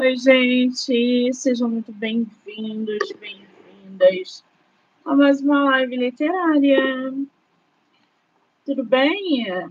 Oi, 0.00 0.16
gente, 0.16 1.32
sejam 1.32 1.68
muito 1.68 1.92
bem-vindos, 1.92 3.12
bem-vindas 3.12 4.44
a 5.04 5.14
mais 5.14 5.40
uma 5.40 5.66
live 5.66 5.96
literária. 5.96 7.14
Tudo 8.66 8.82
bem? 8.84 9.70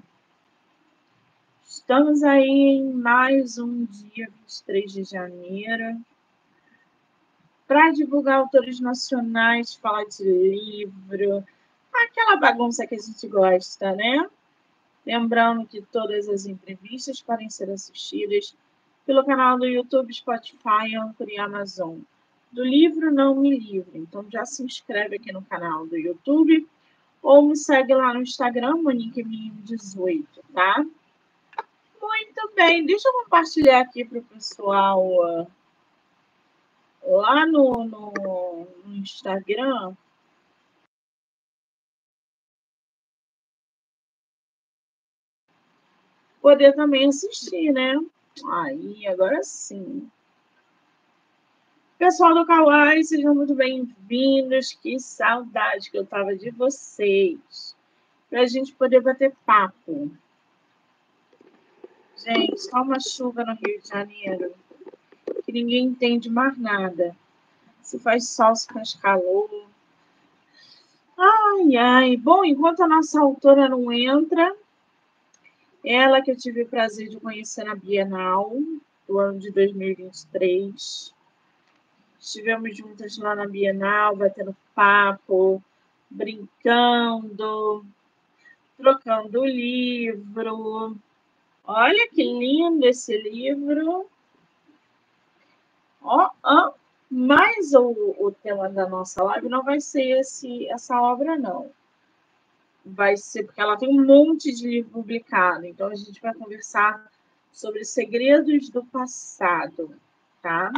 Estamos 1.61 2.23
aí 2.23 2.47
em 2.47 2.93
mais 2.93 3.57
um 3.57 3.83
dia 3.83 4.29
23 4.47 4.93
de 4.93 5.03
janeiro 5.03 6.01
para 7.67 7.91
divulgar 7.91 8.37
autores 8.37 8.79
nacionais, 8.79 9.75
falar 9.75 10.05
de 10.05 10.23
livro, 10.23 11.43
aquela 11.93 12.37
bagunça 12.37 12.87
que 12.87 12.95
a 12.95 12.99
gente 12.99 13.27
gosta, 13.27 13.93
né? 13.93 14.25
Lembrando 15.05 15.67
que 15.67 15.81
todas 15.81 16.29
as 16.29 16.45
entrevistas 16.45 17.21
podem 17.21 17.49
ser 17.49 17.69
assistidas 17.69 18.55
pelo 19.05 19.25
canal 19.25 19.57
do 19.57 19.65
YouTube, 19.65 20.13
Spotify, 20.13 20.95
Anchor 20.95 21.27
e 21.29 21.39
Amazon. 21.39 21.99
Do 22.51 22.63
livro 22.63 23.11
Não 23.11 23.35
Me 23.35 23.57
Livre. 23.57 23.97
Então 23.99 24.25
já 24.31 24.45
se 24.45 24.63
inscreve 24.63 25.15
aqui 25.15 25.31
no 25.31 25.41
canal 25.41 25.87
do 25.87 25.97
YouTube 25.97 26.67
ou 27.21 27.41
me 27.41 27.55
segue 27.55 27.93
lá 27.95 28.13
no 28.13 28.21
Instagram, 28.21 28.75
MoniqueMinho18, 28.83 30.25
tá? 30.53 30.85
Muito 32.01 32.51
bem, 32.53 32.85
deixa 32.85 33.07
eu 33.07 33.23
compartilhar 33.23 33.79
aqui 33.79 34.03
para 34.03 34.19
o 34.19 34.23
pessoal 34.23 35.47
lá 37.01 37.45
no, 37.45 37.85
no, 37.85 38.67
no 38.85 38.95
Instagram. 38.95 39.95
Poder 46.41 46.75
também 46.75 47.07
assistir, 47.07 47.71
né? 47.71 47.95
Aí, 48.41 49.07
agora 49.07 49.43
sim. 49.43 50.09
Pessoal 51.99 52.33
do 52.33 52.45
Kawaii, 52.45 53.03
sejam 53.03 53.35
muito 53.35 53.53
bem-vindos. 53.53 54.73
Que 54.73 54.99
saudade 54.99 55.91
que 55.91 55.97
eu 55.97 56.05
tava 56.05 56.35
de 56.35 56.49
vocês. 56.49 57.75
Para 58.29 58.41
a 58.41 58.45
gente 58.45 58.73
poder 58.73 59.01
bater 59.01 59.35
papo. 59.45 60.11
Gente, 62.17 62.69
tá 62.69 62.81
uma 62.81 62.99
chuva 62.99 63.43
no 63.43 63.53
Rio 63.53 63.81
de 63.81 63.87
Janeiro 63.87 64.53
que 65.45 65.51
ninguém 65.51 65.85
entende 65.85 66.29
mais 66.29 66.57
nada. 66.57 67.15
Se 67.81 67.99
faz 67.99 68.29
sol, 68.29 68.55
se 68.55 68.67
faz 68.67 68.95
calor. 68.95 69.67
Ai, 71.17 71.75
ai. 71.75 72.17
Bom, 72.17 72.43
enquanto 72.43 72.81
a 72.81 72.87
nossa 72.87 73.21
autora 73.21 73.69
não 73.69 73.91
entra, 73.91 74.55
ela 75.83 76.21
que 76.21 76.31
eu 76.31 76.37
tive 76.37 76.63
o 76.63 76.67
prazer 76.67 77.09
de 77.09 77.19
conhecer 77.19 77.65
na 77.65 77.75
Bienal 77.75 78.51
do 79.07 79.19
ano 79.19 79.39
de 79.39 79.51
2023. 79.51 81.13
Estivemos 82.19 82.77
juntas 82.77 83.17
lá 83.17 83.35
na 83.35 83.45
Bienal, 83.45 84.15
batendo 84.15 84.55
papo, 84.73 85.61
brincando, 86.09 87.85
trocando 88.77 89.45
livro. 89.45 90.97
Olha 91.65 92.09
que 92.09 92.23
lindo 92.23 92.85
esse 92.85 93.17
livro. 93.17 94.07
Ó, 96.01 96.29
ó. 96.41 96.73
Mas 97.09 97.73
o, 97.73 98.15
o 98.17 98.31
tema 98.31 98.69
da 98.69 98.87
nossa 98.87 99.21
live 99.21 99.47
não 99.47 99.63
vai 99.63 99.79
ser 99.79 100.19
esse, 100.19 100.67
essa 100.69 100.99
obra, 100.99 101.37
não 101.37 101.69
vai 102.85 103.15
ser, 103.15 103.43
porque 103.43 103.61
ela 103.61 103.77
tem 103.77 103.89
um 103.89 104.05
monte 104.05 104.53
de 104.53 104.67
livro 104.67 104.91
publicado, 104.91 105.65
então 105.65 105.87
a 105.87 105.95
gente 105.95 106.21
vai 106.21 106.33
conversar 106.33 107.09
sobre 107.51 107.85
segredos 107.85 108.69
do 108.69 108.83
passado, 108.85 109.95
tá? 110.41 110.71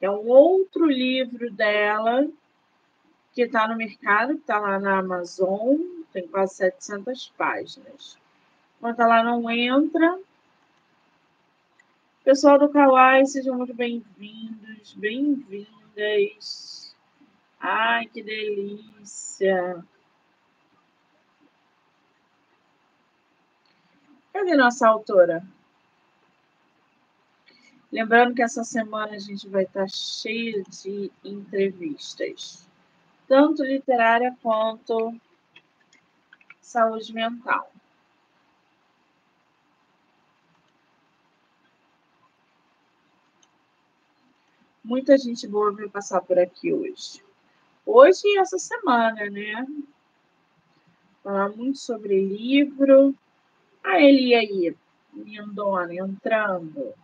É 0.00 0.10
um 0.10 0.28
outro 0.28 0.86
livro 0.86 1.50
dela 1.50 2.26
que 3.32 3.42
está 3.42 3.68
no 3.68 3.76
mercado, 3.76 4.34
que 4.34 4.40
está 4.40 4.58
lá 4.58 4.78
na 4.78 4.98
Amazon, 4.98 5.76
tem 6.12 6.26
quase 6.26 6.56
700 6.56 7.32
páginas. 7.36 8.18
Enquanto 8.78 9.00
ela 9.00 9.22
não 9.22 9.48
entra, 9.50 10.18
pessoal 12.24 12.58
do 12.58 12.68
Kawaii, 12.68 13.26
sejam 13.26 13.56
muito 13.56 13.74
bem-vindos, 13.74 14.94
bem-vindas. 14.94 16.94
Ai, 17.60 18.06
que 18.06 18.22
delícia! 18.22 19.84
Cadê 24.36 24.54
nossa 24.54 24.86
autora? 24.86 25.42
Lembrando 27.90 28.34
que 28.34 28.42
essa 28.42 28.62
semana 28.64 29.14
a 29.14 29.18
gente 29.18 29.48
vai 29.48 29.62
estar 29.62 29.88
cheio 29.88 30.62
de 30.64 31.10
entrevistas, 31.24 32.68
tanto 33.26 33.64
literária 33.64 34.36
quanto 34.42 35.18
saúde 36.60 37.14
mental. 37.14 37.72
Muita 44.84 45.16
gente 45.16 45.48
boa 45.48 45.72
vai 45.72 45.88
passar 45.88 46.20
por 46.20 46.38
aqui 46.38 46.74
hoje. 46.74 47.24
Hoje 47.86 48.20
e 48.26 48.38
essa 48.38 48.58
semana, 48.58 49.30
né? 49.30 49.66
Falar 51.22 51.48
muito 51.48 51.78
sobre 51.78 52.20
livro, 52.20 53.14
a 53.86 54.00
ele 54.00 54.34
aí, 54.34 54.76
lindona, 55.14 55.94
entrando. 55.94 56.94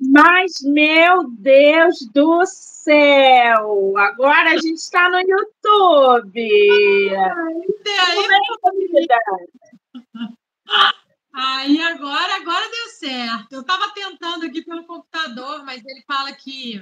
Mas, 0.00 0.60
meu 0.62 1.30
Deus 1.30 2.06
do 2.12 2.44
céu! 2.44 3.96
Agora 3.96 4.50
a 4.50 4.56
gente 4.56 4.76
está 4.76 5.08
no 5.08 5.18
YouTube! 5.18 7.16
Aí 11.34 11.80
agora, 11.80 12.36
agora 12.36 12.70
deu 12.70 12.88
certo. 12.90 13.52
Eu 13.52 13.60
estava 13.60 13.92
tentando 13.94 14.46
aqui 14.46 14.62
pelo 14.62 14.86
computador, 14.86 15.64
mas 15.64 15.84
ele 15.84 16.02
fala 16.06 16.32
que 16.32 16.80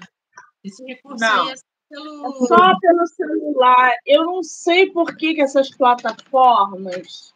esse 0.62 0.84
recurso 0.84 1.25
Não. 1.25 1.47
aí 1.47 1.53
é 1.53 1.55
pelo. 1.94 2.27
É 2.27 2.47
só 2.47 2.78
pelo 2.81 3.06
celular. 3.06 3.97
Eu 4.05 4.25
não 4.25 4.43
sei 4.43 4.91
por 4.91 5.16
que, 5.16 5.34
que 5.34 5.41
essas 5.41 5.71
plataformas 5.71 7.32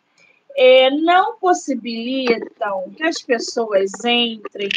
é, 0.56 0.90
não 0.90 1.36
possibilitam 1.38 2.90
que 2.96 3.04
as 3.04 3.22
pessoas 3.22 3.92
entrem 4.04 4.68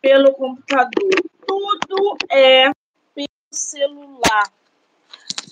pelo 0.00 0.32
computador. 0.32 1.10
Tudo 1.46 2.16
é 2.30 2.70
pelo 3.14 3.28
celular. 3.50 4.52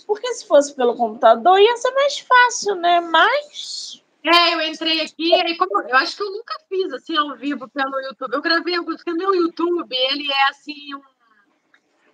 Porque 0.06 0.34
se 0.34 0.46
fosse 0.46 0.74
pelo 0.74 0.96
computador 0.96 1.58
ia 1.58 1.76
ser 1.76 1.90
mais 1.92 2.18
fácil, 2.18 2.74
né? 2.76 3.00
Mas. 3.00 4.02
É, 4.26 4.54
eu 4.54 4.60
entrei 4.62 5.02
aqui, 5.02 5.34
e 5.34 5.56
como 5.58 5.82
eu 5.82 5.96
acho 5.96 6.16
que 6.16 6.22
eu 6.22 6.30
nunca 6.30 6.54
fiz 6.66 6.90
assim 6.94 7.14
ao 7.14 7.36
vivo 7.36 7.68
pelo 7.68 8.00
YouTube. 8.00 8.32
Eu 8.32 8.40
gravei 8.40 8.74
alguns, 8.74 8.96
porque 8.96 9.12
meu 9.12 9.34
YouTube, 9.34 9.94
ele 9.94 10.32
é 10.32 10.48
assim 10.48 10.94
um 10.94 11.13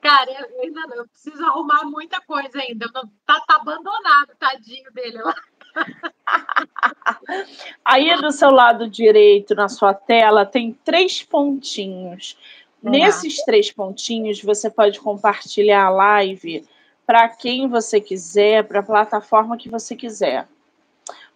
Cara, 0.00 0.30
eu 0.30 0.62
ainda 0.62 0.80
não, 0.86 0.96
eu 0.96 1.08
preciso 1.08 1.44
arrumar 1.44 1.84
muita 1.84 2.20
coisa 2.22 2.58
ainda. 2.58 2.88
Não, 2.94 3.02
tá, 3.26 3.38
tá 3.46 3.56
abandonado, 3.56 4.34
tadinho 4.38 4.90
dele 4.92 5.18
lá. 5.18 5.34
Aí 7.84 8.16
do 8.20 8.32
seu 8.32 8.50
lado 8.50 8.88
direito, 8.88 9.54
na 9.54 9.68
sua 9.68 9.92
tela, 9.92 10.46
tem 10.46 10.72
três 10.84 11.22
pontinhos. 11.22 12.36
Uhum. 12.82 12.90
Nesses 12.90 13.44
três 13.44 13.70
pontinhos, 13.70 14.42
você 14.42 14.70
pode 14.70 15.00
compartilhar 15.00 15.84
a 15.84 15.90
live 15.90 16.66
para 17.06 17.28
quem 17.28 17.68
você 17.68 18.00
quiser, 18.00 18.64
para 18.64 18.80
a 18.80 18.84
plataforma 18.84 19.56
que 19.56 19.68
você 19.68 19.94
quiser. 19.94 20.48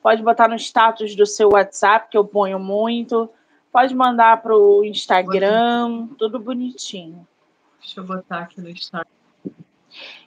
Pode 0.03 0.23
botar 0.23 0.49
no 0.49 0.57
status 0.57 1.15
do 1.15 1.27
seu 1.27 1.51
WhatsApp, 1.51 2.09
que 2.11 2.17
eu 2.17 2.25
ponho 2.25 2.59
muito. 2.59 3.29
Pode 3.73 3.95
mandar 3.95 4.41
para 4.41 4.57
o 4.57 4.85
Instagram, 4.85 6.09
tudo 6.19 6.39
bonitinho. 6.39 7.27
Deixa 7.85 8.01
eu 8.01 8.05
botar 8.05 8.39
aqui 8.41 8.63
no 8.63 8.71
Instagram. 8.71 9.07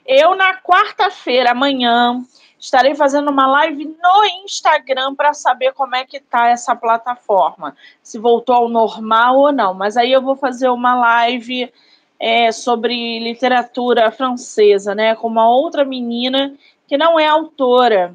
Eu, 0.06 0.36
na 0.36 0.56
quarta-feira, 0.62 1.50
amanhã, 1.50 2.24
estarei 2.58 2.94
fazendo 2.94 3.30
uma 3.30 3.48
live 3.48 3.84
no 3.84 4.24
Instagram 4.44 5.14
para 5.16 5.34
saber 5.34 5.72
como 5.72 5.96
é 5.96 6.04
que 6.04 6.20
tá 6.20 6.48
essa 6.48 6.74
plataforma. 6.76 7.76
Se 8.00 8.16
voltou 8.16 8.54
ao 8.54 8.68
normal 8.68 9.38
ou 9.38 9.52
não. 9.52 9.74
Mas 9.74 9.96
aí 9.96 10.12
eu 10.12 10.22
vou 10.22 10.36
fazer 10.36 10.68
uma 10.68 10.94
live 10.94 11.70
é, 12.18 12.52
sobre 12.52 13.18
literatura 13.18 14.10
francesa, 14.12 14.94
né? 14.94 15.16
Com 15.16 15.26
uma 15.26 15.50
outra 15.50 15.84
menina 15.84 16.54
que 16.86 16.96
não 16.96 17.18
é 17.18 17.26
autora. 17.26 18.14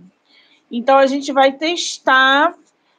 Então 0.71 0.97
a 0.97 1.05
gente 1.05 1.33
vai 1.33 1.51
testar 1.51 2.55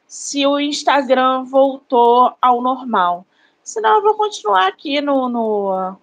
se 0.07 0.45
o 0.45 0.59
Instagram 0.59 1.43
voltou 1.43 2.33
ao 2.39 2.61
normal. 2.61 3.25
Senão 3.63 3.95
eu 3.95 4.03
vou 4.03 4.13
continuar 4.13 4.67
aqui 4.67 5.01
no, 5.01 5.27
no 5.27 5.97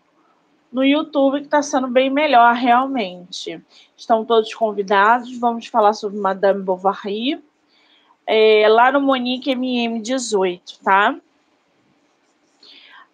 no 0.72 0.82
YouTube, 0.84 1.40
que 1.40 1.44
está 1.46 1.62
sendo 1.62 1.86
bem 1.86 2.08
melhor, 2.10 2.54
realmente. 2.54 3.62
Estão 3.96 4.24
todos 4.24 4.52
convidados, 4.54 5.36
vamos 5.38 5.66
falar 5.66 5.92
sobre 5.92 6.18
Madame 6.18 6.62
Bovary. 6.62 7.42
é, 8.26 8.66
lá 8.68 8.92
no 8.92 9.00
Monique 9.00 9.50
MM18, 9.50 10.78
tá? 10.82 11.14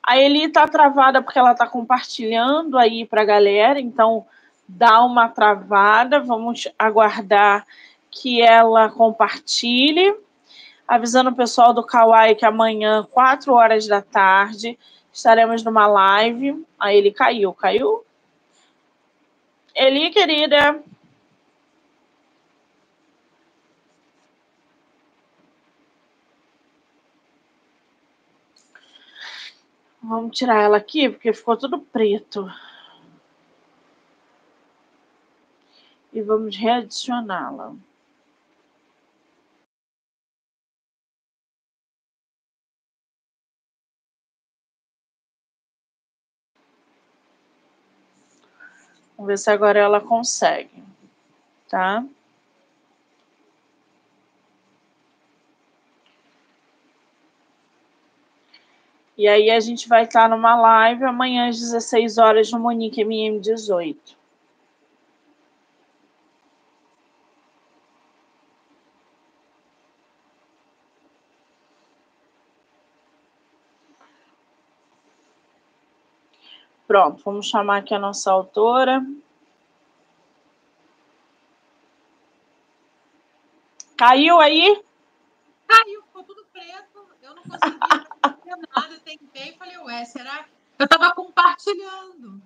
A 0.02 0.19
Eli 0.19 0.49
tá 0.49 0.66
travada 0.66 1.22
porque 1.22 1.38
ela 1.38 1.55
tá 1.55 1.66
compartilhando 1.66 2.78
aí 2.78 3.05
para 3.05 3.22
a 3.22 3.26
galera, 3.26 3.78
então 3.78 4.25
dá 4.66 5.04
uma 5.04 5.28
travada. 5.28 6.20
Vamos 6.20 6.69
aguardar 6.78 7.66
que 8.11 8.40
ela 8.40 8.88
compartilhe. 8.88 10.14
Avisando 10.87 11.28
o 11.28 11.34
pessoal 11.34 11.75
do 11.75 11.84
Kawaii 11.84 12.34
que 12.34 12.46
amanhã, 12.46 13.06
4 13.11 13.52
horas 13.52 13.87
da 13.87 14.00
tarde, 14.00 14.78
estaremos 15.18 15.64
numa 15.64 15.86
live. 15.86 16.64
Aí 16.78 16.96
ele 16.96 17.10
caiu, 17.10 17.52
caiu? 17.52 18.04
Eli, 19.74 20.10
querida. 20.10 20.82
Vamos 30.00 30.38
tirar 30.38 30.62
ela 30.62 30.76
aqui, 30.78 31.08
porque 31.10 31.32
ficou 31.32 31.56
tudo 31.56 31.80
preto. 31.80 32.48
E 36.12 36.22
vamos 36.22 36.56
readicioná-la. 36.56 37.74
Vamos 49.18 49.30
ver 49.30 49.38
se 49.38 49.50
agora 49.50 49.80
ela 49.80 50.00
consegue, 50.00 50.80
tá? 51.68 52.04
E 59.16 59.26
aí 59.26 59.50
a 59.50 59.58
gente 59.58 59.88
vai 59.88 60.04
estar 60.04 60.28
numa 60.28 60.54
live 60.54 61.02
amanhã 61.02 61.48
às 61.48 61.58
16 61.58 62.16
horas 62.16 62.52
no 62.52 62.60
Monique 62.60 63.02
MM18. 63.02 64.17
Pronto, 76.88 77.23
vamos 77.23 77.46
chamar 77.46 77.81
aqui 77.81 77.94
a 77.94 77.99
nossa 77.99 78.32
autora. 78.32 79.05
Caiu 83.94 84.40
aí? 84.40 84.82
Caiu, 85.67 86.02
ficou 86.05 86.23
tudo 86.23 86.46
preto. 86.50 87.06
Eu 87.23 87.35
não 87.35 87.43
consegui 87.43 87.79
fazer 87.79 88.56
nada. 88.75 89.00
Tentei 89.05 89.50
e 89.50 89.58
falei, 89.58 89.76
ué, 89.76 90.05
será? 90.06 90.46
Eu 90.79 90.85
estava 90.85 91.14
compartilhando. 91.14 92.40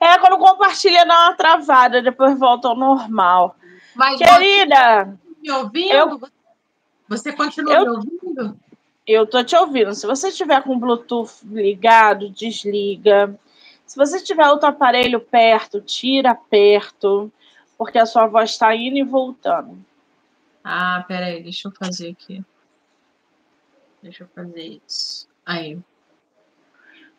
É, 0.00 0.16
quando 0.16 0.38
compartilha 0.38 1.04
dá 1.04 1.26
uma 1.26 1.34
travada, 1.34 2.00
depois 2.00 2.38
volta 2.38 2.68
ao 2.68 2.76
normal. 2.76 3.54
Mas 3.94 4.16
Querida! 4.16 5.04
Você 5.04 5.40
me 5.42 5.50
ouvindo? 5.50 5.92
Eu... 5.92 6.20
Você 7.06 7.32
continua 7.34 7.74
eu... 7.74 7.82
me 7.82 7.88
ouvindo? 7.90 8.60
Eu 9.06 9.26
tô 9.26 9.42
te 9.42 9.56
ouvindo. 9.56 9.94
Se 9.94 10.06
você 10.06 10.30
tiver 10.30 10.62
com 10.62 10.74
o 10.74 10.78
Bluetooth 10.78 11.44
ligado, 11.44 12.30
desliga. 12.30 13.38
Se 13.86 13.96
você 13.96 14.22
tiver 14.22 14.48
outro 14.48 14.68
aparelho 14.68 15.20
perto, 15.20 15.80
tira 15.80 16.34
perto, 16.34 17.32
porque 17.76 17.98
a 17.98 18.06
sua 18.06 18.26
voz 18.26 18.50
está 18.50 18.74
indo 18.74 18.96
e 18.98 19.02
voltando. 19.02 19.84
Ah, 20.62 21.04
peraí, 21.08 21.42
deixa 21.42 21.68
eu 21.68 21.72
fazer 21.72 22.10
aqui. 22.10 22.44
Deixa 24.02 24.24
eu 24.24 24.28
fazer 24.28 24.80
isso. 24.86 25.28
Aí. 25.44 25.78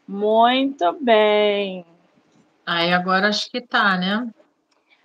Muito 0.07 0.93
bem. 1.01 1.85
Aí 2.65 2.93
agora 2.93 3.29
acho 3.29 3.49
que 3.49 3.59
tá, 3.59 3.97
né? 3.97 4.29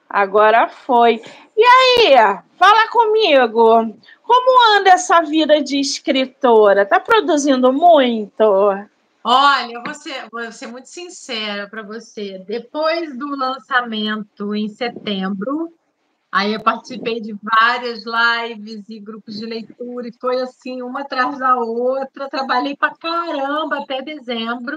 Agora 0.09 0.69
foi. 0.69 1.23
E 1.57 1.65
aí, 1.65 2.15
fala 2.57 2.89
comigo. 2.91 3.95
Como 4.23 4.77
anda 4.77 4.91
essa 4.91 5.21
vida 5.23 5.63
de 5.63 5.79
escritora? 5.79 6.85
Tá 6.85 6.99
produzindo 6.99 7.73
muito? 7.73 8.43
Olha, 9.29 9.73
eu 9.73 9.83
vou 9.83 9.95
ser, 9.95 10.29
vou 10.31 10.53
ser 10.53 10.69
muito 10.69 10.89
sincera 10.89 11.69
para 11.69 11.83
você. 11.83 12.39
Depois 12.47 13.17
do 13.19 13.27
lançamento 13.37 14.55
em 14.55 14.69
setembro, 14.69 15.73
aí 16.31 16.55
eu 16.55 16.63
participei 16.63 17.21
de 17.21 17.37
várias 17.43 18.05
lives 18.05 18.89
e 18.89 19.01
grupos 19.01 19.37
de 19.39 19.47
leitura, 19.47 20.07
e 20.07 20.13
foi 20.21 20.41
assim, 20.41 20.81
uma 20.81 21.01
atrás 21.01 21.39
da 21.39 21.57
outra. 21.57 22.29
Trabalhei 22.29 22.77
para 22.77 22.95
caramba 22.95 23.81
até 23.81 24.01
dezembro. 24.01 24.77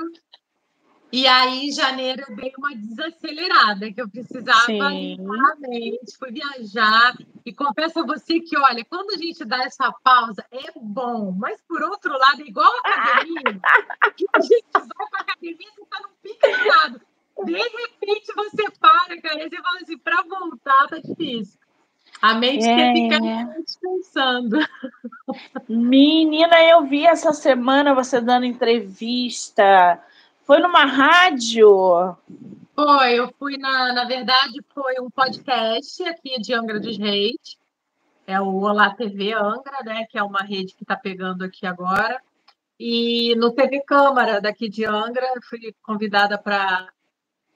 E 1.12 1.26
aí, 1.26 1.68
em 1.68 1.72
janeiro, 1.72 2.24
eu 2.28 2.36
dei 2.36 2.54
uma 2.56 2.76
desacelerada, 2.76 3.92
que 3.92 4.00
eu 4.00 4.08
precisava 4.08 4.68
realmente, 4.68 6.18
fui 6.20 6.32
viajar. 6.32 7.16
E 7.44 7.52
confesso 7.52 8.00
a 8.00 8.06
você 8.06 8.40
que, 8.40 8.56
olha, 8.58 8.86
quando 8.86 9.12
a 9.12 9.18
gente 9.18 9.44
dá 9.44 9.64
essa 9.64 9.92
pausa, 10.04 10.46
é 10.52 10.72
bom, 10.80 11.32
mas 11.32 11.60
por 11.68 11.82
outro 11.82 12.12
lado, 12.12 12.42
é 12.42 12.46
igual 12.46 12.72
a 12.86 12.90
academia, 12.90 13.42
que 14.16 14.26
a 14.34 14.40
gente 14.40 14.66
vai 14.74 15.08
para 15.10 15.22
academia 15.22 15.58
e 15.60 15.82
está 15.82 16.00
num 16.02 16.16
pique 16.22 16.68
lado. 16.68 17.02
De 17.44 17.54
repente 17.54 18.34
você 18.36 18.70
para, 18.80 19.22
cara, 19.22 19.46
e 19.46 19.50
você 19.50 19.62
fala 19.62 19.80
assim, 19.82 19.98
para 19.98 20.24
voltar 20.24 20.88
tá 20.90 20.98
difícil. 20.98 21.60
A 22.22 22.34
mente 22.34 22.68
é. 22.68 22.76
quer 22.76 22.94
ficar 22.94 23.62
descansando. 23.62 24.58
Menina, 25.70 26.62
eu 26.64 26.86
vi 26.86 27.06
essa 27.06 27.32
semana 27.34 27.96
você 27.96 28.20
dando 28.20 28.46
entrevista 28.46 30.04
foi 30.50 30.58
numa 30.58 30.84
rádio? 30.84 32.18
Foi, 32.74 33.20
eu 33.20 33.32
fui 33.38 33.56
na, 33.56 33.94
na 33.94 34.06
verdade, 34.06 34.60
foi 34.74 34.96
um 35.00 35.08
podcast 35.08 36.02
aqui 36.06 36.42
de 36.42 36.56
Angra 36.56 36.80
dos 36.80 36.98
Reis. 36.98 37.56
É 38.26 38.42
o 38.42 38.62
Olá 38.62 38.90
TV 38.96 39.32
Angra, 39.34 39.84
né? 39.86 40.08
Que 40.10 40.18
é 40.18 40.24
uma 40.24 40.40
rede 40.40 40.74
que 40.74 40.84
está 40.84 40.98
pegando 40.98 41.44
aqui 41.44 41.68
agora. 41.68 42.20
E 42.80 43.36
no 43.36 43.52
TV 43.52 43.82
Câmara 43.82 44.42
daqui 44.42 44.68
de 44.68 44.86
Angra, 44.86 45.28
fui 45.48 45.72
convidada 45.84 46.36
para 46.36 46.90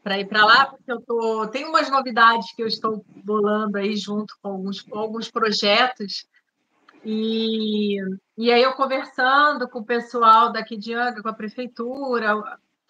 para 0.04 0.20
ir 0.20 0.26
para 0.26 0.46
lá, 0.46 0.66
porque 0.68 0.92
eu 0.92 1.02
tô, 1.02 1.48
tem 1.48 1.66
umas 1.66 1.90
novidades 1.90 2.54
que 2.54 2.62
eu 2.62 2.68
estou 2.68 3.04
bolando 3.24 3.76
aí 3.80 3.96
junto 3.96 4.36
com 4.40 4.50
alguns, 4.50 4.82
com 4.82 5.00
alguns 5.00 5.32
projetos. 5.32 6.28
E, 7.04 7.98
e 8.38 8.52
aí 8.52 8.62
eu 8.62 8.74
conversando 8.74 9.68
com 9.68 9.80
o 9.80 9.86
pessoal 9.86 10.52
daqui 10.52 10.78
de 10.78 10.94
Angra, 10.94 11.24
com 11.24 11.30
a 11.30 11.34
prefeitura, 11.34 12.36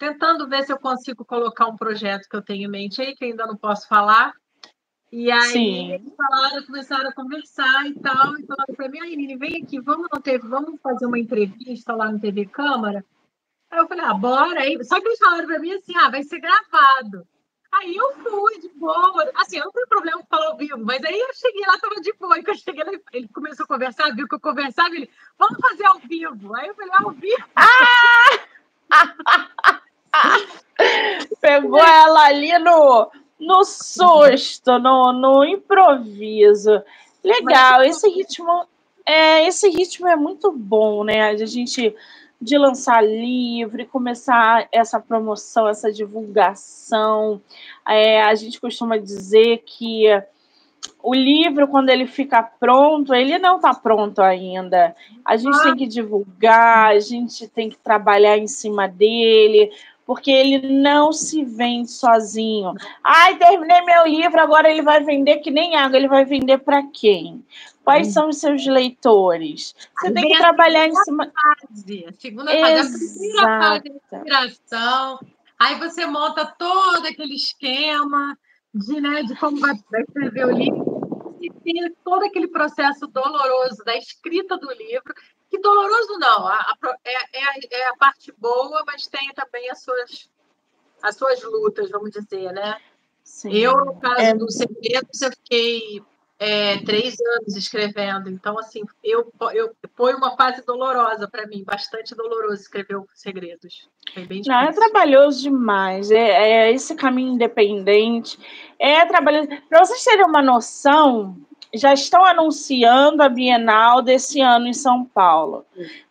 tentando 0.04 0.46
ver 0.46 0.64
se 0.64 0.72
eu 0.72 0.78
consigo 0.78 1.24
colocar 1.24 1.66
um 1.66 1.76
projeto 1.76 2.28
que 2.28 2.36
eu 2.36 2.42
tenho 2.42 2.66
em 2.66 2.70
mente 2.70 3.00
aí, 3.00 3.14
que 3.14 3.24
ainda 3.24 3.46
não 3.46 3.56
posso 3.56 3.88
falar. 3.88 4.34
E 5.10 5.30
aí 5.30 5.48
Sim. 5.48 5.92
eles 5.92 6.12
falaram, 6.14 6.66
começaram 6.66 7.08
a 7.08 7.14
conversar 7.14 7.86
e 7.86 7.94
tal, 8.00 8.36
e 8.36 8.44
falaram 8.46 8.74
para 8.74 8.88
mim, 8.88 9.00
Aline, 9.00 9.36
vem 9.36 9.62
aqui, 9.62 9.80
vamos, 9.80 10.08
no 10.12 10.20
TV, 10.20 10.46
vamos 10.46 10.80
fazer 10.82 11.06
uma 11.06 11.18
entrevista 11.18 11.94
lá 11.94 12.10
no 12.10 12.20
TV 12.20 12.46
Câmara. 12.46 13.04
Aí 13.70 13.78
eu 13.78 13.88
falei, 13.88 14.04
ah, 14.04 14.14
bora 14.14 14.60
aí. 14.60 14.82
Só 14.84 15.00
que 15.00 15.06
eles 15.06 15.18
falaram 15.18 15.46
para 15.46 15.58
mim 15.58 15.72
assim, 15.72 15.96
ah, 15.96 16.10
vai 16.10 16.22
ser 16.22 16.40
gravado. 16.40 17.26
Aí 17.72 17.96
eu 17.96 18.12
fui 18.14 18.60
de 18.60 18.68
boa. 18.74 19.30
Assim, 19.36 19.56
eu 19.58 19.64
não 19.64 19.72
tenho 19.72 19.88
problema 19.88 20.20
com 20.20 20.26
falar 20.26 20.46
ao 20.48 20.56
vivo, 20.56 20.78
mas 20.78 21.02
aí 21.04 21.18
eu 21.18 21.32
cheguei 21.32 21.64
lá, 21.66 21.78
tava 21.78 22.00
de 22.00 22.12
boa. 22.14 22.38
E 22.38 22.44
quando 22.44 22.56
eu 22.56 22.62
cheguei 22.62 22.84
lá, 22.84 22.92
ele 23.12 23.28
começou 23.28 23.64
a 23.64 23.68
conversar, 23.68 24.14
viu 24.14 24.28
que 24.28 24.34
eu 24.34 24.40
conversava, 24.40 24.94
ele, 24.94 25.08
vamos 25.38 25.58
fazer 25.60 25.86
ao 25.86 25.98
vivo. 26.00 26.54
Aí 26.56 26.68
eu 26.68 26.74
falei, 26.74 26.92
ao 26.92 27.10
vivo? 27.12 27.44
Ah! 27.56 28.40
Pegou 31.40 31.78
ela 31.78 32.26
ali 32.26 32.58
no, 32.58 33.10
no 33.38 33.64
susto, 33.64 34.78
no, 34.78 35.12
no 35.12 35.44
improviso. 35.44 36.82
Legal, 37.22 37.82
esse 37.82 38.08
ritmo 38.08 38.66
é 39.06 39.46
esse 39.46 39.68
ritmo 39.68 40.08
é 40.08 40.16
muito 40.16 40.50
bom, 40.50 41.04
né? 41.04 41.28
A 41.28 41.36
gente 41.46 41.94
de 42.40 42.58
lançar 42.58 43.02
livre, 43.02 43.86
começar 43.86 44.68
essa 44.70 45.00
promoção, 45.00 45.66
essa 45.66 45.90
divulgação. 45.90 47.40
É, 47.88 48.22
a 48.22 48.34
gente 48.34 48.60
costuma 48.60 48.98
dizer 48.98 49.62
que 49.64 50.06
o 51.02 51.14
livro, 51.14 51.68
quando 51.68 51.88
ele 51.88 52.06
fica 52.06 52.42
pronto, 52.42 53.14
ele 53.14 53.38
não 53.38 53.56
está 53.56 53.72
pronto 53.72 54.20
ainda. 54.20 54.94
A 55.24 55.36
gente 55.36 55.62
tem 55.62 55.76
que 55.76 55.86
divulgar, 55.86 56.90
a 56.90 56.98
gente 56.98 57.48
tem 57.48 57.70
que 57.70 57.78
trabalhar 57.78 58.36
em 58.36 58.46
cima 58.46 58.86
dele, 58.86 59.70
porque 60.06 60.30
ele 60.30 60.80
não 60.80 61.12
se 61.12 61.44
vende 61.44 61.90
sozinho. 61.90 62.74
Ai, 63.02 63.36
terminei 63.36 63.80
meu 63.82 64.06
livro, 64.06 64.40
agora 64.40 64.70
ele 64.70 64.82
vai 64.82 65.02
vender 65.02 65.38
que 65.38 65.50
nem 65.50 65.76
água. 65.76 65.96
Ele 65.96 66.08
vai 66.08 66.24
vender 66.24 66.58
para 66.58 66.82
quem? 66.82 67.44
Quais 67.82 68.12
são 68.12 68.28
os 68.28 68.38
seus 68.38 68.66
leitores? 68.66 69.74
Você 69.98 70.12
tem 70.12 70.28
que 70.28 70.38
trabalhar 70.38 70.88
em 70.88 70.94
cima. 70.94 71.30
Fase, 71.68 72.06
a 72.08 72.12
segunda 72.12 72.50
fase, 72.50 72.80
a 72.80 72.98
primeira 72.98 73.42
fase 73.42 73.82
de 73.82 73.90
inspiração. 73.90 75.20
Aí 75.58 75.78
você 75.78 76.06
monta 76.06 76.46
todo 76.46 77.06
aquele 77.06 77.34
esquema 77.34 78.36
de, 78.74 79.00
né, 79.00 79.22
de 79.22 79.36
como 79.36 79.58
vai 79.60 79.74
escrever 79.74 80.46
o 80.46 80.50
livro. 80.50 81.38
que 81.40 81.50
tem 81.62 81.94
todo 82.02 82.24
aquele 82.24 82.48
processo 82.48 83.06
doloroso 83.06 83.84
da 83.84 83.96
escrita 83.96 84.56
do 84.56 84.70
livro, 84.72 85.14
que 85.54 85.60
doloroso 85.60 86.18
não, 86.18 86.48
a, 86.48 86.56
a, 86.56 86.76
é, 87.04 87.12
é, 87.12 87.44
a, 87.44 87.54
é 87.70 87.88
a 87.88 87.96
parte 87.96 88.32
boa, 88.36 88.82
mas 88.84 89.06
tem 89.06 89.32
também 89.34 89.70
as 89.70 89.82
suas, 89.82 90.28
as 91.00 91.16
suas 91.16 91.42
lutas, 91.44 91.90
vamos 91.90 92.10
dizer, 92.10 92.52
né? 92.52 92.80
Sim. 93.22 93.52
Eu, 93.52 93.84
no 93.84 94.00
caso 94.00 94.20
é... 94.20 94.34
do 94.34 94.50
Segredos, 94.50 95.22
eu 95.22 95.30
fiquei 95.30 96.02
é, 96.38 96.78
três 96.78 97.16
anos 97.20 97.56
escrevendo. 97.56 98.28
Então, 98.28 98.58
assim, 98.58 98.82
eu, 99.02 99.32
eu 99.52 99.74
foi 99.94 100.14
uma 100.14 100.36
fase 100.36 100.64
dolorosa 100.66 101.28
para 101.28 101.46
mim, 101.46 101.62
bastante 101.64 102.14
doloroso 102.14 102.62
escrever 102.62 102.96
o 102.96 103.06
Segredos. 103.14 103.88
Foi 104.12 104.26
bem 104.26 104.42
Não, 104.44 104.60
é 104.60 104.72
trabalhoso 104.72 105.42
demais. 105.42 106.10
É, 106.10 106.66
é, 106.66 106.72
esse 106.72 106.94
caminho 106.96 107.34
independente. 107.34 108.38
É 108.78 109.06
trabalhoso. 109.06 109.48
Para 109.68 109.84
vocês 109.84 110.02
terem 110.02 110.26
uma 110.26 110.42
noção, 110.42 111.36
já 111.74 111.92
estão 111.92 112.24
anunciando 112.24 113.22
a 113.22 113.28
Bienal 113.28 114.02
desse 114.02 114.40
ano 114.40 114.66
em 114.66 114.72
São 114.72 115.04
Paulo. 115.04 115.64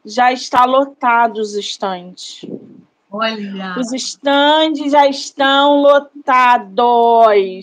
Já 0.05 0.31
está 0.31 0.65
lotado 0.65 1.37
os 1.37 1.55
estantes. 1.55 2.45
Olha. 3.11 3.75
Os 3.77 3.93
estandes 3.93 4.91
já 4.91 5.07
estão 5.07 5.81
lotados, 5.81 6.75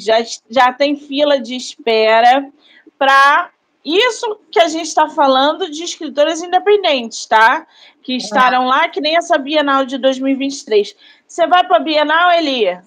já, 0.04 0.18
já 0.48 0.72
tem 0.72 0.96
fila 0.96 1.40
de 1.40 1.56
espera 1.56 2.48
para 2.96 3.50
isso 3.84 4.38
que 4.50 4.60
a 4.60 4.68
gente 4.68 4.86
está 4.86 5.08
falando 5.08 5.70
de 5.70 5.82
escritores 5.82 6.42
independentes, 6.42 7.26
tá? 7.26 7.66
Que 8.02 8.14
estarão 8.14 8.66
lá, 8.66 8.88
que 8.88 9.00
nem 9.00 9.16
essa 9.16 9.38
Bienal 9.38 9.84
de 9.84 9.98
2023. 9.98 10.94
Você 11.26 11.46
vai 11.46 11.66
para 11.66 11.78
a 11.78 11.80
Bienal, 11.80 12.30
Eli? 12.32 12.78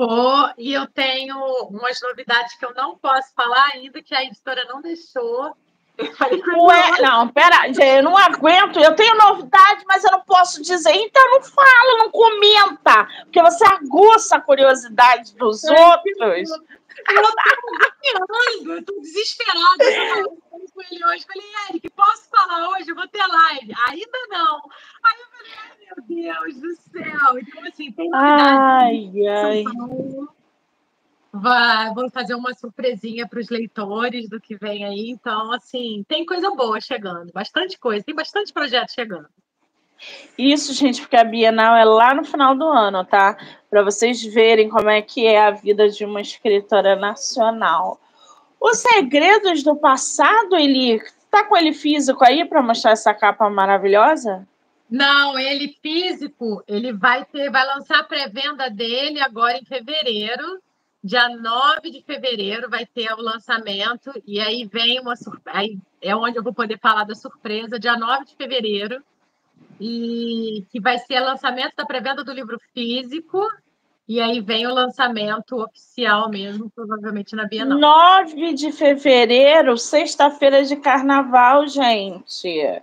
Vou, 0.00 0.50
e 0.56 0.72
eu 0.72 0.86
tenho 0.86 1.36
umas 1.68 2.00
novidades 2.00 2.56
que 2.56 2.64
eu 2.64 2.72
não 2.72 2.96
posso 2.96 3.34
falar 3.34 3.72
ainda, 3.74 4.02
que 4.02 4.14
a 4.14 4.24
editora 4.24 4.64
não 4.64 4.80
deixou. 4.80 5.54
Ué, 6.00 7.00
não, 7.00 7.28
pera, 7.28 7.68
eu 7.68 8.02
não 8.02 8.16
aguento. 8.16 8.78
Eu 8.80 8.94
tenho 8.94 9.16
novidade, 9.16 9.84
mas 9.86 10.04
eu 10.04 10.12
não 10.12 10.20
posso 10.22 10.62
dizer. 10.62 10.92
Então 10.92 11.30
não 11.30 11.42
fala, 11.42 11.98
não 11.98 12.10
comenta, 12.10 13.06
porque 13.24 13.42
você 13.42 13.64
aguça 13.64 14.36
a 14.36 14.40
curiosidade 14.40 15.34
dos 15.36 15.64
é, 15.64 15.70
outros. 15.70 16.50
Eu 17.08 17.22
tô 17.22 18.74
eu 18.74 18.84
tô 18.84 19.00
desesperada. 19.00 19.84
Eu 20.18 20.40
com 20.72 20.82
ele 20.82 21.04
hoje, 21.06 21.26
falei, 21.26 21.48
Eric, 21.68 21.90
posso 21.90 22.28
falar 22.30 22.68
hoje? 22.70 22.90
Eu 22.90 22.94
vou 22.94 23.08
ter 23.08 23.24
live. 23.26 23.72
Ainda 23.88 24.18
não. 24.28 24.56
Aí 25.04 25.18
eu 25.20 25.26
falei, 25.30 25.52
ai, 25.56 25.76
meu 25.86 25.96
Deus 26.06 26.54
do 26.60 26.74
céu. 26.76 27.38
Então, 27.38 27.64
assim, 27.66 27.92
tem 27.92 28.10
novidade. 28.10 29.26
Ai, 29.26 29.26
ai. 29.26 29.64
Vai, 31.32 31.94
vou 31.94 32.10
fazer 32.10 32.34
uma 32.34 32.52
surpresinha 32.54 33.26
para 33.26 33.38
os 33.38 33.48
leitores 33.48 34.28
do 34.28 34.40
que 34.40 34.56
vem 34.56 34.84
aí. 34.84 35.10
Então, 35.10 35.52
assim, 35.52 36.04
tem 36.08 36.26
coisa 36.26 36.50
boa 36.50 36.80
chegando, 36.80 37.32
bastante 37.32 37.78
coisa, 37.78 38.04
tem 38.04 38.14
bastante 38.14 38.52
projeto 38.52 38.92
chegando. 38.92 39.28
Isso, 40.36 40.72
gente, 40.72 41.02
porque 41.02 41.16
a 41.16 41.24
Bienal 41.24 41.76
é 41.76 41.84
lá 41.84 42.14
no 42.14 42.24
final 42.24 42.54
do 42.54 42.64
ano, 42.64 43.04
tá? 43.04 43.36
Para 43.68 43.82
vocês 43.82 44.22
verem 44.24 44.68
como 44.68 44.88
é 44.88 45.02
que 45.02 45.26
é 45.26 45.40
a 45.40 45.50
vida 45.50 45.88
de 45.88 46.04
uma 46.04 46.20
escritora 46.20 46.96
nacional. 46.96 48.00
Os 48.60 48.78
segredos 48.78 49.62
do 49.62 49.76
passado, 49.76 50.56
ele 50.56 51.00
tá 51.30 51.44
com 51.44 51.56
ele 51.56 51.72
físico 51.72 52.24
aí 52.24 52.44
para 52.44 52.62
mostrar 52.62 52.92
essa 52.92 53.14
capa 53.14 53.48
maravilhosa? 53.48 54.46
Não, 54.90 55.38
ele 55.38 55.76
físico, 55.80 56.64
ele 56.66 56.92
vai 56.92 57.24
ter, 57.24 57.50
vai 57.50 57.64
lançar 57.64 58.00
a 58.00 58.04
pré-venda 58.04 58.68
dele 58.68 59.20
agora 59.20 59.56
em 59.56 59.64
fevereiro. 59.64 60.60
Dia 61.02 61.28
9 61.28 61.90
de 61.90 62.02
fevereiro 62.02 62.68
vai 62.68 62.84
ter 62.84 63.12
o 63.12 63.22
lançamento, 63.22 64.12
e 64.26 64.38
aí 64.38 64.66
vem 64.66 65.00
uma 65.00 65.16
surpresa. 65.16 65.80
É 66.00 66.14
onde 66.14 66.38
eu 66.38 66.42
vou 66.42 66.52
poder 66.52 66.78
falar 66.78 67.04
da 67.04 67.14
surpresa, 67.14 67.78
dia 67.78 67.96
9 67.96 68.26
de 68.26 68.36
fevereiro 68.36 69.02
e 69.80 70.66
que 70.70 70.78
vai 70.78 70.98
ser 70.98 71.22
o 71.22 71.24
lançamento 71.24 71.74
da 71.74 71.86
pré-venda 71.86 72.22
do 72.22 72.32
livro 72.32 72.58
físico. 72.74 73.40
E 74.06 74.20
aí 74.20 74.40
vem 74.40 74.66
o 74.66 74.74
lançamento 74.74 75.56
oficial 75.62 76.28
mesmo, 76.28 76.68
provavelmente 76.70 77.34
na 77.34 77.46
Bienal. 77.46 77.78
9 77.78 78.54
de 78.54 78.72
fevereiro, 78.72 79.78
sexta-feira 79.78 80.64
de 80.64 80.76
carnaval, 80.76 81.66
gente. 81.68 82.60
É. 82.60 82.82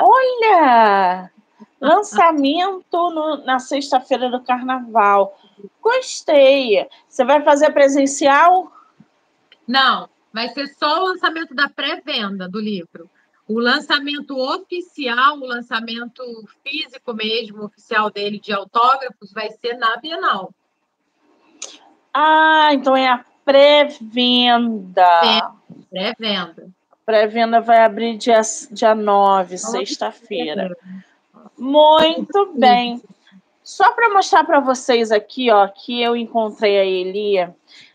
Olha! 0.00 1.30
Lançamento 1.80 3.10
no, 3.10 3.44
na 3.44 3.58
sexta-feira 3.58 4.30
do 4.30 4.40
carnaval. 4.40 5.36
Gostei. 5.80 6.86
Você 7.08 7.24
vai 7.24 7.42
fazer 7.42 7.70
presencial? 7.70 8.72
Não, 9.66 10.08
vai 10.32 10.48
ser 10.48 10.68
só 10.68 11.00
o 11.00 11.06
lançamento 11.08 11.54
da 11.54 11.68
pré-venda 11.68 12.48
do 12.48 12.60
livro. 12.60 13.08
O 13.48 13.60
lançamento 13.60 14.36
oficial, 14.36 15.38
o 15.38 15.46
lançamento 15.46 16.22
físico 16.64 17.14
mesmo, 17.14 17.64
oficial 17.64 18.10
dele 18.10 18.40
de 18.40 18.52
autógrafos, 18.52 19.32
vai 19.32 19.50
ser 19.50 19.74
na 19.78 19.96
Bienal. 19.96 20.52
Ah, 22.12 22.70
então 22.72 22.96
é 22.96 23.08
a 23.08 23.24
pré-venda. 23.44 25.04
Pré-venda. 25.90 26.68
Pré-venda 27.04 27.60
vai 27.60 27.84
abrir 27.84 28.16
dia, 28.16 28.40
dia 28.72 28.94
9, 28.94 29.58
sexta-feira. 29.58 30.76
Muito 31.56 32.52
bem. 32.58 33.00
Só 33.66 33.90
para 33.94 34.14
mostrar 34.14 34.44
para 34.44 34.60
vocês 34.60 35.10
aqui, 35.10 35.50
ó, 35.50 35.66
que 35.66 36.00
eu 36.00 36.16
encontrei 36.16 36.78
a 36.78 36.84
Elia 36.84 37.52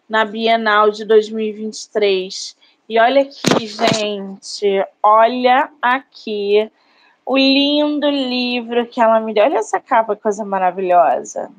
na 0.07 0.25
Bienal 0.25 0.91
de 0.91 1.05
2023 1.05 2.57
e 2.89 2.99
olha 2.99 3.21
aqui, 3.21 3.67
gente, 3.67 4.85
olha 5.01 5.71
aqui 5.81 6.69
o 7.25 7.37
lindo 7.37 8.09
livro 8.09 8.85
que 8.85 8.99
ela 8.99 9.21
me 9.21 9.33
deu. 9.33 9.45
Olha 9.45 9.59
essa 9.59 9.79
capa, 9.79 10.13
coisa 10.13 10.43
maravilhosa. 10.43 11.49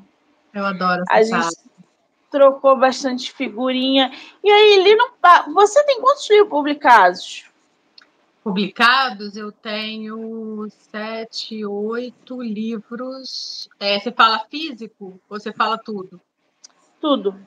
Eu 0.53 0.67
adoro 0.67 1.03
essa 1.11 1.35
A 1.35 1.39
capa. 1.39 1.51
gente 1.51 1.71
trocou 2.31 2.77
bastante 2.77 3.33
figurinha. 3.33 4.13
E 4.45 4.51
aí, 4.53 4.83
Lino, 4.83 5.09
você 5.55 5.83
tem 5.85 6.03
quantos 6.03 6.29
livros 6.29 6.51
publicados? 6.51 7.51
Publicados, 8.43 9.37
eu 9.37 9.53
tenho 9.53 10.69
sete, 10.91 11.65
oito 11.65 12.43
livros. 12.43 13.69
É, 13.79 14.01
você 14.01 14.11
fala 14.11 14.45
físico 14.51 15.21
ou 15.29 15.39
você 15.39 15.53
fala 15.53 15.79
tudo? 15.79 16.21
Tudo 17.01 17.39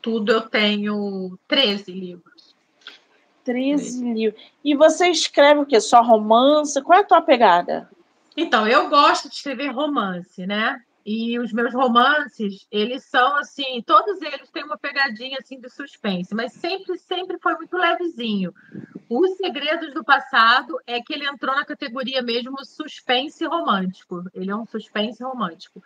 tudo 0.00 0.32
eu 0.32 0.42
tenho 0.42 1.38
13 1.46 1.92
livros. 1.92 2.54
13 3.44 4.12
livros. 4.12 4.42
E 4.64 4.74
você 4.74 5.08
escreve 5.08 5.60
o 5.60 5.66
quê? 5.66 5.80
Só 5.80 6.02
romance? 6.02 6.80
Qual 6.82 6.98
é 6.98 7.02
a 7.02 7.06
tua 7.06 7.22
pegada? 7.22 7.88
Então, 8.36 8.66
eu 8.66 8.88
gosto 8.88 9.28
de 9.28 9.34
escrever 9.34 9.68
romance, 9.68 10.46
né? 10.46 10.80
E 11.12 11.40
os 11.40 11.52
meus 11.52 11.74
romances, 11.74 12.68
eles 12.70 13.02
são 13.02 13.34
assim, 13.34 13.82
todos 13.84 14.22
eles 14.22 14.48
têm 14.48 14.62
uma 14.62 14.78
pegadinha 14.78 15.38
assim 15.40 15.58
de 15.58 15.68
suspense, 15.68 16.32
mas 16.32 16.52
sempre, 16.52 16.96
sempre 16.98 17.36
foi 17.40 17.56
muito 17.56 17.76
levezinho. 17.76 18.54
Os 19.08 19.36
Segredos 19.36 19.92
do 19.92 20.04
Passado 20.04 20.78
é 20.86 21.00
que 21.02 21.12
ele 21.12 21.26
entrou 21.26 21.52
na 21.56 21.64
categoria 21.64 22.22
mesmo 22.22 22.64
suspense 22.64 23.44
romântico. 23.44 24.22
Ele 24.32 24.52
é 24.52 24.54
um 24.54 24.64
suspense 24.64 25.20
romântico. 25.20 25.82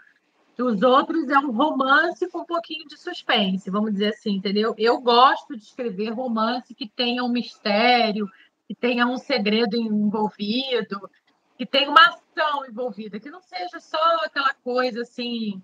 Os 0.58 0.82
outros 0.82 1.30
é 1.30 1.38
um 1.38 1.52
romance 1.52 2.28
com 2.28 2.40
um 2.40 2.44
pouquinho 2.44 2.86
de 2.86 2.98
suspense, 2.98 3.70
vamos 3.70 3.92
dizer 3.92 4.08
assim, 4.08 4.32
entendeu? 4.32 4.74
Eu 4.76 5.00
gosto 5.00 5.56
de 5.56 5.62
escrever 5.62 6.10
romance 6.10 6.74
que 6.74 6.86
tenha 6.86 7.24
um 7.24 7.32
mistério, 7.32 8.28
que 8.68 8.74
tenha 8.74 9.06
um 9.06 9.16
segredo 9.16 9.74
envolvido, 9.74 11.10
que 11.56 11.64
tenha 11.64 11.90
uma 11.90 12.00
ação 12.00 12.66
envolvida, 12.66 13.20
que 13.20 13.30
não 13.30 13.40
seja 13.40 13.78
só 13.80 13.98
aquela 14.24 14.52
coisa 14.54 15.02
assim, 15.02 15.62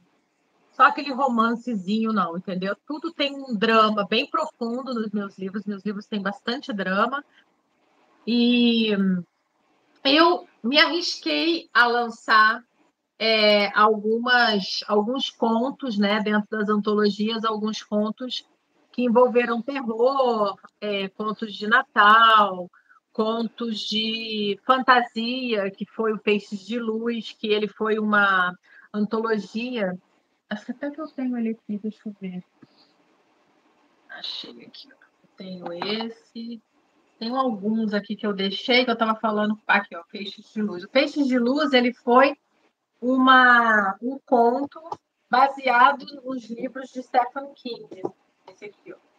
só 0.73 0.85
aquele 0.85 1.13
romancezinho, 1.13 2.13
não, 2.13 2.37
entendeu? 2.37 2.77
Tudo 2.87 3.13
tem 3.13 3.35
um 3.35 3.57
drama 3.57 4.07
bem 4.09 4.27
profundo 4.27 4.95
nos 4.95 5.11
meus 5.11 5.37
livros, 5.37 5.65
meus 5.65 5.85
livros 5.85 6.07
têm 6.07 6.23
bastante 6.23 6.73
drama. 6.73 7.25
E 8.27 8.91
eu 10.05 10.49
me 10.63 10.79
arrisquei 10.79 11.69
a 11.73 11.87
lançar 11.87 12.65
é, 13.19 13.67
algumas, 13.77 14.85
alguns 14.87 15.29
contos, 15.29 15.99
né, 15.99 16.21
dentro 16.21 16.49
das 16.51 16.69
antologias, 16.69 17.45
alguns 17.45 17.83
contos 17.83 18.47
que 18.93 19.03
envolveram 19.03 19.61
terror, 19.61 20.59
é, 20.81 21.09
contos 21.09 21.55
de 21.55 21.67
Natal, 21.67 22.71
contos 23.21 23.81
de 23.81 24.59
fantasia, 24.65 25.71
que 25.71 25.85
foi 25.85 26.15
o 26.15 26.19
Peixes 26.19 26.65
de 26.65 26.79
Luz, 26.79 27.33
que 27.33 27.49
ele 27.49 27.69
foi 27.69 27.99
uma 27.99 28.57
antologia. 28.95 29.93
Acho 30.49 30.73
até 30.73 30.91
que 30.91 30.99
eu 30.99 31.07
tenho 31.09 31.37
ele 31.37 31.51
aqui, 31.51 31.79
deixa 31.79 32.01
eu 32.09 32.17
ver. 32.19 32.43
Achei 34.09 34.65
aqui. 34.65 34.89
Tenho 35.37 35.71
esse. 35.71 36.63
Tenho 37.19 37.37
alguns 37.37 37.93
aqui 37.93 38.17
que 38.17 38.27
eu 38.27 38.33
deixei, 38.33 38.87
que 38.87 38.91
eu 38.91 38.95
estava 38.95 39.15
falando. 39.15 39.61
Aqui, 39.67 39.95
ó, 39.95 40.03
Peixes 40.11 40.51
de 40.55 40.63
Luz. 40.63 40.85
O 40.85 40.89
Peixes 40.89 41.27
de 41.27 41.39
Luz, 41.39 41.75
ele 41.75 41.93
foi 41.93 42.35
uma, 43.03 43.99
um 44.01 44.19
conto 44.25 44.81
baseado 45.29 46.07
nos 46.25 46.49
livros 46.49 46.89
de 46.89 47.03
Stephen 47.03 47.53
King. 47.55 48.01
Esse 48.49 48.65
aqui, 48.65 48.95
ó. 48.95 49.10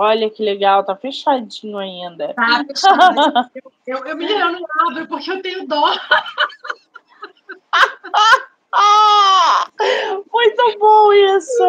Olha 0.00 0.30
que 0.30 0.44
legal, 0.44 0.84
tá 0.84 0.94
fechadinho 0.94 1.76
ainda. 1.76 2.32
Tá 2.32 2.64
fechadinho. 2.64 3.50
eu, 3.84 4.06
eu, 4.06 4.16
me 4.16 4.30
eu 4.30 4.52
não 4.52 4.64
abro 4.86 5.08
porque 5.08 5.28
eu 5.28 5.42
tenho 5.42 5.66
dó. 5.66 5.90
muito 10.30 10.78
bom 10.78 11.12
isso. 11.12 11.64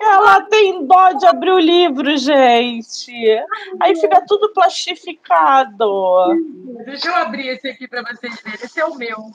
Ela 0.00 0.40
tem 0.42 0.84
dó 0.84 1.12
de 1.12 1.26
abrir 1.26 1.52
o 1.52 1.60
livro, 1.60 2.16
gente. 2.16 3.12
Aí 3.80 3.94
fica 3.94 4.26
tudo 4.26 4.52
plastificado. 4.52 6.34
Deixa 6.84 7.06
eu 7.06 7.14
abrir 7.14 7.50
esse 7.50 7.68
aqui 7.68 7.86
para 7.86 8.02
vocês 8.02 8.42
verem. 8.42 8.64
Esse 8.64 8.80
é 8.80 8.84
o 8.84 8.96
meu. 8.96 9.30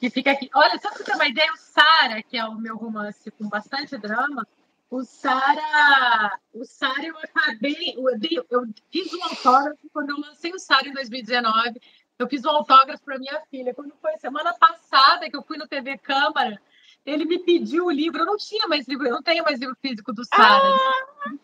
Que 0.00 0.10
fica 0.10 0.32
aqui. 0.32 0.50
Olha, 0.52 0.76
só 0.80 0.88
para 0.88 0.98
você 0.98 1.04
ter 1.04 1.14
uma 1.14 1.28
ideia, 1.28 1.52
o 1.52 1.56
Sara, 1.56 2.20
que 2.20 2.36
é 2.36 2.44
o 2.44 2.56
meu 2.56 2.76
romance 2.76 3.30
com 3.30 3.48
bastante 3.48 3.96
drama, 3.96 4.44
o 4.90 5.04
Sara, 5.04 6.38
o 6.52 6.64
Sara 6.64 7.06
eu 7.06 7.16
acabei, 7.18 7.94
eu, 7.96 8.18
dei, 8.18 8.42
eu 8.50 8.66
fiz 8.90 9.14
um 9.14 9.22
autógrafo 9.22 9.88
quando 9.92 10.10
eu 10.10 10.18
lancei 10.18 10.52
o 10.52 10.58
Sara 10.58 10.88
em 10.88 10.92
2019. 10.92 11.80
Eu 12.18 12.28
fiz 12.28 12.44
um 12.44 12.50
autógrafo 12.50 13.02
para 13.04 13.18
minha 13.18 13.40
filha. 13.50 13.72
Quando 13.72 13.94
foi 14.02 14.18
semana 14.18 14.52
passada 14.54 15.30
que 15.30 15.36
eu 15.36 15.42
fui 15.42 15.56
no 15.56 15.68
TV 15.68 15.96
Câmara, 15.98 16.60
ele 17.06 17.24
me 17.24 17.38
pediu 17.38 17.86
o 17.86 17.90
livro. 17.90 18.20
Eu 18.20 18.26
não 18.26 18.36
tinha 18.36 18.66
mais 18.66 18.86
livro, 18.88 19.06
eu 19.06 19.12
não 19.12 19.22
tenho 19.22 19.44
mais 19.44 19.60
livro 19.60 19.76
físico 19.80 20.12
do 20.12 20.24
Sara. 20.24 20.60
Ah! 20.60 21.34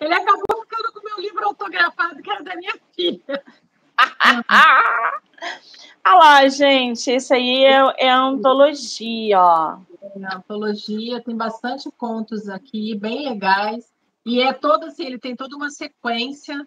Ele 0.00 0.14
acabou 0.14 0.62
ficando 0.62 0.92
com 0.92 1.00
o 1.00 1.04
meu 1.04 1.20
livro 1.20 1.44
autografado, 1.44 2.22
que 2.22 2.30
era 2.30 2.42
da 2.42 2.54
minha 2.54 2.74
filha. 2.94 3.44
Ah 6.08 6.14
lá, 6.14 6.48
gente, 6.48 7.10
esse 7.10 7.34
aí 7.34 7.64
é, 7.64 8.06
é 8.06 8.10
antologia, 8.10 9.40
ó. 9.40 9.78
É 10.14 10.36
antologia, 10.36 11.22
tem 11.22 11.36
bastante 11.36 11.90
contos 11.90 12.48
aqui, 12.48 12.94
bem 12.94 13.28
legais. 13.28 13.92
E 14.24 14.40
é 14.40 14.52
todo 14.52 14.86
assim, 14.86 15.04
ele 15.04 15.18
tem 15.18 15.34
toda 15.36 15.56
uma 15.56 15.70
sequência 15.70 16.66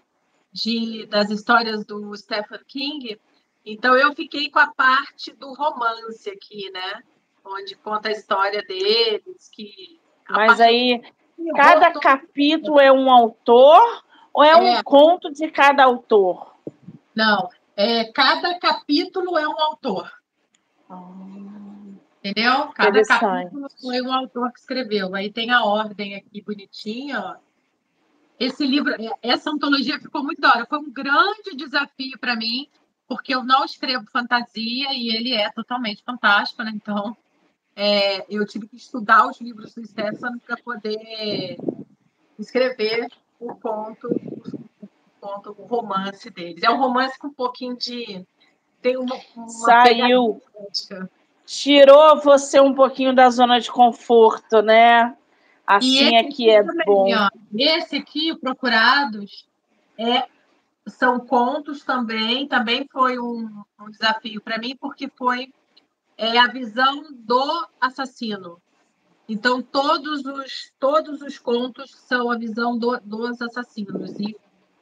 de, 0.51 1.05
das 1.07 1.29
histórias 1.29 1.85
do 1.85 2.15
Stephen 2.15 2.59
King. 2.67 3.19
Então 3.65 3.95
eu 3.95 4.13
fiquei 4.13 4.49
com 4.49 4.59
a 4.59 4.67
parte 4.67 5.31
do 5.33 5.53
romance 5.53 6.29
aqui, 6.29 6.71
né? 6.71 7.03
Onde 7.45 7.75
conta 7.75 8.09
a 8.09 8.11
história 8.11 8.63
deles, 8.63 9.49
que. 9.51 9.99
Mas 10.29 10.59
aí, 10.59 11.01
cada 11.55 11.91
capítulo 11.99 12.79
é 12.79 12.91
um 12.91 13.09
autor 13.11 14.03
ou 14.33 14.43
é, 14.43 14.51
é 14.51 14.57
um 14.57 14.83
conto 14.83 15.31
de 15.31 15.49
cada 15.49 15.83
autor? 15.83 16.55
Não, 17.15 17.49
é, 17.75 18.05
cada 18.11 18.59
capítulo 18.59 19.37
é 19.37 19.47
um 19.47 19.59
autor. 19.59 20.11
Entendeu? 22.29 22.67
Cada 22.73 23.01
capítulo 23.03 23.67
foi 23.81 24.01
um 24.01 24.13
autor 24.13 24.51
que 24.51 24.59
escreveu. 24.59 25.15
Aí 25.15 25.31
tem 25.31 25.51
a 25.51 25.63
ordem 25.63 26.15
aqui 26.15 26.41
bonitinha. 26.41 27.19
Ó. 27.19 27.35
Esse 28.39 28.65
livro, 28.65 28.93
é, 28.93 29.11
essa 29.21 29.49
antologia 29.49 29.99
ficou 29.99 30.23
muito 30.23 30.39
da 30.39 30.49
hora. 30.49 30.65
Foi 30.65 30.79
um 30.79 30.91
grande 30.91 31.55
desafio 31.55 32.17
para 32.19 32.35
mim, 32.35 32.67
porque 33.07 33.33
eu 33.33 33.43
não 33.43 33.65
escrevo 33.65 34.05
fantasia 34.11 34.93
e 34.93 35.15
ele 35.15 35.33
é 35.33 35.49
totalmente 35.51 36.03
fantástico, 36.03 36.63
né? 36.63 36.71
Então, 36.73 37.17
é, 37.75 38.25
eu 38.33 38.45
tive 38.45 38.67
que 38.67 38.77
estudar 38.77 39.27
os 39.27 39.41
livros 39.41 39.73
do 39.73 39.85
Stefan 39.85 40.37
para 40.39 40.57
poder 40.57 41.57
escrever 42.37 43.07
o 43.39 43.55
conto, 43.55 44.09
conta 45.19 45.51
o 45.51 45.65
romance 45.65 46.29
deles. 46.29 46.63
É 46.63 46.69
um 46.69 46.77
romance 46.77 47.17
com 47.17 47.27
um 47.27 47.33
pouquinho 47.33 47.75
de. 47.75 48.25
Tem 48.81 48.97
uma. 48.97 49.15
uma 49.35 49.49
Saiu. 49.49 50.41
Tirou 51.49 52.21
você 52.21 52.59
um 52.59 52.75
pouquinho 52.75 53.11
da 53.11 53.27
zona 53.31 53.59
de 53.59 53.71
conforto, 53.71 54.61
né? 54.61 55.17
Assim 55.65 56.15
é 56.15 56.23
que 56.25 56.47
é 56.47 56.63
também, 56.63 56.85
bom. 56.85 57.11
Ó, 57.11 57.29
esse 57.57 57.95
aqui, 57.95 58.31
o 58.31 58.37
Procurados, 58.37 59.47
é, 59.97 60.27
são 60.85 61.19
contos 61.19 61.83
também. 61.83 62.47
Também 62.47 62.87
foi 62.91 63.17
um, 63.17 63.63
um 63.81 63.89
desafio 63.89 64.39
para 64.41 64.59
mim, 64.59 64.77
porque 64.79 65.09
foi 65.17 65.51
é, 66.15 66.37
a 66.37 66.45
visão 66.45 67.07
do 67.13 67.67
assassino. 67.81 68.61
Então, 69.27 69.59
todos 69.59 70.23
os, 70.27 70.71
todos 70.79 71.19
os 71.23 71.39
contos 71.39 71.95
são 72.07 72.29
a 72.29 72.37
visão 72.37 72.77
do, 72.77 72.95
dos 72.99 73.41
assassinos. 73.41 74.19
E 74.19 74.37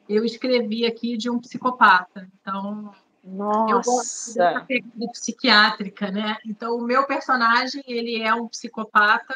eu 0.06 0.22
escrevi 0.22 0.84
aqui 0.84 1.16
de 1.16 1.30
um 1.30 1.38
psicopata. 1.38 2.28
Então, 2.38 2.92
Nossa. 3.30 3.72
eu 3.72 3.82
gosto 3.82 4.34
dessa 4.34 4.60
pegada 4.64 5.12
psiquiátrica, 5.12 6.10
né? 6.10 6.36
Então, 6.46 6.76
o 6.76 6.82
meu 6.82 7.06
personagem, 7.06 7.82
ele 7.86 8.22
é 8.22 8.34
um 8.34 8.48
psicopata 8.48 9.34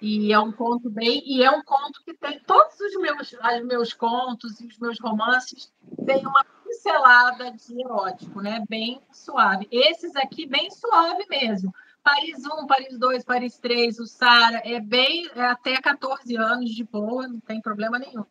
e 0.00 0.32
é 0.32 0.38
um 0.38 0.52
conto 0.52 0.90
bem... 0.90 1.22
E 1.24 1.42
é 1.42 1.50
um 1.50 1.62
conto 1.62 2.02
que 2.04 2.14
tem... 2.14 2.38
Todos 2.40 2.78
os 2.80 3.00
meus, 3.00 3.32
os 3.32 3.66
meus 3.66 3.92
contos 3.92 4.60
e 4.60 4.66
os 4.66 4.78
meus 4.78 5.00
romances 5.00 5.72
têm 6.04 6.26
uma 6.26 6.44
pincelada 6.64 7.52
de 7.52 7.80
erótico, 7.80 8.40
né? 8.40 8.62
Bem 8.68 9.00
suave. 9.10 9.66
Esses 9.70 10.14
aqui, 10.16 10.46
bem 10.46 10.70
suave 10.70 11.24
mesmo. 11.28 11.72
Paris 12.06 12.38
1, 12.44 12.66
Paris 12.66 12.98
2, 12.98 13.24
Paris 13.24 13.58
3, 13.58 13.98
o 13.98 14.06
Sara, 14.06 14.62
é 14.64 14.78
bem 14.78 15.28
é 15.34 15.46
até 15.46 15.80
14 15.80 16.36
anos 16.36 16.70
de 16.70 16.84
boa, 16.84 17.26
não 17.26 17.40
tem 17.40 17.60
problema 17.60 17.98
nenhum. 17.98 18.24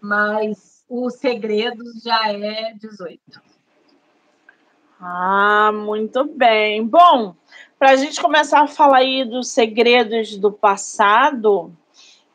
Mas 0.00 0.84
o 0.88 1.10
Segredos 1.10 2.02
já 2.02 2.32
é 2.32 2.72
18. 2.74 3.20
Ah, 5.00 5.72
muito 5.72 6.24
bem. 6.24 6.86
Bom, 6.86 7.34
para 7.78 7.92
a 7.92 7.96
gente 7.96 8.20
começar 8.20 8.60
a 8.60 8.66
falar 8.66 8.98
aí 8.98 9.24
dos 9.24 9.48
segredos 9.48 10.36
do 10.36 10.52
passado, 10.52 11.72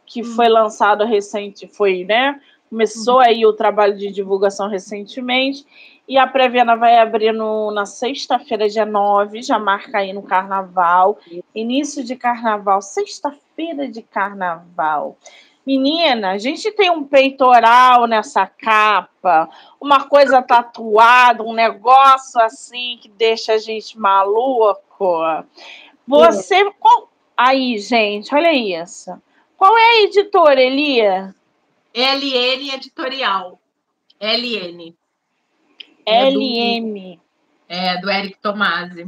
que 0.04 0.22
hum. 0.22 0.36
foi 0.36 0.50
lançado 0.50 1.06
recente, 1.06 1.68
foi, 1.68 2.04
né? 2.04 2.42
Começou 2.68 3.18
hum. 3.18 3.20
aí 3.20 3.46
o 3.46 3.54
trabalho 3.54 3.96
de 3.96 4.12
divulgação 4.12 4.68
recentemente. 4.68 5.64
E 6.08 6.18
a 6.18 6.26
pré-venda 6.26 6.76
vai 6.76 6.98
abrir 6.98 7.32
no, 7.32 7.72
na 7.72 7.86
sexta-feira, 7.86 8.68
dia 8.68 8.86
9, 8.86 9.44
já 9.44 9.60
marca 9.60 10.00
aí 10.00 10.12
no 10.12 10.24
carnaval. 10.24 11.20
Início 11.54 12.04
de 12.04 12.16
carnaval, 12.16 12.82
sexta-feira 12.82 13.88
de 13.88 14.02
carnaval. 14.02 15.18
Menina, 15.66 16.32
a 16.32 16.38
gente 16.38 16.72
tem 16.72 16.92
um 16.92 17.04
peitoral 17.04 18.06
nessa 18.06 18.46
capa, 18.46 19.50
uma 19.82 20.08
coisa 20.08 20.42
tatuada, 20.42 21.42
um 21.44 21.54
negócio 21.54 22.40
assim 22.40 23.00
que 23.02 23.10
deixa 23.10 23.54
a 23.54 23.58
gente 23.58 23.98
maluco. 23.98 25.22
Você. 26.08 26.56
É. 26.56 26.72
Qual... 26.74 27.10
Aí, 27.36 27.80
gente, 27.80 28.34
olha 28.34 28.54
isso. 28.54 29.12
Qual 29.58 29.76
é 29.76 29.84
a 29.84 30.02
editora, 30.04 30.62
Elia? 30.62 31.34
LN 31.94 32.74
Editorial. 32.74 33.60
LN. 34.20 34.96
LM. 36.06 37.20
É, 37.68 37.98
do 37.98 38.10
Eric 38.10 38.38
Tomasi. 38.40 39.08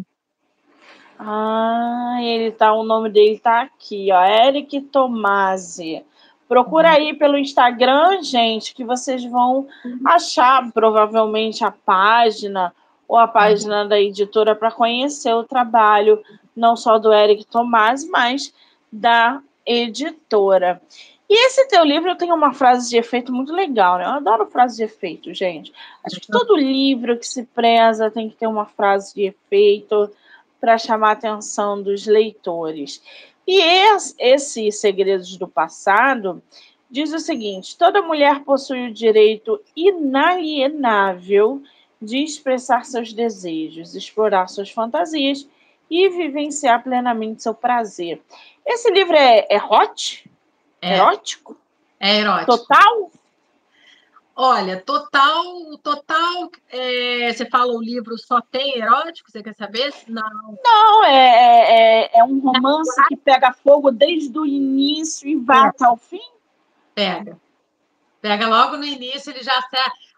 Ah, 1.20 2.18
ele 2.22 2.52
tá, 2.52 2.74
o 2.74 2.84
nome 2.84 3.10
dele 3.10 3.40
tá 3.40 3.62
aqui, 3.62 4.10
ó. 4.12 4.24
Eric 4.24 4.82
Tomasi. 4.82 6.04
Procura 6.48 6.92
aí 6.92 7.14
pelo 7.14 7.38
Instagram, 7.38 8.22
gente, 8.24 8.74
que 8.74 8.84
vocês 8.84 9.24
vão 9.26 9.68
achar 10.06 10.72
provavelmente 10.72 11.64
a 11.64 11.72
página 11.72 12.74
ou 13.08 13.18
a 13.18 13.28
página 13.28 13.86
da 13.86 14.00
editora 14.00 14.56
para 14.56 14.72
conhecer 14.72 15.34
o 15.34 15.44
trabalho 15.44 16.22
não 16.56 16.76
só 16.76 16.98
do 16.98 17.14
Eric 17.14 17.46
Tomás, 17.46 18.08
mas 18.10 18.54
da 18.92 19.42
editora. 19.66 20.82
E 21.30 21.48
esse 21.48 21.68
teu 21.68 21.84
livro 21.84 22.16
tem 22.16 22.32
uma 22.32 22.54
frase 22.54 22.90
de 22.90 22.98
efeito 22.98 23.34
muito 23.34 23.54
legal, 23.54 23.98
né? 23.98 24.06
Eu 24.06 24.12
adoro 24.12 24.48
frase 24.48 24.78
de 24.78 24.84
efeito, 24.84 25.34
gente. 25.34 25.74
Acho 26.04 26.22
que 26.22 26.28
todo 26.28 26.56
livro 26.56 27.18
que 27.18 27.28
se 27.28 27.44
preza 27.44 28.10
tem 28.10 28.30
que 28.30 28.36
ter 28.38 28.48
uma 28.48 28.66
frase 28.66 29.14
de 29.14 29.24
efeito 29.26 30.10
para 30.60 30.78
chamar 30.78 31.10
a 31.10 31.12
atenção 31.12 31.82
dos 31.82 32.08
leitores. 32.08 33.02
E 33.48 33.62
esse 34.20 34.72
Segredos 34.74 35.38
do 35.38 35.48
Passado 35.48 36.44
diz 36.90 37.14
o 37.14 37.20
seguinte: 37.20 37.78
toda 37.78 38.02
mulher 38.02 38.44
possui 38.44 38.88
o 38.88 38.94
direito 38.94 39.62
inalienável 39.76 41.64
de 42.02 42.18
expressar 42.24 42.86
seus 42.86 43.14
desejos, 43.14 43.96
explorar 43.96 44.48
suas 44.48 44.70
fantasias 44.70 45.48
e 45.90 46.10
vivenciar 46.10 46.84
plenamente 46.84 47.42
seu 47.42 47.54
prazer. 47.54 48.22
Esse 48.66 48.92
livro 48.92 49.16
é, 49.16 49.48
é 49.50 49.58
hot? 49.58 50.30
É. 50.82 50.96
Erótico? 50.96 51.58
É 52.00 52.20
erótico. 52.20 52.58
Total? 52.58 53.12
Olha, 54.40 54.80
total, 54.80 55.44
total. 55.82 56.52
É, 56.70 57.34
você 57.34 57.50
fala 57.50 57.74
o 57.74 57.82
livro 57.82 58.16
só 58.20 58.40
tem 58.40 58.78
erótico? 58.78 59.32
Você 59.32 59.42
quer 59.42 59.56
saber? 59.56 59.92
Não. 60.08 60.60
Não, 60.64 61.04
é, 61.06 61.10
é, 61.10 62.02
é, 62.14 62.20
é 62.20 62.24
um 62.24 62.40
romance 62.40 63.04
que 63.08 63.18
pega 63.18 63.52
fogo 63.52 63.90
desde 63.90 64.38
o 64.38 64.46
início 64.46 65.28
e 65.28 65.36
vai 65.38 65.66
é. 65.66 65.70
até 65.70 65.90
o 65.90 65.98
fim? 65.98 66.22
Pega. 66.94 67.36
Pega 68.22 68.48
logo 68.48 68.78
no 68.78 68.86
início, 68.86 69.32
ele 69.32 69.42
já 69.42 69.60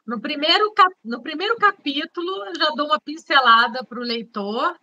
no 0.05 0.19
primeiro, 0.19 0.73
cap... 0.73 0.93
no 1.05 1.21
primeiro 1.21 1.55
capítulo, 1.55 2.45
eu 2.47 2.55
já 2.55 2.71
dou 2.71 2.87
uma 2.87 2.99
pincelada 2.99 3.85
para 3.85 3.99
o 3.99 4.03
leitor, 4.03 4.75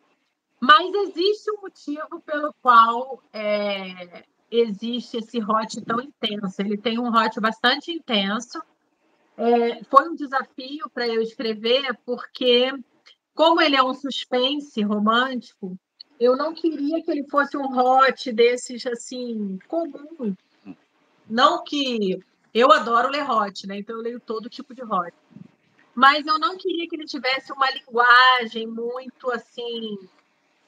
mas 0.59 0.95
existe 0.95 1.51
um 1.51 1.61
motivo 1.61 2.23
pelo 2.25 2.55
qual 2.63 3.23
é, 3.35 4.25
existe 4.51 5.19
esse 5.19 5.43
hot 5.43 5.79
tão 5.83 6.01
intenso. 6.01 6.63
Ele 6.63 6.79
tem 6.79 6.99
um 6.99 7.15
hot 7.15 7.39
bastante 7.39 7.93
intenso. 7.93 8.63
É, 9.37 9.85
foi 9.85 10.09
um 10.09 10.15
desafio 10.15 10.89
para 10.91 11.07
eu 11.07 11.21
escrever, 11.21 11.97
porque, 12.05 12.73
como 13.35 13.61
ele 13.61 13.77
é 13.77 13.83
um 13.83 13.93
suspense 13.93 14.83
romântico, 14.83 15.79
eu 16.19 16.37
não 16.37 16.55
queria 16.55 17.03
que 17.03 17.11
ele 17.11 17.29
fosse 17.29 17.57
um 17.57 17.79
hot 17.79 18.33
desses 18.33 18.87
assim, 18.87 19.59
comum. 19.69 20.35
Não 21.29 21.63
que. 21.63 22.19
Eu 22.55 22.73
adoro 22.73 23.11
ler 23.11 23.29
hot, 23.31 23.67
né? 23.67 23.79
Então 23.79 23.97
eu 23.97 24.03
leio 24.03 24.21
todo 24.21 24.49
tipo 24.49 24.75
de 24.75 24.83
hot. 24.83 25.13
Mas 25.95 26.27
eu 26.27 26.39
não 26.39 26.57
queria 26.57 26.89
que 26.89 26.97
ele 26.97 27.05
tivesse 27.05 27.53
uma 27.53 27.71
linguagem 27.71 28.67
muito 28.67 29.31
assim 29.31 29.99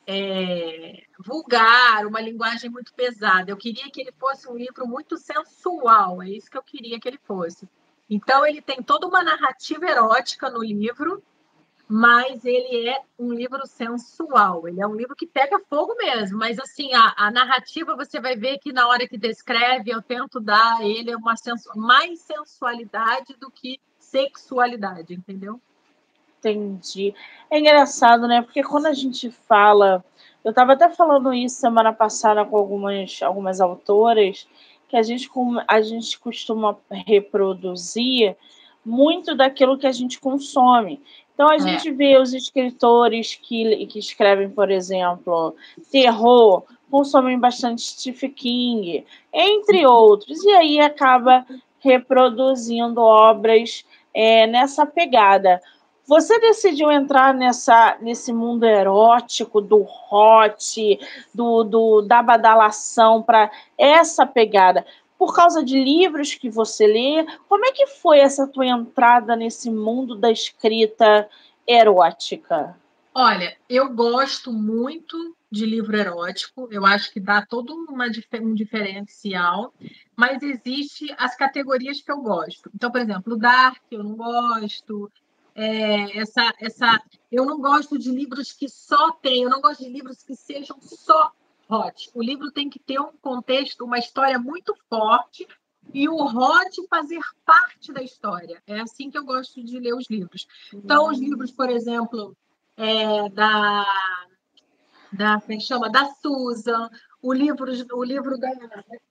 é, 0.07 1.03
vulgar, 1.19 2.07
uma 2.07 2.21
linguagem 2.21 2.71
muito 2.71 2.93
pesada. 2.95 3.51
Eu 3.51 3.57
queria 3.57 3.91
que 3.91 4.01
ele 4.01 4.13
fosse 4.13 4.49
um 4.49 4.57
livro 4.57 4.87
muito 4.87 5.17
sensual, 5.17 6.23
é 6.23 6.31
isso 6.31 6.51
que 6.51 6.57
eu 6.57 6.63
queria 6.63 6.99
que 6.99 7.09
ele 7.09 7.21
fosse. 7.25 7.69
Então, 8.09 8.47
ele 8.47 8.63
tem 8.63 8.83
toda 8.83 9.07
uma 9.07 9.23
narrativa 9.23 9.87
erótica 9.87 10.49
no 10.49 10.63
livro, 10.63 11.23
mas 11.89 12.45
ele 12.45 12.89
é 12.89 13.01
um 13.19 13.33
livro 13.33 13.67
sensual. 13.67 14.69
Ele 14.69 14.81
é 14.81 14.87
um 14.87 14.95
livro 14.95 15.17
que 15.17 15.27
pega 15.27 15.59
fogo 15.71 15.95
mesmo, 15.97 16.39
mas 16.39 16.59
assim, 16.59 16.93
a, 16.93 17.15
a 17.17 17.31
narrativa 17.31 17.97
você 17.97 18.21
vai 18.21 18.37
ver 18.37 18.59
que 18.59 18.73
na 18.73 18.87
hora 18.87 19.09
que 19.09 19.17
descreve, 19.17 19.91
eu 19.91 20.03
tento 20.03 20.39
dar 20.39 20.85
ele 20.85 21.17
uma 21.17 21.37
sensu 21.37 21.71
mais 21.77 22.21
sensualidade 22.21 23.35
do 23.41 23.51
que 23.51 23.81
sexualidade, 23.99 25.15
entendeu? 25.15 25.61
Entendi. 26.39 27.15
É 27.51 27.59
engraçado, 27.59 28.29
né? 28.29 28.43
Porque 28.43 28.63
quando 28.63 28.87
a 28.87 28.95
gente 28.95 29.31
fala. 29.31 30.05
Eu 30.45 30.51
estava 30.51 30.75
até 30.75 30.89
falando 30.89 31.35
isso 31.35 31.57
semana 31.57 31.93
passada 31.93 32.45
com 32.45 32.57
algumas, 32.57 33.21
algumas 33.23 33.61
autoras, 33.61 34.47
que 34.89 34.97
a 34.97 35.03
gente, 35.03 35.29
a 35.67 35.81
gente 35.81 36.19
costuma 36.19 36.77
reproduzir 37.07 38.37
muito 38.85 39.35
daquilo 39.35 39.79
que 39.79 39.87
a 39.87 39.93
gente 39.93 40.19
consome. 40.19 41.01
Então, 41.35 41.49
a 41.49 41.57
é. 41.57 41.59
gente 41.61 41.91
vê 41.93 42.19
os 42.19 42.33
escritores 42.33 43.35
que, 43.35 43.87
que 43.87 43.99
escrevem, 43.99 44.51
por 44.51 44.71
exemplo, 44.71 45.55
terror, 45.93 46.65
consomem 46.91 47.39
bastante 47.39 47.83
Stephen 47.83 48.33
King, 48.33 49.05
entre 49.33 49.87
outros, 49.87 50.43
e 50.43 50.51
aí 50.51 50.81
acaba 50.81 51.47
reproduzindo 51.81 53.01
obras 53.01 53.85
é, 54.13 54.47
nessa 54.47 54.85
pegada. 54.85 55.61
Você 56.09 56.41
decidiu 56.41 56.91
entrar 56.91 57.35
nessa, 57.35 57.99
nesse 58.01 58.33
mundo 58.33 58.65
erótico 58.65 59.61
do 59.61 59.87
hot, 60.11 60.99
do, 61.35 61.63
do 61.63 62.01
da 62.01 62.23
badalação 62.23 63.23
para 63.23 63.51
essa 63.77 64.25
pegada 64.25 64.87
por 65.19 65.37
causa 65.37 65.63
de 65.63 65.79
livros 65.79 66.35
que 66.35 66.49
você 66.49 66.87
lê? 66.87 67.27
Como 67.47 67.67
é 67.67 67.73
que 67.73 67.87
foi 67.87 68.21
essa 68.21 68.47
tua 68.47 68.65
entrada 68.65 69.37
nesse 69.37 69.71
mundo 69.71 70.15
da 70.17 70.31
escrita 70.31 71.29
erótica? 71.67 72.75
Olha, 73.15 73.55
eu 73.69 73.93
gosto 73.93 74.51
muito 74.51 75.37
de 75.51 75.67
livro 75.67 75.95
erótico, 75.95 76.69
eu 76.71 76.87
acho 76.87 77.13
que 77.13 77.21
dá 77.21 77.45
todo 77.45 77.75
uma, 77.75 78.07
um 78.41 78.55
diferencial, 78.55 79.75
mas 80.17 80.43
existe 80.43 81.15
as 81.19 81.37
categorias 81.37 82.01
que 82.01 82.11
eu 82.11 82.23
gosto. 82.23 82.71
Então, 82.75 82.91
por 82.91 83.01
exemplo, 83.01 83.35
o 83.35 83.39
Dark 83.39 83.83
eu 83.91 84.03
não 84.03 84.15
gosto, 84.15 85.11
é, 85.59 86.19
essa, 86.19 86.55
essa, 86.61 87.03
eu 87.33 87.45
não 87.45 87.61
gosto 87.61 87.99
de 87.99 88.13
livros 88.13 88.53
que 88.53 88.69
só 88.69 89.11
tem, 89.11 89.43
eu 89.43 89.51
não 89.51 89.61
gosto 89.61 89.83
de 89.83 89.91
livros 89.91 90.23
que 90.23 90.37
sejam 90.37 90.81
só 90.81 91.33
hot. 91.69 92.09
O 92.15 92.23
livro 92.23 92.53
tem 92.53 92.71
que 92.71 92.79
ter 92.79 93.01
um 93.01 93.11
contexto, 93.21 93.85
uma 93.85 93.99
história 93.99 94.39
muito 94.39 94.73
forte 94.89 95.45
e 95.93 96.09
o 96.09 96.15
hot 96.15 96.87
fazer 96.89 97.21
parte 97.45 97.93
da 97.93 98.01
história. 98.01 98.63
É 98.69 98.79
assim 98.79 99.11
que 99.11 99.19
eu 99.19 99.25
gosto 99.25 99.61
de 99.65 99.81
ler 99.81 99.95
os 99.95 100.09
livros. 100.09 100.47
Então, 100.73 101.09
os 101.09 101.19
livros, 101.19 101.51
por 101.51 101.69
exemplo, 101.69 102.37
é, 102.77 103.29
da 103.31 103.85
da 105.11 105.41
como 105.41 105.55
é 105.55 105.61
chama 105.61 105.91
da 105.91 106.05
Susan, 106.05 106.89
o 107.21 107.33
livro 107.33 107.73
o 107.93 108.05
livro 108.05 108.39
da 108.39 108.51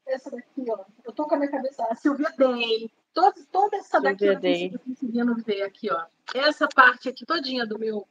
essa 0.05 0.31
daqui, 0.31 0.65
ó. 0.69 0.86
Eu 1.03 1.12
tô 1.12 1.25
com 1.25 1.36
a 1.36 1.38
minha 1.39 1.51
cabeça, 1.51 1.86
a 1.89 1.95
Silvia 1.95 2.31
Day, 2.38 2.89
toda, 3.17 3.34
toda 3.51 3.77
essa 3.77 3.99
daqui 3.99 4.25
eu 4.25 4.39
tô 4.39 4.80
conseguindo 4.80 5.36
ver 5.38 5.63
aqui, 5.63 5.91
ó. 5.91 6.06
Essa 6.36 6.67
parte 6.67 7.10
aqui 7.10 7.25
todinha 7.25 7.65
do 7.65 7.80
meu, 7.80 8.08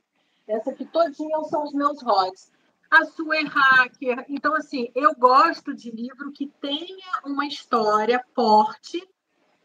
essa 0.48 0.70
aqui 0.70 0.84
todinha 0.84 1.40
são 1.44 1.62
os 1.62 1.72
meus 1.72 2.02
hots. 2.02 2.50
A 2.90 3.04
sua 3.04 3.36
é 3.36 3.44
hacker. 3.44 4.24
Então, 4.28 4.54
assim, 4.54 4.90
eu 4.96 5.14
gosto 5.14 5.72
de 5.74 5.92
livro 5.92 6.32
que 6.32 6.48
tenha 6.60 7.20
uma 7.24 7.46
história 7.46 8.24
forte 8.34 9.00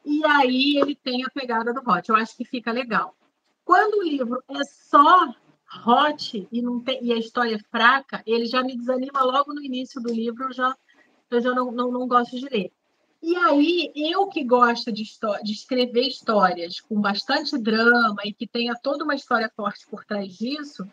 e 0.06 0.24
aí 0.26 0.78
ele 0.78 0.96
tem 0.96 1.24
a 1.26 1.30
pegada 1.30 1.74
do 1.74 1.82
hot. 1.90 2.08
Eu 2.08 2.16
acho 2.16 2.38
que 2.38 2.46
fica 2.46 2.72
legal. 2.72 3.16
Quando 3.66 4.00
o 4.00 4.04
livro 4.04 4.44
é 4.48 4.64
só 4.64 5.34
hot 5.88 6.48
e, 6.52 6.62
não 6.62 6.80
tem, 6.80 7.04
e 7.04 7.14
a 7.14 7.18
história 7.18 7.56
é 7.56 7.70
fraca, 7.72 8.22
ele 8.28 8.46
já 8.46 8.62
me 8.62 8.78
desanima 8.78 9.24
logo 9.24 9.54
no 9.54 9.64
início 9.64 10.00
do 10.02 10.14
livro, 10.14 10.46
eu 10.46 10.54
já, 10.54 10.76
eu 11.32 11.42
já 11.42 11.52
não, 11.54 11.72
não, 11.72 11.92
não 11.92 12.08
gosto 12.08 12.38
de 12.38 12.48
ler. 12.50 12.72
E 13.22 13.36
aí, 13.38 13.92
eu 13.96 14.28
que 14.28 14.44
gosto 14.44 14.92
de, 14.92 15.04
de 15.44 15.52
escrever 15.52 16.08
histórias 16.08 16.80
com 16.80 17.00
bastante 17.00 17.56
drama 17.58 18.22
e 18.26 18.34
que 18.34 18.48
tenha 18.48 18.76
toda 18.76 19.04
uma 19.04 19.14
história 19.14 19.52
forte 19.56 19.86
por 19.88 20.04
trás 20.04 20.36
disso, 20.36 20.90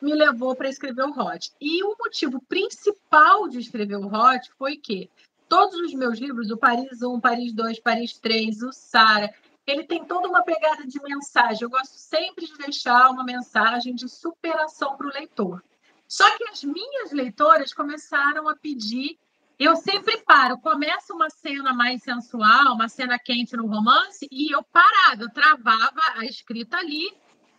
me 0.00 0.14
levou 0.14 0.56
para 0.56 0.70
escrever 0.70 1.04
o 1.04 1.10
Hot. 1.10 1.52
E 1.60 1.82
o 1.84 1.94
motivo 1.98 2.40
principal 2.48 3.46
de 3.46 3.58
escrever 3.58 3.96
o 3.96 4.06
Hot 4.06 4.50
foi 4.58 4.76
que 4.76 5.10
todos 5.48 5.78
os 5.80 5.92
meus 5.92 6.18
livros, 6.18 6.50
o 6.50 6.56
Paris 6.56 7.02
1, 7.02 7.20
Paris 7.20 7.52
2, 7.52 7.80
Paris 7.80 8.18
3, 8.18 8.62
o 8.62 8.72
Sara, 8.72 9.34
ele 9.66 9.84
tem 9.84 10.04
toda 10.04 10.28
uma 10.28 10.42
pegada 10.42 10.86
de 10.86 11.02
mensagem. 11.02 11.62
Eu 11.62 11.70
gosto 11.70 11.94
sempre 11.94 12.46
de 12.46 12.56
deixar 12.56 13.10
uma 13.10 13.24
mensagem 13.24 13.94
de 13.94 14.08
superação 14.08 14.96
para 14.96 15.08
o 15.08 15.12
leitor. 15.12 15.62
Só 16.08 16.24
que 16.36 16.44
as 16.44 16.62
minhas 16.62 17.10
leitoras 17.12 17.74
começaram 17.74 18.48
a 18.48 18.56
pedir 18.56 19.18
eu 19.58 19.74
sempre 19.76 20.18
paro, 20.18 20.58
começa 20.58 21.14
uma 21.14 21.30
cena 21.30 21.72
mais 21.72 22.02
sensual, 22.02 22.74
uma 22.74 22.88
cena 22.88 23.18
quente 23.18 23.56
no 23.56 23.66
romance, 23.66 24.28
e 24.30 24.54
eu 24.54 24.62
parava, 24.64 25.22
eu 25.22 25.32
travava 25.32 26.02
a 26.14 26.26
escrita 26.26 26.76
ali 26.76 27.10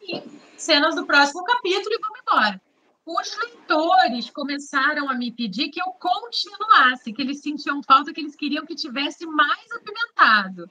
e 0.01 0.21
cenas 0.57 0.93
do 0.95 1.07
próximo 1.07 1.43
capítulo 1.43 1.95
e 1.95 1.99
vamos 1.99 2.19
embora. 2.19 2.61
Os 3.03 3.35
leitores 3.37 4.29
começaram 4.29 5.09
a 5.09 5.15
me 5.15 5.31
pedir 5.31 5.69
que 5.69 5.81
eu 5.81 5.87
continuasse, 5.93 7.11
que 7.13 7.21
eles 7.21 7.41
sentiam 7.41 7.81
falta, 7.81 8.13
que 8.13 8.21
eles 8.21 8.35
queriam 8.35 8.63
que 8.65 8.75
tivesse 8.75 9.25
mais 9.25 9.65
apimentado. 9.71 10.69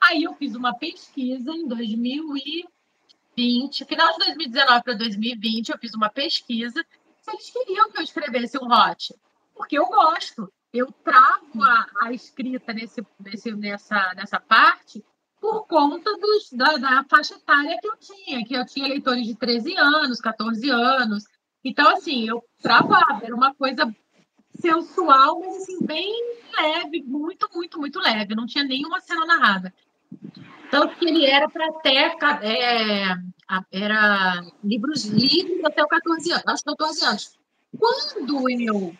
Aí 0.00 0.24
eu 0.24 0.34
fiz 0.34 0.54
uma 0.54 0.74
pesquisa 0.74 1.52
em 1.52 1.66
2020, 1.66 3.84
final 3.86 4.12
de 4.12 4.18
2019 4.18 4.82
para 4.82 4.92
2020, 4.94 5.70
eu 5.70 5.78
fiz 5.78 5.94
uma 5.94 6.10
pesquisa 6.10 6.84
se 7.22 7.30
eles 7.30 7.48
queriam 7.50 7.90
que 7.90 7.98
eu 7.98 8.02
escrevesse 8.02 8.58
um 8.58 8.66
hot, 8.66 9.14
porque 9.54 9.78
eu 9.78 9.86
gosto 9.86 10.52
eu 10.78 10.92
travo 11.04 11.62
a, 11.62 11.86
a 12.02 12.12
escrita 12.12 12.72
nesse, 12.72 13.04
nesse, 13.20 13.52
nessa, 13.52 14.12
nessa 14.14 14.40
parte 14.40 15.04
por 15.40 15.66
conta 15.66 16.16
dos, 16.16 16.50
da, 16.52 16.76
da, 16.76 17.04
faixa 17.08 17.34
etária 17.34 17.78
que 17.80 17.86
eu 17.86 17.96
tinha, 17.96 18.44
que 18.44 18.54
eu 18.54 18.66
tinha 18.66 18.88
leitores 18.88 19.26
de 19.26 19.36
13 19.36 19.76
anos, 19.76 20.20
14 20.20 20.70
anos. 20.70 21.24
Então, 21.64 21.88
assim, 21.90 22.28
eu 22.28 22.42
travava, 22.60 23.20
era 23.22 23.34
uma 23.34 23.54
coisa 23.54 23.94
sensual, 24.60 25.40
mas 25.40 25.56
assim, 25.56 25.84
bem 25.84 26.12
leve, 26.58 27.02
muito, 27.02 27.48
muito, 27.54 27.78
muito 27.78 28.00
leve, 28.00 28.34
não 28.34 28.46
tinha 28.46 28.64
nenhuma 28.64 29.00
cena 29.00 29.26
narrada. 29.26 29.74
Tanto 30.70 30.96
que 30.96 31.06
ele 31.06 31.26
era 31.26 31.48
para 31.48 31.66
até 31.68 32.16
é, 32.42 33.14
era 33.70 34.42
livros 34.64 35.04
livres 35.04 35.64
até 35.64 35.82
os 35.82 35.88
14 35.88 36.32
anos, 36.32 36.46
aos 36.46 36.62
14 36.62 37.04
anos. 37.04 37.38
Quando 37.78 38.50
eu 38.50 38.96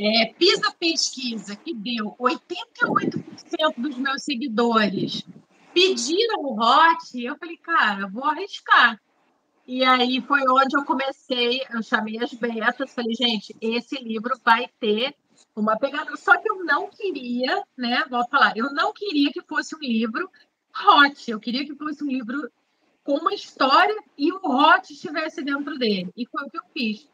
é, 0.00 0.34
fiz 0.38 0.62
a 0.64 0.72
pesquisa 0.72 1.54
que 1.56 1.74
deu 1.74 2.16
88% 2.18 3.74
dos 3.76 3.96
meus 3.98 4.22
seguidores 4.22 5.24
pediram 5.72 6.42
o 6.42 6.54
hot, 6.54 7.22
eu 7.22 7.36
falei, 7.36 7.56
cara, 7.56 8.08
vou 8.08 8.24
arriscar. 8.24 9.00
E 9.66 9.84
aí 9.84 10.20
foi 10.20 10.40
onde 10.48 10.76
eu 10.76 10.84
comecei, 10.84 11.62
eu 11.70 11.82
chamei 11.82 12.18
as 12.18 12.32
betas, 12.32 12.92
falei, 12.92 13.14
gente, 13.14 13.54
esse 13.60 13.96
livro 14.02 14.34
vai 14.44 14.68
ter 14.80 15.14
uma 15.54 15.78
pegada. 15.78 16.16
Só 16.16 16.36
que 16.36 16.50
eu 16.50 16.64
não 16.64 16.88
queria, 16.90 17.62
né? 17.76 18.04
Vou 18.10 18.26
falar, 18.28 18.56
eu 18.56 18.72
não 18.72 18.92
queria 18.92 19.30
que 19.32 19.42
fosse 19.42 19.76
um 19.76 19.80
livro 19.80 20.28
hot, 20.74 21.30
eu 21.30 21.38
queria 21.38 21.64
que 21.64 21.74
fosse 21.74 22.02
um 22.02 22.08
livro 22.08 22.50
com 23.04 23.14
uma 23.18 23.32
história 23.32 23.96
e 24.18 24.32
o 24.32 24.40
hot 24.44 24.92
estivesse 24.92 25.42
dentro 25.42 25.78
dele. 25.78 26.10
E 26.16 26.26
foi 26.26 26.44
o 26.44 26.50
que 26.50 26.58
eu 26.58 26.62
fiz. 26.72 27.08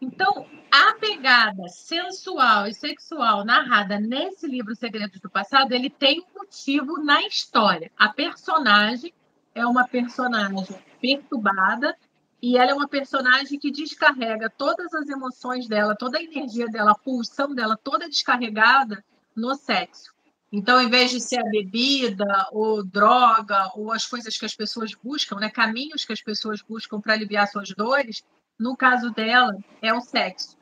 Então, 0.00 0.46
a 0.70 0.94
pegada 0.94 1.68
sensual 1.68 2.66
e 2.66 2.74
sexual 2.74 3.44
narrada 3.44 4.00
nesse 4.00 4.46
livro 4.46 4.74
Segredos 4.74 5.20
do 5.20 5.28
Passado, 5.28 5.72
ele 5.72 5.90
tem 5.90 6.20
um 6.20 6.38
motivo 6.40 7.02
na 7.04 7.26
história. 7.26 7.90
A 7.98 8.08
personagem 8.08 9.12
é 9.54 9.66
uma 9.66 9.86
personagem 9.86 10.78
perturbada 11.00 11.94
e 12.40 12.56
ela 12.56 12.70
é 12.70 12.74
uma 12.74 12.88
personagem 12.88 13.58
que 13.58 13.70
descarrega 13.70 14.48
todas 14.48 14.94
as 14.94 15.08
emoções 15.08 15.68
dela, 15.68 15.94
toda 15.94 16.18
a 16.18 16.22
energia 16.22 16.66
dela, 16.66 16.92
a 16.92 16.98
pulsão 16.98 17.54
dela, 17.54 17.76
toda 17.76 18.08
descarregada 18.08 19.04
no 19.36 19.54
sexo. 19.54 20.14
Então, 20.50 20.80
em 20.80 20.88
vez 20.88 21.10
de 21.10 21.20
ser 21.20 21.38
a 21.38 21.48
bebida, 21.48 22.48
ou 22.50 22.82
droga, 22.82 23.70
ou 23.74 23.92
as 23.92 24.06
coisas 24.06 24.36
que 24.36 24.46
as 24.46 24.54
pessoas 24.54 24.94
buscam, 24.94 25.36
né, 25.36 25.48
caminhos 25.48 26.04
que 26.04 26.12
as 26.12 26.22
pessoas 26.22 26.60
buscam 26.62 27.00
para 27.00 27.12
aliviar 27.12 27.46
suas 27.46 27.68
dores, 27.70 28.24
no 28.60 28.76
caso 28.76 29.10
dela, 29.10 29.56
é 29.80 29.92
o 29.94 30.02
sexo. 30.02 30.56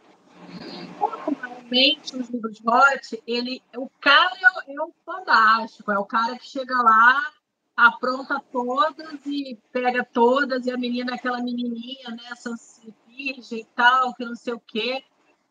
Normalmente, 1.01 2.17
os 2.17 2.31
livros 2.31 2.61
hot, 2.65 3.23
ele, 3.27 3.61
o 3.77 3.91
cara 4.01 4.35
é, 4.67 4.73
é 4.73 4.81
o 4.81 4.93
fantástico, 5.05 5.91
é 5.91 5.99
o 5.99 6.05
cara 6.05 6.39
que 6.39 6.47
chega 6.47 6.81
lá, 6.81 7.21
apronta 7.77 8.41
todas 8.53 9.27
e 9.27 9.59
pega 9.73 10.05
todas, 10.05 10.65
e 10.67 10.71
a 10.71 10.79
menina 10.79 11.13
é 11.13 11.15
aquela 11.17 11.43
menininha, 11.43 12.11
né, 12.11 12.35
virgem 13.09 13.61
e 13.61 13.65
tal, 13.75 14.15
que 14.15 14.25
não 14.25 14.37
sei 14.37 14.55
o 14.55 14.61
quê. 14.61 15.03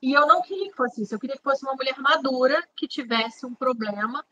E 0.01 0.13
eu 0.13 0.25
não 0.25 0.41
queria 0.41 0.69
que 0.69 0.75
fosse 0.75 1.01
isso, 1.01 1.13
eu 1.13 1.19
queria 1.19 1.35
que 1.35 1.43
fosse 1.43 1.65
uma 1.65 1.75
mulher 1.75 1.99
madura 1.99 2.63
que 2.75 2.87
tivesse 2.87 3.45
um 3.45 3.53
problema. 3.53 4.23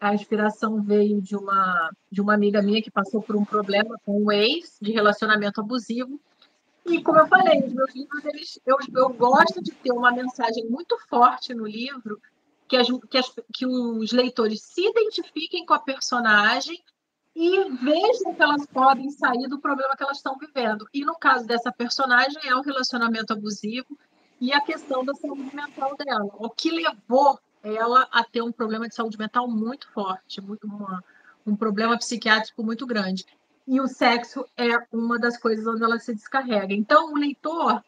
A 0.00 0.14
inspiração 0.14 0.82
veio 0.82 1.22
de 1.22 1.36
uma, 1.36 1.90
de 2.10 2.20
uma 2.20 2.34
amiga 2.34 2.60
minha 2.60 2.82
que 2.82 2.90
passou 2.90 3.22
por 3.22 3.36
um 3.36 3.44
problema 3.44 3.96
com 4.04 4.24
um 4.24 4.32
ex 4.32 4.78
de 4.80 4.90
relacionamento 4.90 5.60
abusivo. 5.60 6.20
E 6.84 7.02
como 7.02 7.18
eu 7.18 7.26
falei, 7.26 7.62
os 7.64 7.72
meus 7.72 7.94
livros, 7.94 8.24
eles, 8.24 8.60
eu, 8.66 8.76
eu 8.94 9.08
gosto 9.10 9.62
de 9.62 9.70
ter 9.72 9.92
uma 9.92 10.10
mensagem 10.10 10.68
muito 10.68 10.98
forte 11.08 11.54
no 11.54 11.66
livro, 11.66 12.20
que, 12.66 12.76
as, 12.76 12.88
que, 13.08 13.18
as, 13.18 13.34
que 13.52 13.66
os 13.66 14.12
leitores 14.12 14.62
se 14.62 14.88
identifiquem 14.88 15.64
com 15.64 15.74
a 15.74 15.78
personagem 15.78 16.82
e 17.34 17.64
vejam 17.70 18.34
que 18.34 18.42
elas 18.42 18.66
podem 18.66 19.10
sair 19.10 19.48
do 19.48 19.60
problema 19.60 19.96
que 19.96 20.02
elas 20.02 20.18
estão 20.18 20.36
vivendo. 20.36 20.86
E 20.92 21.04
no 21.04 21.14
caso 21.14 21.46
dessa 21.46 21.72
personagem 21.72 22.40
é 22.44 22.54
o 22.54 22.62
relacionamento 22.62 23.32
abusivo 23.32 23.98
e 24.40 24.52
a 24.52 24.60
questão 24.60 25.04
da 25.04 25.14
saúde 25.14 25.54
mental 25.54 25.96
dela. 25.96 26.30
O 26.38 26.50
que 26.50 26.70
levou 26.70 27.38
ela 27.62 28.08
a 28.10 28.24
ter 28.24 28.42
um 28.42 28.52
problema 28.52 28.88
de 28.88 28.94
saúde 28.94 29.16
mental 29.16 29.48
muito 29.48 29.90
forte, 29.92 30.40
muito 30.40 30.66
uma, 30.66 31.02
um 31.46 31.54
problema 31.54 31.96
psiquiátrico 31.96 32.62
muito 32.62 32.86
grande. 32.86 33.24
E 33.66 33.80
o 33.80 33.86
sexo 33.86 34.44
é 34.56 34.68
uma 34.92 35.18
das 35.18 35.38
coisas 35.38 35.66
onde 35.66 35.82
ela 35.82 35.98
se 35.98 36.14
descarrega. 36.14 36.74
Então, 36.74 37.12
o 37.12 37.16
leitor, 37.16 37.82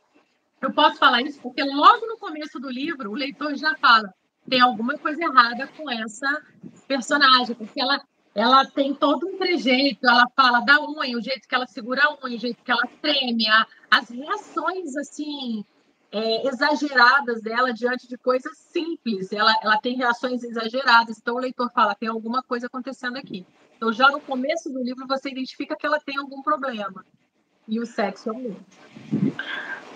eu 0.60 0.72
posso 0.72 0.98
falar 0.98 1.22
isso 1.22 1.40
porque 1.40 1.62
logo 1.62 2.06
no 2.06 2.16
começo 2.16 2.58
do 2.60 2.70
livro, 2.70 3.10
o 3.10 3.14
leitor 3.14 3.54
já 3.56 3.74
fala: 3.76 4.14
tem 4.48 4.60
alguma 4.60 4.96
coisa 4.96 5.22
errada 5.22 5.66
com 5.76 5.90
essa 5.90 6.42
personagem, 6.86 7.54
porque 7.54 7.80
ela 7.80 8.00
ela 8.34 8.66
tem 8.66 8.92
todo 8.92 9.28
um 9.28 9.38
trejeito, 9.38 10.08
ela 10.08 10.26
fala 10.34 10.58
da 10.60 10.80
unha, 10.80 11.16
o 11.16 11.22
jeito 11.22 11.46
que 11.46 11.54
ela 11.54 11.68
segura 11.68 12.02
a 12.02 12.26
unha, 12.26 12.36
o 12.36 12.40
jeito 12.40 12.64
que 12.64 12.72
ela 12.72 12.82
treme, 13.00 13.46
a, 13.48 13.64
as 13.88 14.08
reações 14.08 14.96
assim 14.96 15.64
é, 16.14 16.46
exageradas 16.46 17.42
dela 17.42 17.72
diante 17.72 18.06
de 18.06 18.16
coisas 18.16 18.56
simples. 18.56 19.32
Ela, 19.32 19.52
ela 19.60 19.76
tem 19.78 19.96
reações 19.96 20.44
exageradas. 20.44 21.18
Então 21.18 21.34
o 21.34 21.40
leitor 21.40 21.68
fala: 21.72 21.96
tem 21.96 22.08
alguma 22.08 22.40
coisa 22.40 22.68
acontecendo 22.68 23.16
aqui. 23.16 23.44
Então 23.76 23.92
já 23.92 24.08
no 24.08 24.20
começo 24.20 24.72
do 24.72 24.80
livro 24.80 25.08
você 25.08 25.30
identifica 25.30 25.76
que 25.76 25.84
ela 25.84 25.98
tem 25.98 26.16
algum 26.16 26.40
problema. 26.40 27.04
E 27.66 27.80
o 27.80 27.86
sexo 27.86 28.28
é 28.28 28.32
o 28.32 28.36
mesmo. 28.36 28.64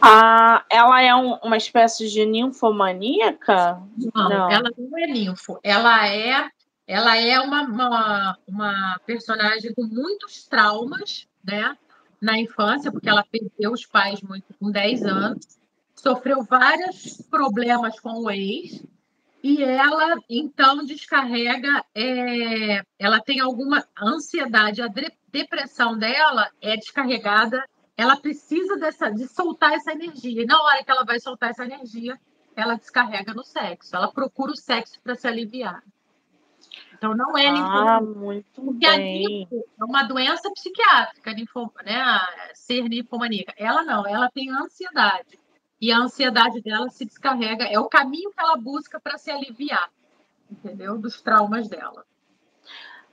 Ah, 0.02 0.64
ela 0.68 1.00
é 1.00 1.14
um, 1.14 1.34
uma 1.34 1.56
espécie 1.56 2.08
de 2.08 2.26
ninfomaníaca? 2.26 3.80
Não, 4.14 4.28
não, 4.28 4.50
ela 4.50 4.70
não 4.76 4.98
é 4.98 5.06
ninfo. 5.06 5.60
Ela 5.62 6.08
é, 6.08 6.48
ela 6.86 7.16
é 7.16 7.38
uma, 7.38 7.62
uma, 7.62 8.38
uma 8.48 9.00
personagem 9.06 9.72
com 9.72 9.82
muitos 9.82 10.46
traumas, 10.48 11.28
né? 11.44 11.76
Na 12.20 12.36
infância, 12.38 12.90
porque 12.90 13.08
ela 13.08 13.24
perdeu 13.30 13.70
os 13.70 13.86
pais 13.86 14.20
muito 14.20 14.52
com 14.58 14.72
10 14.72 15.04
anos 15.04 15.58
sofreu 16.00 16.42
vários 16.44 17.20
problemas 17.30 17.98
com 18.00 18.22
o 18.22 18.30
ex 18.30 18.82
e 19.42 19.62
ela 19.62 20.16
então 20.28 20.84
descarrega, 20.84 21.84
é, 21.94 22.82
ela 22.98 23.20
tem 23.20 23.40
alguma 23.40 23.86
ansiedade, 24.00 24.82
a 24.82 24.88
depressão 25.30 25.96
dela 25.96 26.50
é 26.60 26.76
descarregada, 26.76 27.64
ela 27.96 28.16
precisa 28.16 28.76
dessa, 28.76 29.10
de 29.10 29.28
soltar 29.28 29.72
essa 29.72 29.92
energia. 29.92 30.42
E 30.42 30.46
na 30.46 30.60
hora 30.60 30.84
que 30.84 30.90
ela 30.90 31.04
vai 31.04 31.20
soltar 31.20 31.50
essa 31.50 31.64
energia, 31.64 32.18
ela 32.56 32.74
descarrega 32.74 33.32
no 33.32 33.44
sexo, 33.44 33.94
ela 33.94 34.10
procura 34.10 34.52
o 34.52 34.56
sexo 34.56 35.00
para 35.02 35.14
se 35.14 35.28
aliviar. 35.28 35.82
Então 36.92 37.14
não 37.14 37.38
é 37.38 37.46
ah, 37.46 38.00
muito 38.00 38.60
porque 38.60 38.88
bem. 38.88 39.48
é 39.52 39.84
uma 39.84 40.02
doença 40.02 40.50
psiquiátrica, 40.50 41.30
linfoma, 41.30 41.80
né? 41.84 42.02
Ser 42.54 42.82
linfomaníaca. 42.88 43.54
Ela 43.56 43.84
não, 43.84 44.04
ela 44.04 44.28
tem 44.32 44.50
ansiedade 44.50 45.38
e 45.80 45.92
a 45.92 45.98
ansiedade 45.98 46.60
dela 46.60 46.88
se 46.90 47.04
descarrega, 47.04 47.64
é 47.64 47.78
o 47.78 47.88
caminho 47.88 48.30
que 48.30 48.40
ela 48.40 48.56
busca 48.56 48.98
para 48.98 49.16
se 49.16 49.30
aliviar, 49.30 49.90
entendeu? 50.50 50.98
Dos 50.98 51.20
traumas 51.20 51.68
dela. 51.68 52.04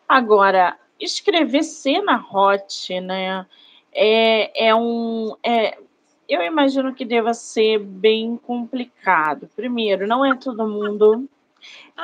Agora, 0.07 0.77
escrever 0.99 1.63
cena 1.63 2.23
hot, 2.31 2.99
né? 3.01 3.45
É, 3.91 4.67
é 4.67 4.75
um. 4.75 5.35
É, 5.43 5.77
eu 6.27 6.41
imagino 6.41 6.93
que 6.93 7.05
deva 7.05 7.33
ser 7.33 7.79
bem 7.79 8.37
complicado. 8.37 9.49
Primeiro, 9.55 10.07
não 10.07 10.25
é 10.25 10.35
todo 10.35 10.67
mundo 10.67 11.29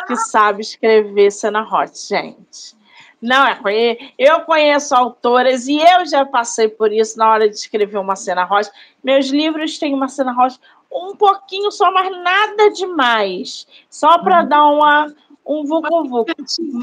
que 0.07 0.15
sabe 0.15 0.61
escrever 0.61 1.31
cena 1.31 1.63
hot, 1.63 1.91
gente. 2.07 2.75
Não, 3.21 3.45
é, 3.45 3.97
eu 4.17 4.41
conheço 4.41 4.95
autoras 4.95 5.67
e 5.67 5.77
eu 5.77 6.05
já 6.07 6.25
passei 6.25 6.67
por 6.67 6.91
isso 6.91 7.19
na 7.19 7.29
hora 7.29 7.47
de 7.47 7.55
escrever 7.55 7.99
uma 7.99 8.15
cena 8.15 8.43
rosa. 8.43 8.71
Meus 9.03 9.27
livros 9.27 9.77
têm 9.77 9.93
uma 9.93 10.07
cena 10.07 10.31
rosa 10.31 10.59
um 10.91 11.15
pouquinho 11.15 11.71
só, 11.71 11.91
mas 11.91 12.11
nada 12.11 12.71
demais. 12.71 13.67
Só 13.89 14.17
para 14.19 14.41
uhum. 14.41 14.49
dar 14.49 14.65
uma, 14.65 15.13
um 15.45 15.65
vucu-vucu. 15.65 16.33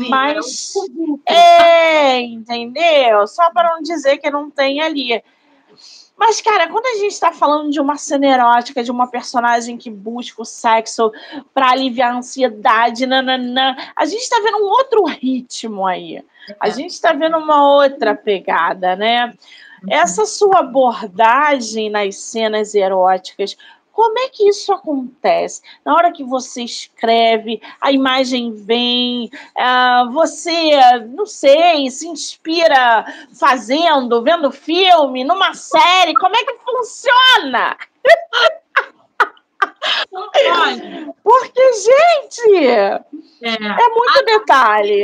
Mas, 0.08 0.72
é, 1.26 2.20
entendeu? 2.20 3.26
Só 3.26 3.50
para 3.50 3.74
não 3.74 3.82
dizer 3.82 4.18
que 4.18 4.30
não 4.30 4.50
tem 4.50 4.80
ali. 4.80 5.22
Mas, 6.18 6.40
cara, 6.40 6.68
quando 6.68 6.86
a 6.86 6.98
gente 6.98 7.12
está 7.12 7.30
falando 7.30 7.70
de 7.70 7.80
uma 7.80 7.96
cena 7.96 8.26
erótica, 8.26 8.82
de 8.82 8.90
uma 8.90 9.06
personagem 9.06 9.78
que 9.78 9.88
busca 9.88 10.42
o 10.42 10.44
sexo 10.44 11.12
para 11.54 11.70
aliviar 11.70 12.12
a 12.12 12.16
ansiedade, 12.16 13.06
nananã, 13.06 13.76
a 13.94 14.04
gente 14.04 14.22
está 14.22 14.40
vendo 14.40 14.58
um 14.58 14.68
outro 14.68 15.04
ritmo 15.04 15.86
aí. 15.86 16.24
A 16.58 16.68
é. 16.68 16.70
gente 16.72 16.90
está 16.90 17.12
vendo 17.12 17.38
uma 17.38 17.62
outra 17.72 18.16
pegada, 18.16 18.96
né? 18.96 19.26
Uhum. 19.82 19.92
Essa 19.92 20.26
sua 20.26 20.58
abordagem 20.58 21.88
nas 21.88 22.16
cenas 22.16 22.74
eróticas, 22.74 23.56
como 23.98 24.16
é 24.16 24.28
que 24.28 24.48
isso 24.48 24.72
acontece? 24.72 25.60
Na 25.84 25.92
hora 25.92 26.12
que 26.12 26.22
você 26.22 26.62
escreve, 26.62 27.60
a 27.80 27.90
imagem 27.90 28.54
vem, 28.54 29.28
uh, 29.56 30.12
você, 30.12 30.70
não 31.08 31.26
sei, 31.26 31.90
se 31.90 32.06
inspira 32.06 33.04
fazendo, 33.36 34.22
vendo 34.22 34.52
filme, 34.52 35.24
numa 35.24 35.52
série, 35.52 36.14
como 36.14 36.36
é 36.36 36.44
que 36.44 36.58
funciona? 36.64 37.76
Porque, 41.24 41.72
gente, 41.72 42.68
é, 42.68 43.02
é 43.42 43.88
muito 43.88 44.24
detalhe. 44.24 45.02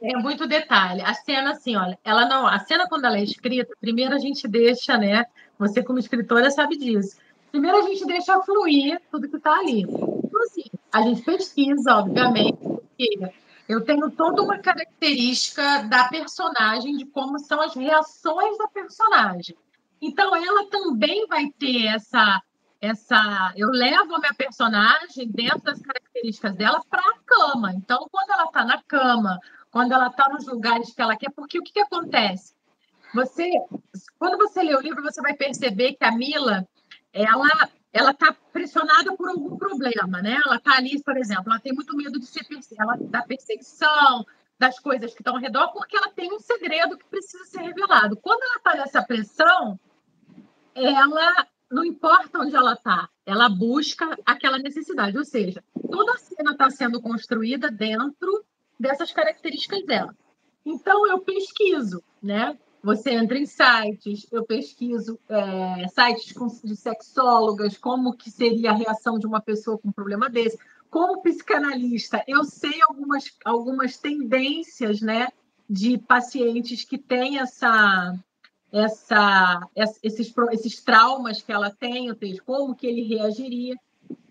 É 0.00 0.16
muito 0.16 0.46
detalhe. 0.46 1.02
A 1.02 1.12
cena, 1.12 1.50
assim, 1.50 1.74
olha, 1.74 1.98
ela 2.04 2.24
não. 2.26 2.46
A 2.46 2.60
cena, 2.60 2.88
quando 2.88 3.04
ela 3.04 3.18
é 3.18 3.24
escrita, 3.24 3.74
primeiro 3.80 4.14
a 4.14 4.18
gente 4.20 4.46
deixa, 4.46 4.96
né? 4.96 5.26
Você, 5.58 5.82
como 5.82 5.98
escritora, 5.98 6.52
sabe 6.52 6.76
disso 6.76 7.16
Primeiro 7.50 7.78
a 7.78 7.82
gente 7.82 8.04
deixa 8.06 8.40
fluir 8.42 9.00
tudo 9.10 9.28
que 9.28 9.36
está 9.36 9.58
ali. 9.58 9.82
Então, 9.82 10.42
assim, 10.42 10.64
a 10.92 11.02
gente 11.02 11.22
pesquisa, 11.22 11.96
obviamente, 11.96 12.58
porque 12.58 13.18
eu 13.68 13.84
tenho 13.84 14.10
toda 14.10 14.42
uma 14.42 14.58
característica 14.58 15.82
da 15.84 16.08
personagem, 16.08 16.96
de 16.96 17.06
como 17.06 17.38
são 17.38 17.60
as 17.60 17.74
reações 17.74 18.56
da 18.58 18.68
personagem. 18.68 19.56
Então, 20.00 20.34
ela 20.34 20.68
também 20.70 21.26
vai 21.26 21.50
ter 21.58 21.86
essa. 21.86 22.40
essa 22.80 23.52
eu 23.56 23.68
levo 23.68 24.14
a 24.14 24.18
minha 24.18 24.34
personagem, 24.34 25.30
dentro 25.30 25.62
das 25.62 25.80
características 25.80 26.54
dela, 26.54 26.82
para 26.88 27.00
a 27.00 27.18
cama. 27.26 27.72
Então, 27.72 28.06
quando 28.10 28.30
ela 28.30 28.44
está 28.44 28.64
na 28.64 28.82
cama, 28.82 29.38
quando 29.70 29.92
ela 29.92 30.08
está 30.08 30.28
nos 30.28 30.46
lugares 30.46 30.94
que 30.94 31.02
ela 31.02 31.16
quer, 31.16 31.30
porque 31.32 31.58
o 31.58 31.62
que, 31.62 31.72
que 31.72 31.80
acontece? 31.80 32.54
Você, 33.14 33.50
quando 34.18 34.36
você 34.36 34.62
lê 34.62 34.74
o 34.74 34.80
livro, 34.80 35.02
você 35.02 35.20
vai 35.22 35.34
perceber 35.34 35.94
que 35.94 36.04
a 36.04 36.12
Mila 36.12 36.66
ela 37.22 37.68
ela 37.90 38.10
está 38.10 38.32
pressionada 38.52 39.16
por 39.16 39.28
algum 39.28 39.56
problema, 39.56 40.20
né? 40.20 40.38
Ela 40.44 40.56
está 40.56 40.76
ali, 40.76 41.02
por 41.02 41.16
exemplo, 41.16 41.44
ela 41.46 41.58
tem 41.58 41.72
muito 41.72 41.96
medo 41.96 42.20
de 42.20 42.26
ser 42.26 42.46
da 43.08 43.22
perseguição, 43.22 44.26
das 44.58 44.78
coisas 44.78 45.14
que 45.14 45.20
estão 45.20 45.34
ao 45.34 45.40
redor, 45.40 45.72
porque 45.72 45.96
ela 45.96 46.10
tem 46.10 46.32
um 46.32 46.38
segredo 46.38 46.98
que 46.98 47.06
precisa 47.06 47.44
ser 47.44 47.60
revelado. 47.60 48.16
Quando 48.16 48.42
ela 48.42 48.56
está 48.56 48.74
nessa 48.74 49.02
pressão, 49.02 49.78
ela 50.74 51.46
não 51.70 51.84
importa 51.84 52.40
onde 52.40 52.54
ela 52.54 52.72
está, 52.72 53.08
ela 53.24 53.48
busca 53.48 54.18
aquela 54.24 54.58
necessidade, 54.58 55.16
ou 55.16 55.24
seja, 55.24 55.62
toda 55.90 56.12
a 56.12 56.18
cena 56.18 56.52
está 56.52 56.70
sendo 56.70 57.00
construída 57.00 57.70
dentro 57.70 58.44
dessas 58.78 59.12
características 59.12 59.84
dela. 59.84 60.16
Então 60.64 61.06
eu 61.06 61.20
pesquiso, 61.20 62.02
né? 62.22 62.58
Você 62.88 63.10
entra 63.10 63.38
em 63.38 63.44
sites, 63.44 64.26
eu 64.32 64.46
pesquiso 64.46 65.20
é, 65.28 65.86
sites 65.88 66.34
de 66.64 66.74
sexólogas, 66.74 67.76
como 67.76 68.16
que 68.16 68.30
seria 68.30 68.70
a 68.70 68.74
reação 68.74 69.18
de 69.18 69.26
uma 69.26 69.42
pessoa 69.42 69.76
com 69.76 69.88
um 69.88 69.92
problema 69.92 70.30
desse. 70.30 70.58
Como 70.88 71.20
psicanalista, 71.20 72.24
eu 72.26 72.44
sei 72.44 72.80
algumas, 72.80 73.24
algumas 73.44 73.98
tendências 73.98 75.02
né, 75.02 75.28
de 75.68 75.98
pacientes 75.98 76.82
que 76.82 76.96
têm 76.96 77.38
essa, 77.38 78.18
essa, 78.72 79.68
esses, 80.02 80.32
esses 80.52 80.82
traumas 80.82 81.42
que 81.42 81.52
ela 81.52 81.70
tem, 81.70 82.08
ou 82.08 82.16
seja, 82.16 82.40
como 82.40 82.74
que 82.74 82.86
ele 82.86 83.02
reagiria. 83.02 83.76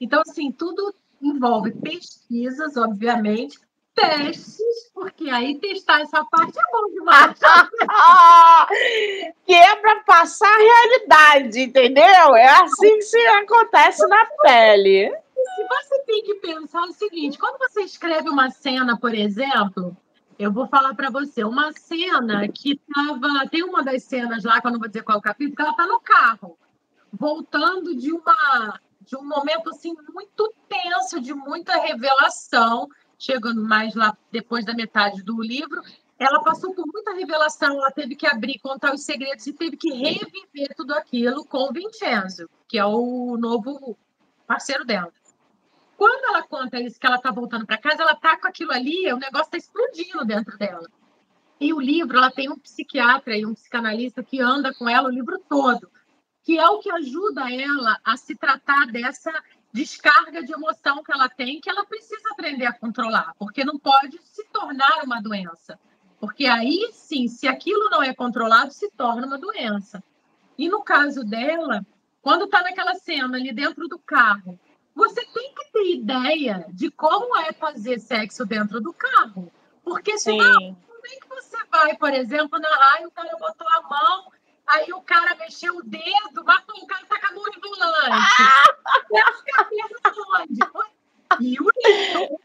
Então, 0.02 0.20
assim, 0.28 0.52
tudo 0.52 0.96
envolve 1.22 1.74
pesquisas, 1.74 2.76
obviamente, 2.76 3.60
testes, 3.98 4.92
porque 4.94 5.30
aí 5.30 5.60
testar 5.60 6.00
essa 6.02 6.24
parte 6.26 6.58
é 6.58 6.72
bom 6.72 6.88
demais. 6.94 7.38
que 9.46 9.54
é 9.54 9.76
para 9.76 10.00
passar 10.02 10.48
a 10.48 10.58
realidade, 10.58 11.62
entendeu? 11.62 12.36
É 12.36 12.48
assim 12.48 12.98
que 12.98 13.02
se 13.02 13.18
acontece 13.28 14.08
na 14.08 14.26
pele. 14.44 15.10
Se 15.10 15.68
você 15.68 16.00
tem 16.06 16.24
que 16.24 16.36
pensar 16.36 16.84
o 16.84 16.94
seguinte, 16.94 17.40
quando 17.40 17.58
você 17.58 17.82
escreve 17.82 18.30
uma 18.30 18.52
cena, 18.52 18.98
por 19.00 19.14
exemplo, 19.14 19.98
eu 20.38 20.52
vou 20.52 20.68
falar 20.68 20.94
para 20.94 21.10
você, 21.10 21.44
uma 21.44 21.72
cena 21.74 22.48
que 22.48 22.74
estava. 22.74 23.50
Tem 23.50 23.64
uma 23.64 23.84
das 23.84 24.04
cenas 24.04 24.44
lá, 24.44 24.62
que 24.62 24.68
eu 24.68 24.72
não 24.72 24.80
vou 24.80 24.88
dizer 24.88 25.02
qual 25.02 25.18
é 25.18 25.20
o 25.20 25.24
capítulo, 25.24 25.56
que 25.56 25.62
ela 25.62 25.72
está 25.72 25.88
no 25.88 26.00
carro, 26.00 26.56
voltando 27.12 27.96
de 27.96 28.12
uma 28.12 28.80
de 29.08 29.16
um 29.16 29.26
momento 29.26 29.70
assim 29.70 29.96
muito 30.14 30.54
tenso, 30.68 31.22
de 31.22 31.34
muita 31.34 31.78
revelação, 31.78 32.90
chegando 33.18 33.64
mais 33.64 33.96
lá 33.96 34.16
depois 34.32 34.66
da 34.66 34.74
metade 34.74 35.24
do 35.24 35.42
livro, 35.42 35.82
ela 36.20 36.42
passou 36.44 36.74
por 36.74 36.86
muita 36.88 37.14
revelação, 37.14 37.74
ela 37.74 37.92
teve 37.92 38.16
que 38.16 38.26
abrir, 38.26 38.60
contar 38.60 38.94
os 38.94 39.04
segredos 39.04 39.46
e 39.46 39.54
teve 39.54 39.78
que 39.78 39.90
reviver 39.94 40.74
tudo 40.76 40.94
aquilo 40.94 41.46
com 41.46 41.72
Vincenzo, 41.72 42.50
que 42.68 42.78
é 42.78 42.86
o 42.86 43.38
novo 43.38 43.98
parceiro 44.48 44.84
dela. 44.84 45.12
Quando 45.96 46.26
ela 46.26 46.44
conta 46.44 46.80
isso, 46.80 47.00
que 47.00 47.08
ela 47.08 47.16
está 47.18 47.32
voltando 47.32 47.66
para 47.66 47.78
casa, 47.78 48.04
ela 48.04 48.14
está 48.14 48.40
com 48.40 48.48
aquilo 48.48 48.72
ali, 48.72 49.12
o 49.12 49.18
negócio 49.18 49.48
está 49.48 49.58
explodindo 49.58 50.26
dentro 50.26 50.58
dela. 50.58 50.88
E 51.60 51.74
o 51.74 51.82
livro, 51.82 52.18
ela 52.18 52.32
tem 52.32 52.50
um 52.50 52.58
psiquiatra 52.58 53.36
e 53.36 53.46
um 53.46 53.54
psicanalista 53.54 54.24
que 54.24 54.40
anda 54.40 54.74
com 54.76 54.88
ela 54.88 55.10
o 55.10 55.12
livro 55.12 55.40
todo, 55.50 55.90
que 56.44 56.58
é 56.58 56.68
o 56.68 56.80
que 56.80 56.92
ajuda 56.92 57.52
ela 57.52 58.00
a 58.04 58.16
se 58.16 58.36
tratar 58.36 58.88
dessa 58.88 59.32
descarga 59.72 60.44
de 60.44 60.54
emoção 60.54 61.04
que 61.04 61.12
ela 61.12 61.30
tem, 61.30 61.60
que 61.60 61.70
ela 61.70 61.86
precisa 61.86 62.30
aprender 62.32 62.66
a 62.66 62.74
controlar, 62.74 63.34
porque 63.38 63.64
não 63.64 63.78
pode 63.78 64.20
se 64.24 64.44
tornar 64.46 65.04
uma 65.04 65.22
doença. 65.22 65.80
Porque 66.20 66.46
aí 66.46 66.90
sim, 66.94 67.28
se 67.28 67.48
aquilo 67.48 67.90
não 67.90 68.02
é 68.02 68.14
controlado, 68.14 68.74
se 68.74 68.90
torna 68.92 69.28
uma 69.28 69.38
doença. 69.38 70.04
E 70.58 70.68
no 70.68 70.82
caso 70.82 71.24
dela, 71.24 71.86
quando 72.22 72.46
está 72.46 72.62
naquela 72.62 72.96
cena 72.96 73.38
ali 73.38 73.54
dentro 73.54 73.88
do 73.88 74.00
carro, 74.00 74.60
você 74.96 75.24
tem 75.28 75.54
que 75.54 75.72
ter 75.72 75.94
ideia 75.94 76.66
de 76.74 76.90
como 76.90 77.38
é 77.38 77.54
fazer 77.54 78.00
sexo 78.00 78.46
dentro 78.46 78.82
do 78.82 78.92
carro. 78.92 79.52
Porque 79.84 80.18
senão, 80.18 80.76
como 80.76 81.06
é 81.06 81.20
que 81.20 81.30
você 81.30 81.58
vai, 81.72 81.96
por 81.96 82.12
exemplo, 82.12 82.58
na 82.60 82.68
raio, 82.68 83.08
o 83.08 83.12
cara 83.12 83.38
botou 83.38 83.68
a 83.70 83.82
mão 83.84 84.32
Aí 84.68 84.92
o 84.92 85.02
cara 85.02 85.36
mexeu 85.36 85.78
o 85.78 85.84
dedo, 85.84 86.44
matou 86.44 86.78
o 86.78 86.88
cara, 86.88 87.06
tá 87.06 87.20
com 87.20 87.28
a 87.28 87.32
mão 87.32 87.44
no 87.44 87.62
volante. 87.62 88.28
E 91.40 91.58
o 91.60 91.70
leitor, 91.84 92.40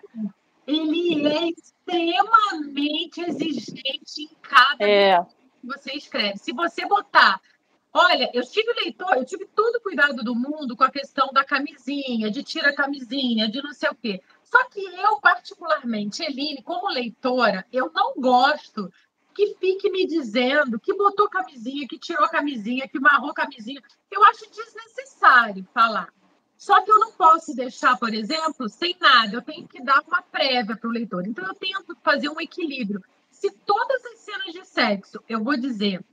ele 0.67 1.27
é 1.27 1.51
extremamente 1.51 3.21
exigente 3.23 4.23
em 4.23 4.37
cada 4.41 4.89
é. 4.89 5.25
que 5.61 5.67
você 5.67 5.93
escreve. 5.93 6.39
Se 6.39 6.53
você 6.53 6.87
botar 6.87 7.41
Olha, 7.95 8.31
eu 8.33 8.43
tive 8.43 8.73
leitor, 8.73 9.17
eu 9.17 9.25
tive 9.25 9.45
todo 9.45 9.77
o 9.77 9.81
cuidado 9.83 10.25
do 10.25 10.35
mundo 10.35 10.75
com 10.75 10.83
a 10.83 10.91
questão 10.91 11.31
da 11.31 11.45
camisinha, 11.45 12.31
de 12.31 12.43
tira 12.43 12.71
a 12.71 12.75
camisinha, 12.75 13.51
de 13.51 13.63
não 13.63 13.75
sei 13.75 13.91
o 13.91 13.95
quê. 13.95 14.23
Só 14.43 14.65
que 14.71 14.81
eu, 14.81 15.21
particularmente, 15.21 16.23
Eline, 16.23 16.63
como 16.63 16.89
leitora, 16.89 17.67
eu 17.71 17.93
não 17.93 18.15
gosto 18.15 18.91
que 19.33 19.55
fique 19.59 19.90
me 19.90 20.07
dizendo 20.07 20.79
que 20.79 20.95
botou 20.95 21.29
camisinha, 21.29 21.88
que 21.88 21.99
tirou 21.99 22.29
camisinha, 22.29 22.88
que 22.88 23.01
marrou 23.01 23.33
camisinha. 23.33 23.83
Eu 24.11 24.25
acho 24.25 24.51
desnecessário 24.51 25.66
falar. 25.73 26.12
Só 26.57 26.81
que 26.83 26.92
eu 26.92 26.99
não 27.01 27.12
posso 27.12 27.55
deixar, 27.57 27.99
por 27.99 28.14
exemplo, 28.14 28.68
sem 28.68 28.97
nada. 29.01 29.37
Eu 29.37 29.42
tenho 29.42 29.66
que 29.66 29.83
dar 29.83 30.03
uma 30.07 30.23
prévia 30.23 30.77
para 30.77 30.88
o 30.88 30.92
leitor. 30.92 31.27
Então, 31.27 31.45
eu 31.45 31.55
tento 31.55 31.97
fazer 32.05 32.29
um 32.29 32.40
equilíbrio. 32.40 33.03
Se 33.31 33.51
todas 33.51 34.05
as 34.07 34.21
cenas 34.21 34.53
de 34.53 34.64
sexo 34.64 35.21
eu 35.29 35.42
vou 35.42 35.57
dizer 35.57 36.05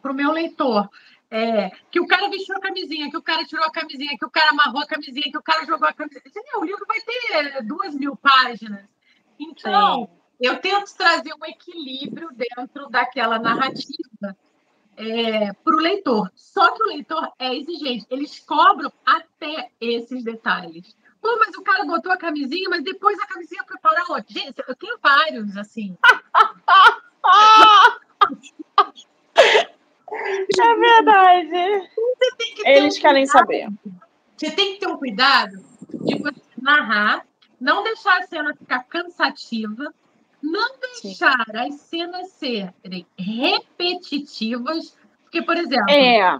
para 0.00 0.12
o 0.12 0.14
meu 0.14 0.30
leitor 0.30 0.88
é, 1.30 1.70
que 1.90 1.98
o 1.98 2.06
cara 2.06 2.28
vestiu 2.28 2.56
a 2.56 2.60
camisinha, 2.60 3.10
que 3.10 3.16
o 3.16 3.22
cara 3.22 3.44
tirou 3.44 3.64
a 3.64 3.72
camisinha, 3.72 4.16
que 4.16 4.24
o 4.24 4.30
cara 4.30 4.50
amarrou 4.50 4.82
a 4.82 4.86
camisinha, 4.86 5.30
que 5.30 5.38
o 5.38 5.42
cara 5.42 5.66
jogou 5.66 5.88
a 5.88 5.92
camisinha. 5.92 6.22
O 6.58 6.64
livro 6.64 6.84
vai 6.86 7.00
ter 7.00 7.64
duas 7.64 7.94
mil 7.96 8.14
páginas. 8.14 8.86
Então, 9.40 10.06
Sim 10.06 10.23
eu 10.40 10.58
tento 10.60 10.94
trazer 10.96 11.32
um 11.34 11.44
equilíbrio 11.44 12.28
dentro 12.32 12.88
daquela 12.88 13.38
narrativa 13.38 14.36
é, 14.96 15.52
para 15.52 15.74
o 15.74 15.80
leitor. 15.80 16.30
Só 16.34 16.72
que 16.72 16.82
o 16.82 16.86
leitor 16.86 17.32
é 17.38 17.54
exigente, 17.54 18.06
eles 18.10 18.38
cobram 18.40 18.92
até 19.04 19.70
esses 19.80 20.24
detalhes. 20.24 20.96
Pô, 21.20 21.36
mas 21.38 21.54
o 21.56 21.62
cara 21.62 21.84
botou 21.84 22.12
a 22.12 22.18
camisinha, 22.18 22.68
mas 22.68 22.84
depois 22.84 23.18
a 23.18 23.26
camisinha 23.26 23.64
foi 23.66 23.78
para 23.78 24.04
onde? 24.10 24.26
Gente, 24.28 24.62
eu 24.68 24.76
tenho 24.76 24.98
vários, 25.02 25.56
assim. 25.56 25.96
é 30.60 30.74
verdade. 30.76 31.90
Que 32.36 32.68
eles 32.68 32.98
um 32.98 33.00
querem 33.00 33.26
saber. 33.26 33.68
Você 34.36 34.50
tem 34.50 34.74
que 34.74 34.80
ter 34.80 34.86
um 34.86 34.98
cuidado 34.98 35.56
de 36.04 36.18
você 36.18 36.42
narrar, 36.60 37.26
não 37.58 37.82
deixar 37.82 38.18
a 38.18 38.26
cena 38.26 38.54
ficar 38.54 38.84
cansativa, 38.84 39.94
não 40.44 40.78
deixar 40.78 41.44
Sim. 41.46 41.56
as 41.56 41.74
cenas 41.80 42.28
serem 42.32 43.06
repetitivas, 43.18 44.96
porque, 45.22 45.40
por 45.42 45.56
exemplo, 45.56 45.90
é. 45.90 46.38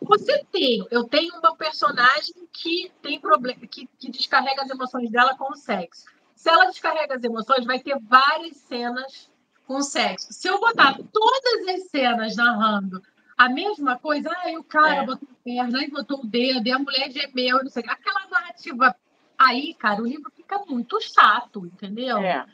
você 0.00 0.44
tem, 0.50 0.86
eu 0.90 1.04
tenho 1.04 1.36
uma 1.38 1.54
personagem 1.54 2.48
que 2.52 2.90
tem 3.02 3.20
problema, 3.20 3.60
que, 3.66 3.88
que 3.98 4.10
descarrega 4.10 4.62
as 4.62 4.70
emoções 4.70 5.10
dela 5.10 5.36
com 5.36 5.52
o 5.52 5.56
sexo. 5.56 6.06
Se 6.34 6.48
ela 6.48 6.66
descarrega 6.66 7.16
as 7.16 7.22
emoções, 7.22 7.64
vai 7.64 7.78
ter 7.78 7.98
várias 8.00 8.56
cenas 8.56 9.30
com 9.66 9.80
sexo. 9.82 10.32
Se 10.32 10.48
eu 10.48 10.58
botar 10.58 10.98
todas 11.12 11.68
as 11.68 11.88
cenas 11.90 12.36
narrando 12.36 13.02
a 13.36 13.48
mesma 13.48 13.98
coisa, 13.98 14.30
ah, 14.30 14.58
o 14.58 14.64
cara 14.64 15.02
é. 15.02 15.06
botou 15.06 15.28
a 15.30 15.44
perna, 15.44 15.78
aí 15.78 15.90
botou 15.90 16.20
o 16.20 16.26
dedo, 16.26 16.66
e 16.66 16.72
a 16.72 16.78
mulher 16.78 17.10
gemeu, 17.10 17.62
não 17.62 17.70
sei, 17.70 17.84
aquela 17.86 18.26
narrativa 18.28 18.94
aí, 19.38 19.74
cara, 19.74 20.02
o 20.02 20.06
livro 20.06 20.30
fica 20.34 20.58
muito 20.66 21.00
chato, 21.00 21.66
entendeu? 21.66 22.18
É. 22.18 22.46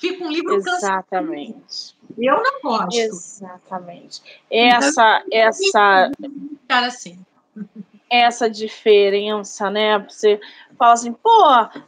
Fica 0.00 0.24
um 0.24 0.30
livro 0.30 0.54
Exatamente. 0.54 1.94
Eu 2.16 2.42
não 2.42 2.60
gosto. 2.62 2.98
Exatamente. 2.98 4.22
Essa, 4.50 5.22
então, 5.26 5.38
essa. 5.38 6.10
Cara, 6.66 6.86
assim. 6.86 7.18
Essa 8.10 8.48
diferença, 8.48 9.70
né? 9.70 9.98
Você 9.98 10.40
fala 10.78 10.94
assim, 10.94 11.12
pô, 11.12 11.44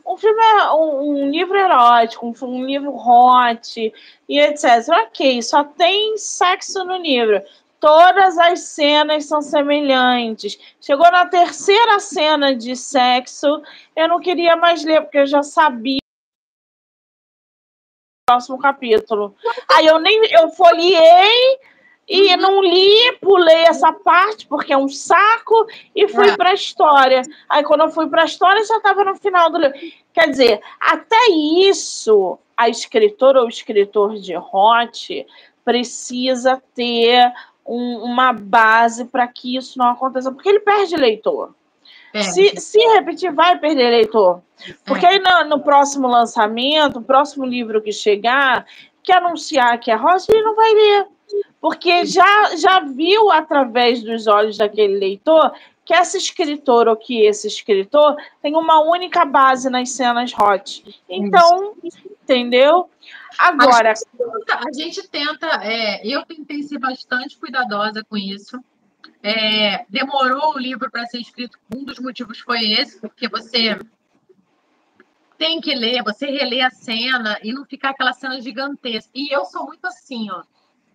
um 0.07 0.17
filme 0.19 0.41
é 0.41 0.71
um, 0.73 1.25
um 1.25 1.31
livro 1.31 1.57
erótico, 1.57 2.27
um, 2.27 2.47
um 2.47 2.65
livro 2.65 2.95
hot 2.95 3.93
e 4.29 4.39
etc. 4.39 4.65
Ok, 5.07 5.43
só 5.43 5.65
tem 5.65 6.17
sexo 6.19 6.85
no 6.85 6.99
livro. 6.99 7.43
Todas 7.81 8.39
as 8.39 8.61
cenas 8.61 9.25
são 9.25 9.41
semelhantes. 9.41 10.59
Chegou 10.81 11.11
na 11.11 11.27
terceira 11.27 11.99
cena 11.99 12.55
de 12.55 12.77
sexo, 12.77 13.63
eu 13.97 14.07
não 14.07 14.21
queria 14.21 14.55
mais 14.55 14.85
ler, 14.85 15.01
porque 15.01 15.19
eu 15.19 15.27
já 15.27 15.43
sabia 15.43 16.02
próximo 18.33 18.59
capítulo. 18.59 19.35
Aí 19.69 19.87
eu 19.87 19.99
nem 19.99 20.21
eu 20.31 20.49
folhei 20.51 21.59
e 22.09 22.35
uhum. 22.35 22.41
não 22.41 22.63
li, 22.63 23.13
pulei 23.21 23.65
essa 23.65 23.93
parte 23.93 24.47
porque 24.47 24.73
é 24.73 24.77
um 24.77 24.89
saco 24.89 25.67
e 25.95 26.09
fui 26.09 26.31
é. 26.31 26.37
para 26.37 26.51
a 26.51 26.55
história. 26.55 27.23
Aí 27.49 27.63
quando 27.63 27.83
eu 27.83 27.91
fui 27.91 28.09
para 28.09 28.23
a 28.23 28.27
história 28.27 28.65
já 28.65 28.77
estava 28.79 29.05
no 29.05 29.15
final 29.17 29.51
do 29.51 29.59
livro. 29.59 29.79
Quer 30.13 30.31
dizer, 30.31 30.61
até 30.81 31.31
isso 31.31 32.39
a 32.57 32.69
escritora 32.69 33.41
ou 33.41 33.49
escritor 33.49 34.15
de 34.15 34.35
hot 34.37 35.27
precisa 35.65 36.63
ter 36.75 37.33
um, 37.67 37.99
uma 37.99 38.33
base 38.33 39.05
para 39.05 39.27
que 39.29 39.57
isso 39.57 39.79
não 39.79 39.91
aconteça, 39.91 40.33
porque 40.33 40.49
ele 40.49 40.61
perde 40.61 40.97
leitor. 40.97 41.55
É. 42.15 42.23
Se, 42.23 42.61
se 42.61 42.79
repetir, 42.95 43.33
vai 43.33 43.59
perder 43.59 43.91
leitor. 43.91 44.43
Porque 44.85 45.07
é. 45.07 45.11
aí 45.11 45.19
no, 45.19 45.57
no, 45.57 45.61
próximo 45.61 46.07
lançamento, 46.07 46.99
o 46.99 47.03
próximo 47.03 47.45
livro 47.45 47.83
que 47.83 47.93
chegar, 47.93 48.67
que 49.03 49.13
anunciar 49.13 49.79
que 49.79 49.91
é 49.91 49.95
Rosa, 49.95 50.27
ele 50.31 50.43
não 50.43 50.55
vai 50.55 50.73
ler. 50.73 51.07
porque 51.61 52.05
já, 52.05 52.57
já 52.57 52.81
viu 52.81 53.31
através 53.31 54.03
dos 54.03 54.27
olhos 54.27 54.59
daquele 54.59 54.99
leitor 54.99 55.53
que 55.85 55.95
essa 55.95 56.17
escritora 56.17 56.91
ou 56.91 56.97
que 56.97 57.23
esse 57.23 57.47
escritor 57.47 58.17
tem 58.41 58.55
uma 58.55 58.81
única 58.81 59.25
base 59.25 59.69
nas 59.69 59.91
cenas 59.91 60.33
hot. 60.33 61.03
Então, 61.09 61.75
entendeu? 62.23 62.89
Agora. 63.39 63.91
A 63.91 63.95
gente 63.95 64.07
tenta, 64.17 64.69
a 64.69 64.73
gente 64.73 65.09
tenta 65.09 65.47
é, 65.65 66.07
eu 66.07 66.25
tentei 66.25 66.63
ser 66.63 66.79
bastante 66.79 67.37
cuidadosa 67.37 68.05
com 68.09 68.17
isso. 68.17 68.63
É, 69.23 69.85
demorou 69.89 70.55
o 70.55 70.59
livro 70.59 70.91
para 70.91 71.07
ser 71.07 71.21
escrito. 71.21 71.59
Um 71.75 71.85
dos 71.85 71.99
motivos 71.99 72.41
foi 72.41 72.73
esse, 72.73 73.01
porque 73.01 73.29
você 73.29 73.79
tem 75.39 75.61
que 75.61 75.75
ler, 75.75 76.03
você 76.03 76.27
relê 76.27 76.61
a 76.61 76.71
cena 76.71 77.39
e 77.43 77.53
não 77.53 77.65
ficar 77.65 77.91
aquela 77.91 78.13
cena 78.13 78.41
gigantesca. 78.41 79.11
E 79.15 79.35
eu 79.35 79.45
sou 79.45 79.67
muito 79.67 79.85
assim, 79.87 80.31
ó. 80.31 80.43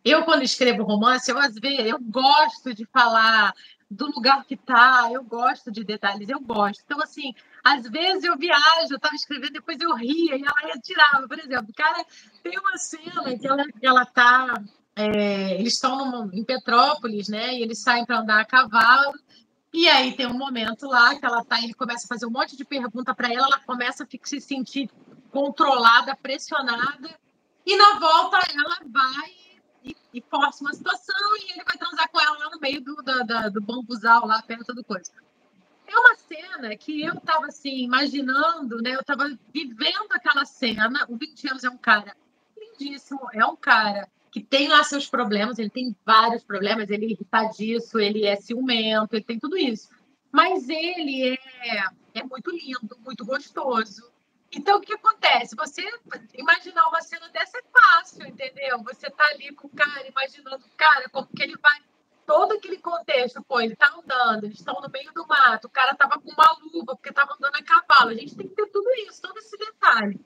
Eu, 0.05 0.23
quando 0.23 0.43
escrevo 0.43 0.83
romance, 0.83 1.29
eu 1.29 1.37
às 1.37 1.55
vezes 1.55 1.85
eu 1.85 1.99
gosto 1.99 2.73
de 2.73 2.85
falar 2.85 3.53
do 3.89 4.05
lugar 4.07 4.45
que 4.45 4.55
tá, 4.55 5.09
eu 5.11 5.23
gosto 5.23 5.71
de 5.71 5.83
detalhes, 5.83 6.29
eu 6.29 6.39
gosto. 6.39 6.81
Então, 6.85 7.01
assim, 7.01 7.33
às 7.63 7.87
vezes 7.89 8.23
eu 8.23 8.37
viajo, 8.37 8.91
eu 8.91 8.97
estava 8.97 9.15
escrevendo, 9.15 9.53
depois 9.53 9.79
eu 9.79 9.93
ria 9.95 10.35
e 10.35 10.43
ela 10.43 10.67
ia 10.67 10.79
tirar. 10.79 11.27
Por 11.27 11.39
exemplo, 11.39 11.73
cara, 11.75 12.05
tem 12.43 12.57
uma 12.57 12.77
cena 12.77 13.37
que 13.37 13.47
ela, 13.47 13.63
que 13.65 13.85
ela 13.85 14.05
tá. 14.05 14.63
É, 14.97 15.53
eles 15.59 15.73
estão 15.73 16.27
em 16.33 16.43
Petrópolis, 16.43 17.29
né? 17.29 17.53
E 17.53 17.61
eles 17.61 17.79
saem 17.79 18.03
para 18.03 18.19
andar 18.19 18.39
a 18.39 18.45
cavalo. 18.45 19.13
E 19.71 19.87
aí 19.87 20.15
tem 20.15 20.25
um 20.25 20.37
momento 20.37 20.87
lá 20.87 21.13
que 21.15 21.23
ela 21.23 21.45
tá, 21.45 21.61
ele 21.61 21.75
começa 21.75 22.05
a 22.05 22.07
fazer 22.07 22.25
um 22.25 22.31
monte 22.31 22.57
de 22.57 22.65
pergunta 22.65 23.13
para 23.13 23.31
ela, 23.31 23.45
ela 23.45 23.59
começa 23.59 24.03
a 24.03 24.07
se 24.23 24.41
sentir 24.41 24.89
controlada, 25.29 26.15
pressionada, 26.15 27.15
e 27.63 27.77
na 27.77 27.99
volta 27.99 28.39
ela 28.55 28.77
vai 28.87 29.35
e, 29.83 29.95
e 30.15 30.21
força 30.21 30.63
uma 30.63 30.73
situação 30.73 31.15
e 31.41 31.51
ele 31.51 31.63
vai 31.63 31.77
transar 31.77 32.09
com 32.09 32.19
ela 32.19 32.37
lá 32.39 32.49
no 32.49 32.59
meio 32.59 32.81
do, 32.81 32.95
da, 33.03 33.19
da, 33.19 33.49
do 33.49 33.61
bambuzal, 33.61 34.25
lá 34.25 34.41
perto 34.41 34.73
do 34.73 34.83
coisa. 34.83 35.11
É 35.85 35.95
uma 35.95 36.15
cena 36.15 36.75
que 36.75 37.03
eu 37.03 37.13
estava 37.13 37.45
assim, 37.45 37.83
imaginando, 37.83 38.81
né? 38.81 38.95
Eu 38.95 39.01
estava 39.01 39.29
vivendo 39.53 40.11
aquela 40.11 40.43
cena. 40.43 41.05
O 41.07 41.15
20 41.17 41.49
anos 41.49 41.63
é 41.63 41.69
um 41.69 41.77
cara 41.77 42.17
lindíssimo, 42.57 43.29
é 43.31 43.45
um 43.45 43.55
cara 43.55 44.09
que 44.37 44.43
tem 44.43 44.67
lá 44.67 44.83
seus 44.83 45.09
problemas, 45.09 45.57
ele 45.57 45.69
tem 45.69 45.95
vários 46.05 46.43
problemas, 46.43 46.89
ele 46.89 47.05
é 47.05 47.09
irritadiço, 47.09 47.97
ele 47.99 48.25
é 48.25 48.35
ciumento, 48.35 49.15
ele 49.15 49.23
tem 49.23 49.39
tudo 49.39 49.57
isso. 49.57 49.89
Mas 50.31 50.69
ele 50.69 51.33
é, 51.33 51.85
é 52.13 52.23
muito 52.23 52.51
lindo, 52.51 52.97
muito 53.03 53.25
gostoso. 53.25 54.11
Então, 54.51 54.77
o 54.77 54.81
que 54.81 54.93
acontece? 54.93 55.55
Você 55.55 55.81
imaginar 56.35 56.87
uma 56.87 57.01
cena 57.01 57.27
dessa 57.29 57.57
é 57.57 57.63
fácil, 57.71 58.27
entendeu? 58.27 58.81
Você 58.83 59.09
tá 59.09 59.25
ali 59.31 59.53
com 59.53 59.67
o 59.67 59.71
cara, 59.71 60.07
imaginando 60.07 60.63
o 60.65 60.77
cara, 60.77 61.09
como 61.09 61.27
que 61.27 61.43
ele 61.43 61.57
vai. 61.57 61.79
Todo 62.25 62.53
aquele 62.53 62.77
contexto, 62.77 63.41
pô, 63.41 63.59
ele 63.61 63.75
tá 63.75 63.87
andando, 63.97 64.43
eles 64.43 64.59
estão 64.59 64.79
no 64.81 64.89
meio 64.89 65.11
do 65.13 65.25
mato, 65.25 65.65
o 65.65 65.69
cara 65.69 65.95
tava 65.95 66.19
com 66.19 66.29
uma 66.29 66.57
luva, 66.61 66.93
porque 66.93 67.11
tava 67.11 67.33
andando 67.33 67.55
a 67.55 67.63
cavalo. 67.63 68.11
A 68.11 68.13
gente 68.13 68.35
tem 68.35 68.47
que 68.47 68.53
ter 68.53 68.67
tudo 68.67 68.89
isso, 69.07 69.21
todo 69.21 69.37
esse 69.37 69.57
detalhe. 69.57 70.19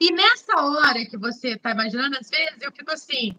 E 0.00 0.12
nessa 0.12 0.60
hora 0.60 1.04
que 1.06 1.16
você 1.16 1.56
tá 1.56 1.70
imaginando, 1.70 2.16
às 2.18 2.28
vezes 2.28 2.60
eu 2.60 2.72
fico 2.72 2.92
assim, 2.92 3.36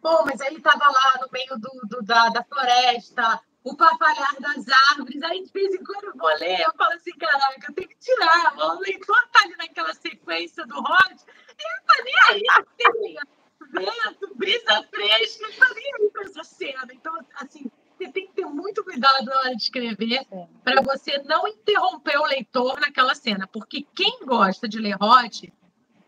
pô, 0.00 0.24
mas 0.24 0.40
aí 0.40 0.60
tava 0.60 0.84
lá 0.90 1.18
no 1.20 1.28
meio 1.32 1.58
do, 1.58 1.88
do 1.88 2.02
da, 2.02 2.28
da 2.28 2.44
floresta, 2.44 3.40
o 3.64 3.76
papalhar 3.76 4.36
das 4.40 4.66
árvores. 4.90 5.22
Aí, 5.22 5.44
de 5.44 5.52
vez 5.52 5.74
em 5.74 5.84
quando, 5.84 6.04
eu 6.04 6.16
vou 6.16 6.28
ler, 6.38 6.60
eu 6.60 6.72
falo 6.76 6.92
assim: 6.94 7.12
caraca, 7.12 7.66
eu 7.68 7.74
tenho 7.74 7.88
que 7.88 7.96
tirar. 7.98 8.54
O 8.56 8.80
leitor 8.80 9.28
tá 9.32 9.42
ali 9.44 9.56
naquela 9.56 9.94
sequência 9.94 10.66
do 10.66 10.74
Rod, 10.74 11.12
e 11.12 11.62
ele 11.62 11.82
tá 11.86 12.04
nem 12.04 12.14
aí, 12.28 12.42
assim, 12.50 13.16
vento, 13.70 14.34
brisa 14.34 14.82
fresca, 14.90 15.46
ele 15.46 15.56
tá 15.56 15.74
nem 15.74 15.94
aí 15.94 16.10
com 16.10 16.22
essa 16.22 16.44
cena. 16.44 16.88
Então, 16.92 17.16
assim, 17.36 17.70
você 17.96 18.08
tem 18.10 18.26
que 18.26 18.34
ter 18.34 18.46
muito 18.46 18.82
cuidado 18.82 19.24
na 19.24 19.38
hora 19.38 19.56
de 19.56 19.62
escrever 19.62 20.26
para 20.64 20.82
você 20.82 21.18
não 21.22 21.46
interromper 21.46 22.18
o 22.18 22.26
leitor 22.26 22.80
naquela 22.80 23.14
cena, 23.14 23.46
porque 23.46 23.86
quem 23.94 24.26
gosta 24.26 24.68
de 24.68 24.78
ler 24.78 24.96
Rod 24.96 25.44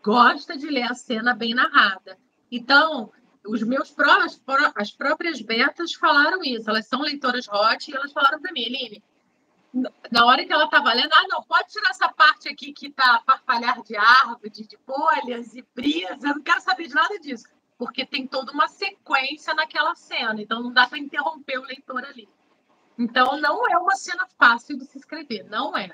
gosta 0.05 0.55
de 0.55 0.67
ler 0.67 0.83
a 0.83 0.93
cena 0.93 1.33
bem 1.33 1.55
narrada. 1.55 2.15
Então, 2.51 3.11
os 3.43 3.63
meus 3.63 3.89
prós, 3.89 4.39
as 4.75 4.91
próprias 4.91 5.41
betas 5.41 5.95
falaram 5.95 6.43
isso. 6.43 6.69
Elas 6.69 6.85
são 6.85 7.01
leitoras 7.01 7.47
hot 7.47 7.89
e 7.89 7.95
elas 7.95 8.13
falaram 8.13 8.39
para 8.39 8.51
mim, 8.51 8.61
Eline, 8.61 9.03
na 10.11 10.25
hora 10.25 10.45
que 10.45 10.53
ela 10.53 10.65
estava 10.65 10.93
lendo, 10.93 11.11
ah, 11.11 11.27
não, 11.27 11.41
pode 11.43 11.69
tirar 11.69 11.89
essa 11.89 12.07
parte 12.07 12.47
aqui 12.47 12.71
que 12.71 12.87
está 12.87 13.19
farfalhar 13.25 13.81
de 13.81 13.97
árvore, 13.97 14.51
de, 14.51 14.67
de 14.67 14.77
folhas 14.85 15.55
e 15.55 15.65
brisa, 15.73 16.27
eu 16.27 16.35
não 16.35 16.43
quero 16.43 16.61
saber 16.61 16.87
de 16.87 16.93
nada 16.93 17.19
disso, 17.19 17.45
porque 17.77 18.05
tem 18.05 18.25
toda 18.27 18.53
uma 18.53 18.67
sequência 18.67 19.53
naquela 19.53 19.95
cena, 19.95 20.39
então 20.39 20.61
não 20.61 20.71
dá 20.71 20.87
para 20.87 20.99
interromper 20.99 21.57
o 21.57 21.63
leitor 21.63 22.05
ali. 22.05 22.29
Então, 22.97 23.37
não 23.41 23.67
é 23.67 23.77
uma 23.77 23.95
cena 23.95 24.25
fácil 24.37 24.77
de 24.77 24.85
se 24.85 24.99
escrever, 24.99 25.43
não 25.49 25.75
é. 25.75 25.91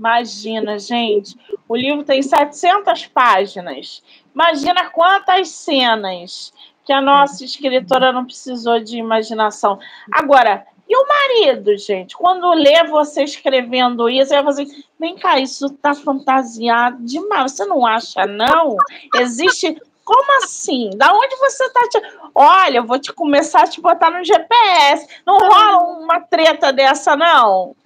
Imagina, 0.00 0.78
gente, 0.78 1.36
o 1.68 1.76
livro 1.76 2.02
tem 2.02 2.22
700 2.22 3.08
páginas. 3.08 4.02
Imagina 4.34 4.88
quantas 4.88 5.50
cenas 5.50 6.54
que 6.86 6.92
a 6.92 7.02
nossa 7.02 7.44
escritora 7.44 8.10
não 8.10 8.24
precisou 8.24 8.80
de 8.80 8.96
imaginação. 8.96 9.78
Agora, 10.10 10.66
e 10.88 10.96
o 10.96 11.06
marido, 11.06 11.76
gente? 11.76 12.16
Quando 12.16 12.50
lê 12.54 12.82
você 12.84 13.24
escrevendo 13.24 14.08
isso, 14.08 14.30
vai 14.30 14.42
fazer, 14.42 14.66
vem 14.98 15.16
cá, 15.16 15.38
isso 15.38 15.68
tá 15.68 15.92
fantasiado 15.92 17.04
demais. 17.04 17.52
Você 17.52 17.66
não 17.66 17.86
acha, 17.86 18.24
não? 18.24 18.78
Existe. 19.16 19.76
Como 20.02 20.42
assim? 20.42 20.88
Da 20.96 21.12
onde 21.12 21.36
você 21.36 21.70
tá? 21.70 21.88
Te... 21.88 22.02
Olha, 22.34 22.78
eu 22.78 22.86
vou 22.86 22.98
te 22.98 23.12
começar 23.12 23.64
a 23.64 23.66
te 23.66 23.82
botar 23.82 24.10
no 24.10 24.24
GPS. 24.24 25.06
Não 25.26 25.36
rola 25.38 26.00
uma 26.00 26.20
treta 26.20 26.72
dessa, 26.72 27.14
não? 27.14 27.76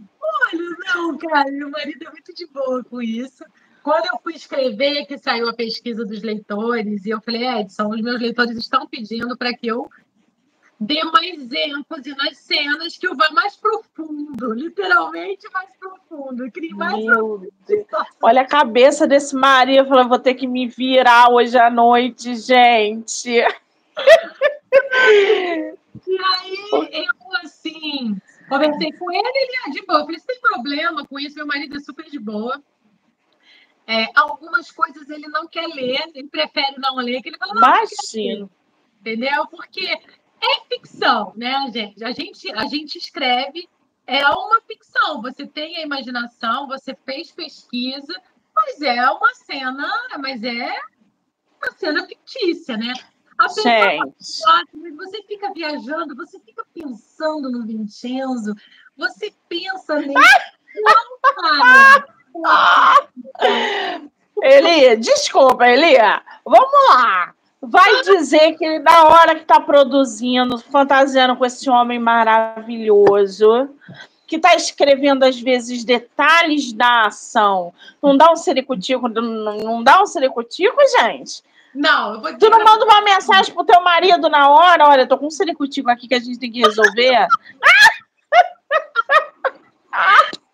Olha, 0.52 0.76
não, 0.94 1.18
cara, 1.18 1.50
meu 1.50 1.70
marido 1.70 2.06
é 2.06 2.10
muito 2.10 2.34
de 2.34 2.46
boa 2.46 2.82
com 2.84 3.00
isso. 3.02 3.44
Quando 3.82 4.06
eu 4.06 4.18
fui 4.22 4.34
escrever, 4.34 5.04
que 5.04 5.18
saiu 5.18 5.48
a 5.48 5.54
pesquisa 5.54 6.04
dos 6.04 6.22
leitores, 6.22 7.04
e 7.04 7.10
eu 7.10 7.20
falei, 7.20 7.46
Edson, 7.46 7.88
os 7.90 8.00
meus 8.00 8.18
leitores 8.18 8.56
estão 8.56 8.86
pedindo 8.86 9.36
para 9.36 9.52
que 9.52 9.66
eu 9.66 9.90
dê 10.80 11.04
mais 11.04 11.52
ênfase 11.52 12.14
nas 12.16 12.38
cenas, 12.38 12.96
que 12.96 13.06
eu 13.06 13.14
vá 13.14 13.30
mais 13.32 13.56
profundo, 13.56 14.52
literalmente 14.52 15.46
mais 15.52 15.70
profundo. 15.78 16.50
Crie 16.50 16.74
mais 16.74 17.04
Deus. 17.04 17.48
Olha 18.22 18.42
a 18.42 18.46
cabeça 18.46 19.06
desse 19.06 19.36
marido, 19.36 19.88
falou, 19.88 20.08
vou 20.08 20.18
ter 20.18 20.34
que 20.34 20.46
me 20.46 20.66
virar 20.66 21.30
hoje 21.30 21.56
à 21.58 21.70
noite, 21.70 22.34
gente. 22.36 23.30
e 23.30 23.44
aí, 26.08 26.68
eu 26.92 27.04
assim, 27.44 28.16
Conversei 28.48 28.92
com 28.92 29.10
ele, 29.10 29.32
ele 29.34 29.56
é 29.66 29.70
de 29.70 29.86
boa. 29.86 30.00
Eu 30.00 30.04
falei, 30.04 30.20
tem 30.20 30.40
problema 30.40 31.06
com 31.06 31.18
isso? 31.18 31.36
Meu 31.36 31.46
marido 31.46 31.76
é 31.76 31.80
super 31.80 32.04
de 32.10 32.18
boa. 32.18 32.62
É, 33.86 34.06
algumas 34.14 34.70
coisas 34.70 35.08
ele 35.10 35.28
não 35.28 35.46
quer 35.46 35.66
ler, 35.66 36.10
ele 36.14 36.28
prefere 36.28 36.78
não 36.78 36.96
ler, 36.96 37.20
que 37.20 37.28
ele 37.28 37.36
fala, 37.36 37.54
não, 37.54 37.60
Imagino. 37.60 38.50
entendeu? 39.00 39.46
Porque 39.48 39.86
é 39.86 40.60
ficção, 40.68 41.32
né, 41.36 41.70
gente? 41.72 42.02
A 42.02 42.12
gente, 42.12 42.50
a 42.52 42.66
gente 42.66 42.96
escreve, 42.96 43.68
é 44.06 44.26
uma 44.28 44.60
ficção. 44.62 45.20
Você 45.22 45.46
tem 45.46 45.76
a 45.76 45.82
imaginação, 45.82 46.66
você 46.66 46.94
fez 47.04 47.30
pesquisa, 47.30 48.20
mas 48.54 48.80
é 48.80 49.10
uma 49.10 49.34
cena, 49.34 49.90
mas 50.18 50.42
é 50.42 50.78
uma 51.62 51.72
cena 51.76 52.06
fictícia, 52.06 52.76
né? 52.76 52.92
A 53.38 53.48
pessoa 53.48 54.62
você 54.96 55.22
fica 55.24 55.52
viajando, 55.52 56.14
você 56.14 56.38
fica 56.40 56.64
pensando 56.72 57.50
no 57.50 57.66
Vincenzo, 57.66 58.54
você 58.96 59.32
pensa 59.48 59.96
nele. 59.96 60.14
Não, 60.14 61.34
cara. 61.34 62.06
Elia, 64.42 64.96
desculpa, 64.96 65.66
Elia. 65.66 66.22
Vamos 66.44 66.88
lá. 66.88 67.34
Vai 67.62 68.02
dizer 68.02 68.56
que 68.58 68.78
na 68.80 69.04
hora 69.04 69.34
que 69.34 69.42
está 69.42 69.58
produzindo, 69.58 70.58
fantasiando 70.58 71.36
com 71.36 71.46
esse 71.46 71.68
homem 71.70 71.98
maravilhoso, 71.98 73.70
que 74.26 74.36
está 74.36 74.54
escrevendo 74.54 75.24
às 75.24 75.40
vezes 75.40 75.84
detalhes 75.84 76.72
da 76.72 77.06
ação, 77.06 77.72
não 78.02 78.16
dá 78.16 78.30
um 78.30 78.36
sericutico, 78.36 79.08
não, 79.08 79.56
não 79.56 79.82
dá 79.82 80.02
um 80.02 80.06
sericutico, 80.06 80.76
gente? 80.98 81.42
Não, 81.74 82.14
eu 82.14 82.20
vou 82.20 82.38
Tu 82.38 82.48
não 82.48 82.62
manda 82.64 82.84
uma 82.84 83.00
mensagem 83.00 83.52
pro 83.52 83.64
teu 83.64 83.82
marido 83.82 84.28
na 84.28 84.48
hora? 84.48 84.88
Olha, 84.88 85.08
tô 85.08 85.18
com 85.18 85.26
um 85.26 85.30
ciricutivo 85.30 85.90
aqui 85.90 86.06
que 86.06 86.14
a 86.14 86.20
gente 86.20 86.38
tem 86.38 86.52
que 86.52 86.60
resolver. 86.60 87.26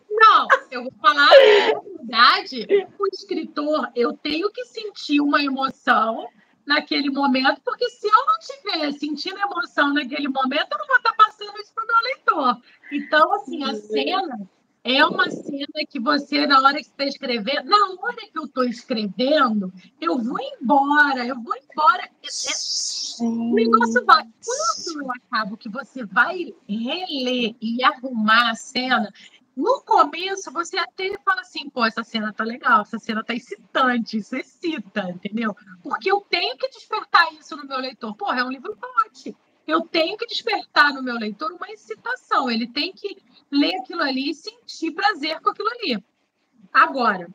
Não, 0.09 0.47
eu 0.71 0.83
vou 0.83 0.93
falar 1.01 1.27
a 1.27 1.81
verdade. 1.81 2.67
O 2.99 3.07
escritor, 3.13 3.91
eu 3.95 4.13
tenho 4.13 4.51
que 4.51 4.65
sentir 4.65 5.21
uma 5.21 5.43
emoção 5.43 6.29
naquele 6.67 7.11
momento, 7.11 7.61
porque 7.65 7.89
se 7.89 8.07
eu 8.07 8.27
não 8.27 8.39
estiver 8.39 8.93
sentindo 8.93 9.39
emoção 9.39 9.93
naquele 9.93 10.29
momento, 10.29 10.69
eu 10.71 10.79
não 10.79 10.87
vou 10.87 10.97
estar 10.97 11.15
passando 11.15 11.59
isso 11.59 11.73
para 11.75 11.85
o 11.85 11.87
meu 11.87 11.97
leitor. 12.03 12.63
Então, 12.93 13.35
assim, 13.35 13.65
a 13.65 13.75
cena, 13.75 14.39
é 14.83 15.05
uma 15.05 15.31
cena 15.31 15.85
que 15.89 16.01
você, 16.01 16.47
na 16.47 16.61
hora 16.61 16.77
que 16.77 16.89
está 16.89 17.05
escrevendo, 17.05 17.69
na 17.69 17.87
hora 18.01 18.17
que 18.17 18.39
eu 18.39 18.45
estou 18.45 18.65
escrevendo, 18.65 19.73
eu 20.01 20.19
vou 20.19 20.39
embora, 20.41 21.27
eu 21.27 21.41
vou 21.43 21.55
embora. 21.55 22.05
É, 22.05 23.25
o 23.25 23.55
negócio 23.55 24.05
vai. 24.07 24.25
Quando 24.25 25.03
eu 25.03 25.13
acabo 25.13 25.57
que 25.57 25.69
você 25.69 26.05
vai 26.05 26.55
reler 26.69 27.55
e 27.61 27.85
arrumar 27.85 28.51
a 28.51 28.55
cena, 28.55 29.13
no 29.55 29.83
começo 29.83 30.51
você 30.51 30.79
até 30.79 31.13
fala 31.23 31.43
assim, 31.43 31.69
pô, 31.69 31.85
essa 31.85 32.03
cena 32.03 32.33
tá 32.33 32.45
legal, 32.45 32.81
essa 32.81 32.99
cena 32.99 33.23
tá 33.23 33.35
excitante, 33.35 34.17
isso 34.17 34.35
excita, 34.35 35.11
entendeu? 35.11 35.55
Porque 35.83 36.11
eu 36.11 36.21
tenho 36.23 36.57
que 36.57 36.69
despertar 36.71 37.33
isso 37.35 37.55
no 37.57 37.67
meu 37.67 37.79
leitor. 37.79 38.15
Porra, 38.17 38.41
é 38.41 38.45
um 38.45 38.51
livro 38.51 38.75
forte. 38.77 39.37
Eu 39.71 39.83
tenho 39.83 40.17
que 40.17 40.27
despertar 40.27 40.93
no 40.93 41.03
meu 41.03 41.17
leitor 41.17 41.53
uma 41.53 41.71
excitação. 41.71 42.51
Ele 42.51 42.67
tem 42.67 42.93
que 42.93 43.17
ler 43.51 43.77
aquilo 43.77 44.03
ali 44.03 44.31
e 44.31 44.35
sentir 44.35 44.93
prazer 44.93 45.41
com 45.41 45.51
aquilo 45.51 45.69
ali. 45.69 46.03
Agora, 46.73 47.29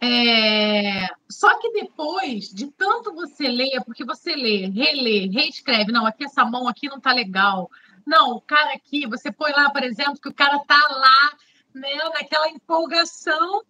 é... 0.00 1.06
Só 1.28 1.58
que 1.58 1.72
depois 1.72 2.48
de 2.50 2.66
tanto 2.68 3.14
você 3.14 3.48
ler, 3.48 3.82
porque 3.84 4.04
você 4.04 4.34
lê, 4.34 4.66
relê, 4.66 5.26
reescreve, 5.26 5.92
não, 5.92 6.06
aqui 6.06 6.24
essa 6.24 6.44
mão 6.44 6.68
aqui 6.68 6.88
não 6.88 7.00
tá 7.00 7.12
legal. 7.12 7.70
Não, 8.06 8.32
o 8.32 8.40
cara 8.40 8.74
aqui, 8.74 9.06
você 9.06 9.32
põe 9.32 9.50
lá, 9.52 9.70
por 9.70 9.82
exemplo, 9.82 10.20
que 10.20 10.28
o 10.28 10.34
cara 10.34 10.58
tá 10.60 10.80
lá, 10.90 11.36
né, 11.74 11.94
naquela 12.14 12.48
empolgação, 12.48 13.62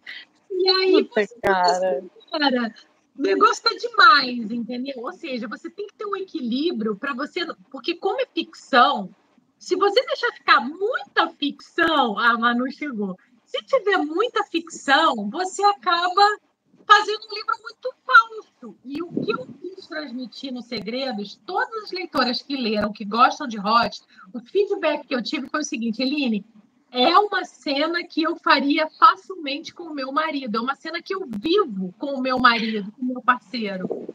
e 0.51 0.69
aí 0.69 1.03
Puta, 1.03 1.25
você, 1.25 1.39
cara. 1.41 2.03
cara, 2.31 2.75
negócio 3.17 3.63
tá 3.63 3.71
demais, 3.71 4.51
entendeu? 4.51 4.95
Ou 4.97 5.13
seja, 5.13 5.47
você 5.47 5.69
tem 5.69 5.87
que 5.87 5.95
ter 5.95 6.05
um 6.05 6.15
equilíbrio 6.15 6.95
para 6.95 7.13
você, 7.13 7.45
porque 7.71 7.95
como 7.95 8.21
é 8.21 8.25
ficção, 8.25 9.13
se 9.57 9.75
você 9.75 10.03
deixar 10.05 10.31
ficar 10.33 10.61
muita 10.61 11.29
ficção, 11.29 12.17
a 12.19 12.37
Manu 12.37 12.71
chegou. 12.71 13.17
Se 13.45 13.61
tiver 13.63 13.97
muita 13.97 14.43
ficção, 14.43 15.29
você 15.29 15.63
acaba 15.63 16.37
fazendo 16.85 17.19
um 17.29 17.35
livro 17.35 17.55
muito 17.61 17.93
falso. 18.05 18.77
E 18.85 19.01
o 19.01 19.11
que 19.11 19.31
eu 19.31 19.47
quis 19.59 19.87
transmitir 19.87 20.53
nos 20.53 20.65
Segredos, 20.65 21.39
todas 21.45 21.83
as 21.83 21.91
leitoras 21.91 22.41
que 22.41 22.55
leram, 22.55 22.93
que 22.93 23.03
gostam 23.03 23.47
de 23.47 23.59
Hot, 23.59 24.01
o 24.33 24.39
feedback 24.39 25.07
que 25.07 25.15
eu 25.15 25.23
tive 25.23 25.49
foi 25.49 25.61
o 25.61 25.65
seguinte, 25.65 26.01
Eline, 26.01 26.45
é 26.91 27.17
uma 27.17 27.43
cena 27.43 28.03
que 28.03 28.23
eu 28.23 28.35
faria 28.37 28.87
facilmente 28.99 29.73
com 29.73 29.83
o 29.83 29.93
meu 29.93 30.11
marido. 30.11 30.57
É 30.57 30.61
uma 30.61 30.75
cena 30.75 31.01
que 31.01 31.13
eu 31.13 31.27
vivo 31.27 31.93
com 31.99 32.13
o 32.13 32.21
meu 32.21 32.39
marido, 32.39 32.91
com 32.91 33.03
o 33.03 33.05
meu 33.13 33.21
parceiro. 33.21 34.07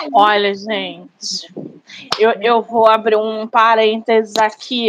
Ai, 0.00 0.08
Olha, 0.12 0.54
gente, 0.54 1.52
eu, 2.18 2.30
eu 2.40 2.62
vou 2.62 2.86
abrir 2.86 3.16
um 3.16 3.46
parênteses 3.46 4.36
aqui. 4.36 4.88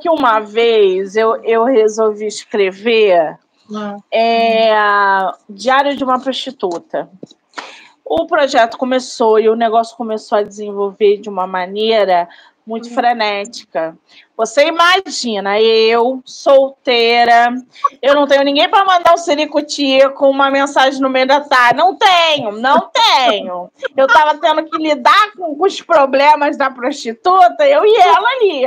Que 0.00 0.10
uma 0.10 0.40
vez 0.40 1.14
eu, 1.14 1.36
eu 1.44 1.64
resolvi 1.64 2.26
escrever 2.26 3.38
é, 4.10 4.72
Diário 5.48 5.96
de 5.96 6.02
uma 6.02 6.20
Prostituta. 6.20 7.08
O 8.04 8.26
projeto 8.26 8.76
começou 8.76 9.38
e 9.38 9.48
o 9.48 9.54
negócio 9.54 9.96
começou 9.96 10.38
a 10.38 10.42
desenvolver 10.42 11.18
de 11.18 11.28
uma 11.28 11.46
maneira 11.46 12.28
muito 12.70 12.88
uhum. 12.88 12.94
frenética. 12.94 13.98
Você 14.36 14.68
imagina, 14.68 15.60
eu, 15.60 16.22
solteira, 16.24 17.52
eu 18.00 18.14
não 18.14 18.28
tenho 18.28 18.44
ninguém 18.44 18.68
para 18.68 18.84
mandar 18.84 19.12
um 19.12 19.18
siricutico 19.18 20.14
com 20.14 20.30
uma 20.30 20.50
mensagem 20.50 21.00
no 21.00 21.10
meio 21.10 21.26
da 21.26 21.40
tarde. 21.40 21.76
Não 21.76 21.96
tenho, 21.96 22.52
não 22.52 22.88
tenho. 22.88 23.70
Eu 23.96 24.06
estava 24.06 24.38
tendo 24.38 24.64
que 24.64 24.78
lidar 24.78 25.32
com, 25.36 25.56
com 25.56 25.66
os 25.66 25.80
problemas 25.82 26.56
da 26.56 26.70
prostituta, 26.70 27.66
eu 27.66 27.84
e 27.84 27.96
ela 27.96 28.28
ali. 28.36 28.64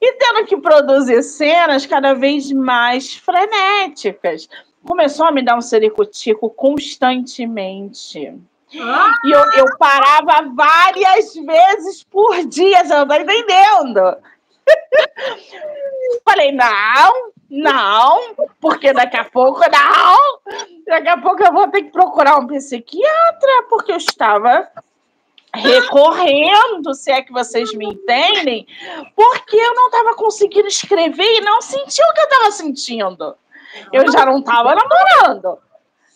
E 0.00 0.12
tendo 0.12 0.46
que 0.46 0.56
produzir 0.56 1.22
cenas 1.24 1.84
cada 1.84 2.14
vez 2.14 2.52
mais 2.52 3.12
frenéticas. 3.12 4.48
Começou 4.86 5.26
a 5.26 5.32
me 5.32 5.42
dar 5.42 5.58
um 5.58 5.60
sericutico 5.60 6.48
constantemente. 6.48 8.32
E 9.24 9.30
eu, 9.30 9.40
eu 9.52 9.64
parava 9.78 10.48
várias 10.54 11.34
vezes 11.34 12.04
por 12.04 12.44
dia, 12.46 12.82
não 12.84 13.06
tá 13.06 13.20
entendendo? 13.20 14.16
Falei, 16.24 16.52
não, 16.52 17.32
não, 17.48 18.34
porque 18.60 18.92
daqui 18.92 19.16
a 19.16 19.24
pouco, 19.24 19.60
não, 19.60 20.40
daqui 20.86 21.08
a 21.08 21.16
pouco 21.18 21.42
eu 21.42 21.52
vou 21.52 21.68
ter 21.68 21.82
que 21.82 21.92
procurar 21.92 22.38
um 22.38 22.46
psiquiatra, 22.46 23.62
porque 23.68 23.92
eu 23.92 23.96
estava 23.96 24.68
recorrendo, 25.54 26.92
se 26.94 27.10
é 27.10 27.22
que 27.22 27.32
vocês 27.32 27.72
me 27.74 27.86
entendem, 27.86 28.66
porque 29.14 29.56
eu 29.56 29.74
não 29.74 29.86
estava 29.86 30.14
conseguindo 30.14 30.68
escrever 30.68 31.38
e 31.38 31.40
não 31.40 31.62
senti 31.62 32.02
o 32.02 32.12
que 32.12 32.20
eu 32.20 32.24
estava 32.24 32.50
sentindo. 32.50 33.36
Eu 33.92 34.10
já 34.10 34.26
não 34.26 34.38
estava 34.38 34.74
namorando. 34.74 35.58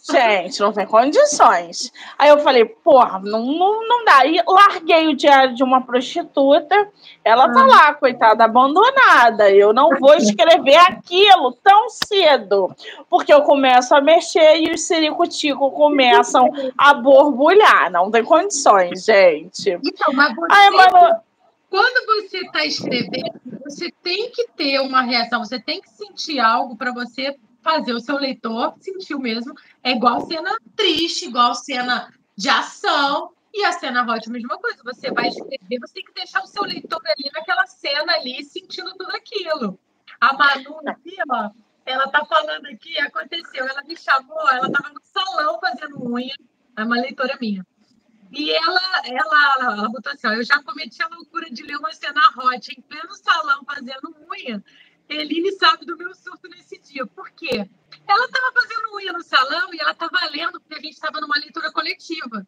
Gente, 0.02 0.60
não 0.60 0.72
tem 0.72 0.86
condições. 0.86 1.92
Aí 2.18 2.30
eu 2.30 2.38
falei, 2.38 2.64
porra, 2.64 3.18
não, 3.18 3.44
não, 3.44 3.86
não 3.86 4.04
dá. 4.04 4.24
E 4.24 4.42
larguei 4.46 5.08
o 5.08 5.16
diário 5.16 5.54
de 5.54 5.62
uma 5.62 5.82
prostituta. 5.82 6.88
Ela 7.22 7.52
tá 7.52 7.66
lá, 7.66 7.94
coitada, 7.94 8.44
abandonada. 8.44 9.50
Eu 9.50 9.72
não 9.72 9.90
vou 9.98 10.14
escrever 10.14 10.76
aquilo 10.76 11.52
tão 11.62 11.88
cedo. 11.90 12.74
Porque 13.10 13.32
eu 13.32 13.42
começo 13.42 13.94
a 13.94 14.00
mexer 14.00 14.56
e 14.56 14.72
os 14.72 14.82
siricuticos 14.82 15.72
começam 15.74 16.48
a 16.78 16.94
borbulhar. 16.94 17.90
Não 17.90 18.10
tem 18.10 18.24
condições, 18.24 19.04
gente. 19.04 19.70
Então, 19.84 20.12
mas 20.14 20.34
você... 20.34 20.46
Aí, 20.50 20.70
mano... 20.70 21.20
Quando 21.68 22.04
você 22.06 22.38
está 22.38 22.64
escrevendo, 22.64 23.40
você 23.64 23.92
tem 24.02 24.28
que 24.32 24.48
ter 24.56 24.80
uma 24.80 25.02
reação, 25.02 25.44
você 25.44 25.60
tem 25.60 25.80
que 25.80 25.88
sentir 25.90 26.40
algo 26.40 26.76
para 26.76 26.92
você 26.92 27.36
fazer 27.62 27.92
o 27.92 28.00
seu 28.00 28.16
leitor 28.16 28.74
sentir 28.80 29.14
o 29.14 29.20
mesmo. 29.20 29.54
É 29.82 29.92
igual 29.92 30.26
cena 30.26 30.56
triste, 30.76 31.26
igual 31.26 31.54
cena 31.54 32.12
de 32.36 32.48
ação. 32.48 33.32
E 33.52 33.64
a 33.64 33.72
cena 33.72 34.04
hot, 34.04 34.28
a 34.28 34.32
mesma 34.32 34.58
coisa. 34.58 34.80
Você 34.84 35.10
vai 35.10 35.28
escrever, 35.28 35.80
você 35.80 35.94
tem 35.94 36.04
que 36.04 36.14
deixar 36.14 36.42
o 36.42 36.46
seu 36.46 36.62
leitor 36.62 37.00
ali 37.04 37.30
naquela 37.32 37.66
cena 37.66 38.12
ali, 38.14 38.44
sentindo 38.44 38.94
tudo 38.96 39.10
aquilo. 39.10 39.78
A 40.20 40.34
Manu 40.34 40.80
aqui, 40.86 41.16
ó, 41.28 41.50
ela 41.84 42.08
tá 42.08 42.24
falando 42.24 42.66
aqui, 42.66 42.98
aconteceu, 42.98 43.66
ela 43.66 43.82
me 43.82 43.96
chamou, 43.96 44.48
ela 44.50 44.70
tava 44.70 44.90
no 44.90 45.00
salão 45.02 45.58
fazendo 45.58 46.04
unha, 46.04 46.34
é 46.76 46.84
uma 46.84 46.96
leitora 46.96 47.36
minha. 47.40 47.66
E 48.30 48.52
ela, 48.52 48.80
ela, 49.04 49.74
ela 49.74 49.88
botou 49.88 50.12
assim, 50.12 50.28
ó, 50.28 50.32
eu 50.32 50.44
já 50.44 50.62
cometi 50.62 51.02
a 51.02 51.08
loucura 51.08 51.50
de 51.50 51.62
ler 51.64 51.76
uma 51.76 51.92
cena 51.92 52.20
hot 52.36 52.72
em 52.72 52.80
pleno 52.82 53.12
salão 53.16 53.64
fazendo 53.64 54.14
unha. 54.30 54.62
Eline 55.10 55.50
sabe 55.52 55.84
do 55.84 55.96
meu 55.96 56.14
surto 56.14 56.48
nesse 56.48 56.78
dia. 56.78 57.04
Por 57.06 57.30
quê? 57.32 57.68
Ela 58.06 58.24
estava 58.26 58.52
fazendo 58.52 58.94
unha 58.94 59.12
no 59.12 59.22
salão 59.22 59.74
e 59.74 59.80
ela 59.80 59.90
estava 59.90 60.24
lendo, 60.30 60.60
porque 60.60 60.74
a 60.74 60.80
gente 60.80 60.92
estava 60.92 61.20
numa 61.20 61.36
leitura 61.36 61.72
coletiva. 61.72 62.46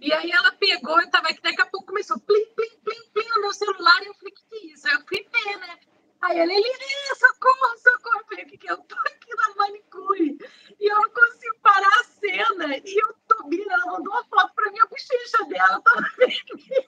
E 0.00 0.12
aí 0.12 0.30
ela 0.30 0.52
pegou 0.52 1.00
e 1.00 1.04
estava 1.04 1.28
aqui, 1.28 1.40
daqui 1.42 1.60
a 1.60 1.66
pouco 1.66 1.88
começou 1.88 2.18
plim, 2.20 2.46
plim, 2.54 2.70
plim, 2.84 3.08
plim 3.12 3.28
no 3.30 3.40
meu 3.40 3.52
celular. 3.52 4.02
E 4.02 4.06
eu 4.06 4.14
falei, 4.14 4.32
o 4.32 4.36
que, 4.36 4.44
que 4.44 4.56
é 4.56 4.72
isso? 4.72 4.86
Aí 4.86 4.94
eu 4.94 5.00
fui 5.06 5.26
ver, 5.32 5.58
né? 5.58 5.78
Aí 6.20 6.38
ela, 6.38 6.52
Eline, 6.52 7.16
socorro, 7.16 7.78
socorro. 7.78 8.20
Eu 8.20 8.24
falei, 8.26 8.44
o 8.44 8.48
que, 8.48 8.58
que 8.58 8.68
é? 8.68 8.72
Eu 8.72 8.78
tô 8.78 8.94
aqui 8.94 9.34
na 9.34 9.54
manicure. 9.56 10.38
E 10.80 10.92
eu 10.92 10.96
não 10.96 11.10
consigo 11.10 11.58
parar 11.62 12.00
a 12.00 12.04
cena. 12.04 12.76
E 12.76 13.02
eu 13.02 13.14
tô 13.26 13.48
vindo, 13.48 13.70
ela 13.70 13.86
mandou 13.86 14.12
uma 14.12 14.24
foto 14.24 14.54
para 14.54 14.70
mim, 14.70 14.78
a 14.80 14.86
bochecha 14.86 15.44
dela 15.48 15.80
tava 15.80 16.00
vermelha. 16.16 16.86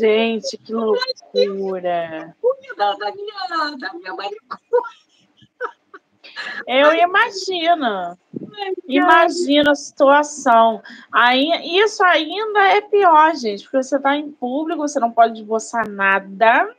Gente, 0.00 0.56
que 0.56 0.72
loucura. 0.72 2.34
Da, 2.76 2.94
da 2.94 3.12
minha, 3.12 3.76
da 3.76 3.92
minha 3.92 4.16
Eu 6.66 6.94
imagino. 6.94 8.18
Imagina 8.88 9.72
a 9.72 9.74
situação. 9.74 10.82
Aí, 11.12 11.50
isso 11.78 12.02
ainda 12.02 12.60
é 12.68 12.80
pior, 12.80 13.36
gente, 13.36 13.64
porque 13.64 13.82
você 13.82 13.96
está 13.96 14.16
em 14.16 14.32
público, 14.32 14.80
você 14.80 14.98
não 14.98 15.10
pode 15.10 15.40
esboçar 15.40 15.86
nada. 15.86 16.74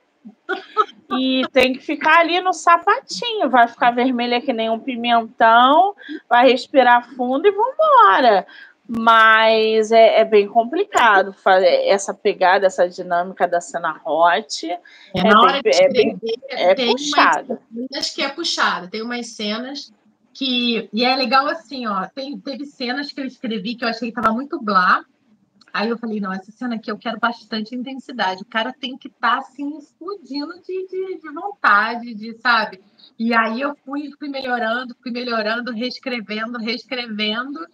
E 1.12 1.44
tem 1.52 1.74
que 1.74 1.80
ficar 1.80 2.20
ali 2.20 2.42
no 2.42 2.54
sapatinho, 2.54 3.50
vai 3.50 3.68
ficar 3.68 3.92
vermelha 3.92 4.42
que 4.42 4.54
nem 4.54 4.70
um 4.70 4.80
pimentão, 4.80 5.96
vai 6.28 6.50
respirar 6.50 7.14
fundo 7.16 7.48
e 7.48 7.52
vambora 7.52 8.48
mas 8.88 9.92
é, 9.92 10.20
é, 10.20 10.26
bem 10.26 10.48
complicado 10.48 11.32
fazer 11.32 11.88
essa 11.88 12.14
pegada, 12.14 12.66
essa 12.66 12.88
dinâmica 12.88 13.48
da 13.48 13.62
cena 13.62 14.02
hot. 14.06 14.70
É, 14.70 14.80
é 15.16 15.90
bem, 15.90 16.20
é, 16.50 16.76
bem, 16.76 16.90
é 16.90 16.92
puxada. 16.92 17.62
que 18.14 18.22
é 18.22 18.30
puxada. 18.30 18.88
Tem 18.90 19.02
umas 19.02 19.28
cenas 19.28 19.94
que. 20.34 20.90
E 20.92 21.06
é 21.06 21.16
legal 21.16 21.48
assim, 21.48 21.88
ó. 21.88 22.06
Tem, 22.08 22.38
teve 22.38 22.66
cenas 22.66 23.12
que 23.12 23.22
eu 23.22 23.26
escrevi 23.26 23.76
que 23.76 23.86
eu 23.86 23.90
achei 23.90 24.12
que 24.12 24.20
estava 24.20 24.34
muito 24.34 24.62
blá. 24.62 25.06
Aí 25.74 25.90
eu 25.90 25.98
falei, 25.98 26.20
não, 26.20 26.32
essa 26.32 26.52
cena 26.52 26.76
aqui 26.76 26.92
eu 26.92 26.98
quero 27.00 27.20
bastante 27.20 27.74
intensidade. 27.74 28.44
O 28.44 28.46
cara 28.46 28.72
tem 28.72 28.96
que 28.96 29.08
estar 29.08 29.38
tá, 29.38 29.38
assim, 29.40 29.76
explodindo 29.78 30.54
de, 30.62 30.88
de, 30.88 31.20
de 31.20 31.34
vontade, 31.34 32.14
de, 32.14 32.38
sabe? 32.40 32.80
E 33.18 33.34
aí 33.34 33.62
eu 33.62 33.76
fui, 33.84 34.12
fui 34.20 34.30
melhorando, 34.30 34.96
fui 35.02 35.12
melhorando, 35.12 35.72
reescrevendo, 35.72 36.60
reescrevendo. 36.60 37.66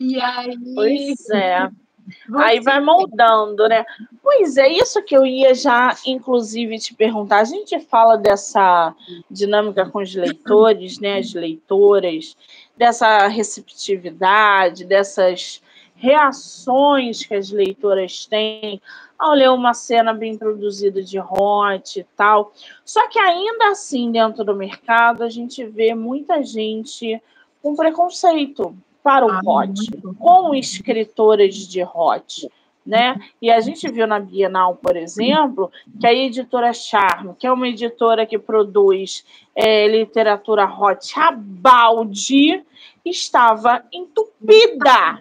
E 0.00 0.20
aí. 0.20 0.56
Pois 0.74 1.30
é. 1.30 1.68
Você... 1.68 1.88
Aí 2.36 2.60
vai 2.60 2.80
moldando, 2.80 3.68
né? 3.68 3.84
Pois 4.22 4.56
é, 4.56 4.68
isso 4.68 5.02
que 5.02 5.16
eu 5.16 5.26
ia 5.26 5.54
já, 5.54 5.94
inclusive, 6.06 6.78
te 6.78 6.94
perguntar. 6.94 7.40
A 7.40 7.44
gente 7.44 7.78
fala 7.80 8.16
dessa 8.16 8.94
dinâmica 9.30 9.88
com 9.88 10.00
os 10.00 10.14
leitores, 10.14 10.98
né? 10.98 11.18
As 11.18 11.34
leitoras, 11.34 12.36
dessa 12.76 13.26
receptividade, 13.28 14.84
dessas 14.84 15.62
reações 15.96 17.24
que 17.24 17.34
as 17.34 17.50
leitoras 17.50 18.24
têm 18.24 18.80
ao 19.18 19.34
ler 19.34 19.50
uma 19.50 19.74
cena 19.74 20.14
bem 20.14 20.38
produzida 20.38 21.02
de 21.02 21.18
hot 21.18 21.98
e 21.98 22.04
tal. 22.16 22.52
Só 22.84 23.08
que 23.08 23.18
ainda 23.18 23.70
assim, 23.70 24.12
dentro 24.12 24.44
do 24.44 24.54
mercado, 24.54 25.24
a 25.24 25.28
gente 25.28 25.64
vê 25.64 25.94
muita 25.94 26.42
gente 26.42 27.20
com 27.60 27.74
preconceito 27.74 28.76
para 29.08 29.24
o 29.24 29.30
ah, 29.30 29.40
hot, 29.42 29.72
com 30.18 30.54
escritoras 30.54 31.54
de 31.54 31.82
hot. 31.82 32.46
Né? 32.84 33.18
E 33.40 33.50
a 33.50 33.58
gente 33.58 33.90
viu 33.90 34.06
na 34.06 34.20
Bienal, 34.20 34.76
por 34.76 34.98
exemplo, 34.98 35.72
que 35.98 36.06
a 36.06 36.12
editora 36.12 36.74
Charme, 36.74 37.34
que 37.38 37.46
é 37.46 37.52
uma 37.52 37.68
editora 37.68 38.26
que 38.26 38.38
produz 38.38 39.24
é, 39.54 39.88
literatura 39.88 40.66
hot 40.66 41.18
a 41.18 41.30
balde, 41.32 42.62
estava 43.02 43.82
entupida 43.90 45.18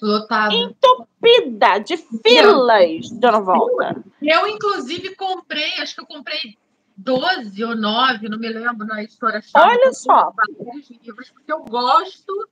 Lotada. 0.00 0.54
Entupida 0.54 1.78
de 1.78 1.96
filas, 1.96 3.10
dona 3.10 3.40
Volta. 3.40 4.04
Eu, 4.22 4.46
inclusive, 4.46 5.16
comprei, 5.16 5.72
acho 5.80 5.94
que 5.94 6.02
eu 6.02 6.06
comprei 6.06 6.56
12 6.96 7.64
ou 7.64 7.74
9, 7.74 8.28
não 8.28 8.38
me 8.38 8.48
lembro, 8.48 8.86
na 8.86 9.02
editora 9.02 9.40
Chave. 9.42 9.70
Olha 9.70 9.92
só. 9.92 10.32
livros, 11.02 11.30
porque 11.30 11.52
eu 11.52 11.64
gosto 11.64 12.48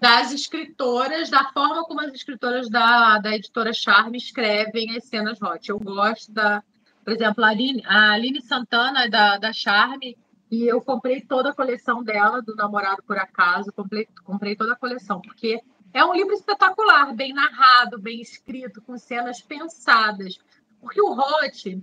das 0.00 0.32
escritoras, 0.32 1.28
da 1.28 1.50
forma 1.52 1.84
como 1.84 2.00
as 2.00 2.12
escritoras 2.12 2.68
da, 2.68 3.18
da 3.18 3.34
editora 3.34 3.72
Charme 3.72 4.16
escrevem 4.16 4.96
as 4.96 5.04
cenas 5.04 5.40
hot. 5.42 5.68
Eu 5.68 5.78
gosto 5.78 6.32
da, 6.32 6.62
por 7.04 7.12
exemplo, 7.12 7.44
a 7.44 7.48
Aline, 7.48 7.82
a 7.84 8.12
Aline 8.12 8.40
Santana 8.40 9.08
da, 9.08 9.38
da 9.38 9.52
Charme, 9.52 10.16
e 10.50 10.64
eu 10.64 10.80
comprei 10.80 11.20
toda 11.20 11.50
a 11.50 11.54
coleção 11.54 12.02
dela, 12.02 12.40
do 12.40 12.54
Namorado 12.54 13.02
por 13.02 13.18
Acaso, 13.18 13.72
comprei, 13.72 14.08
comprei 14.24 14.56
toda 14.56 14.72
a 14.72 14.76
coleção, 14.76 15.20
porque 15.20 15.60
é 15.92 16.04
um 16.04 16.14
livro 16.14 16.32
espetacular, 16.32 17.14
bem 17.14 17.32
narrado, 17.32 17.98
bem 17.98 18.20
escrito, 18.20 18.80
com 18.82 18.96
cenas 18.96 19.42
pensadas. 19.42 20.38
Porque 20.80 21.00
o 21.00 21.12
Hot, 21.12 21.82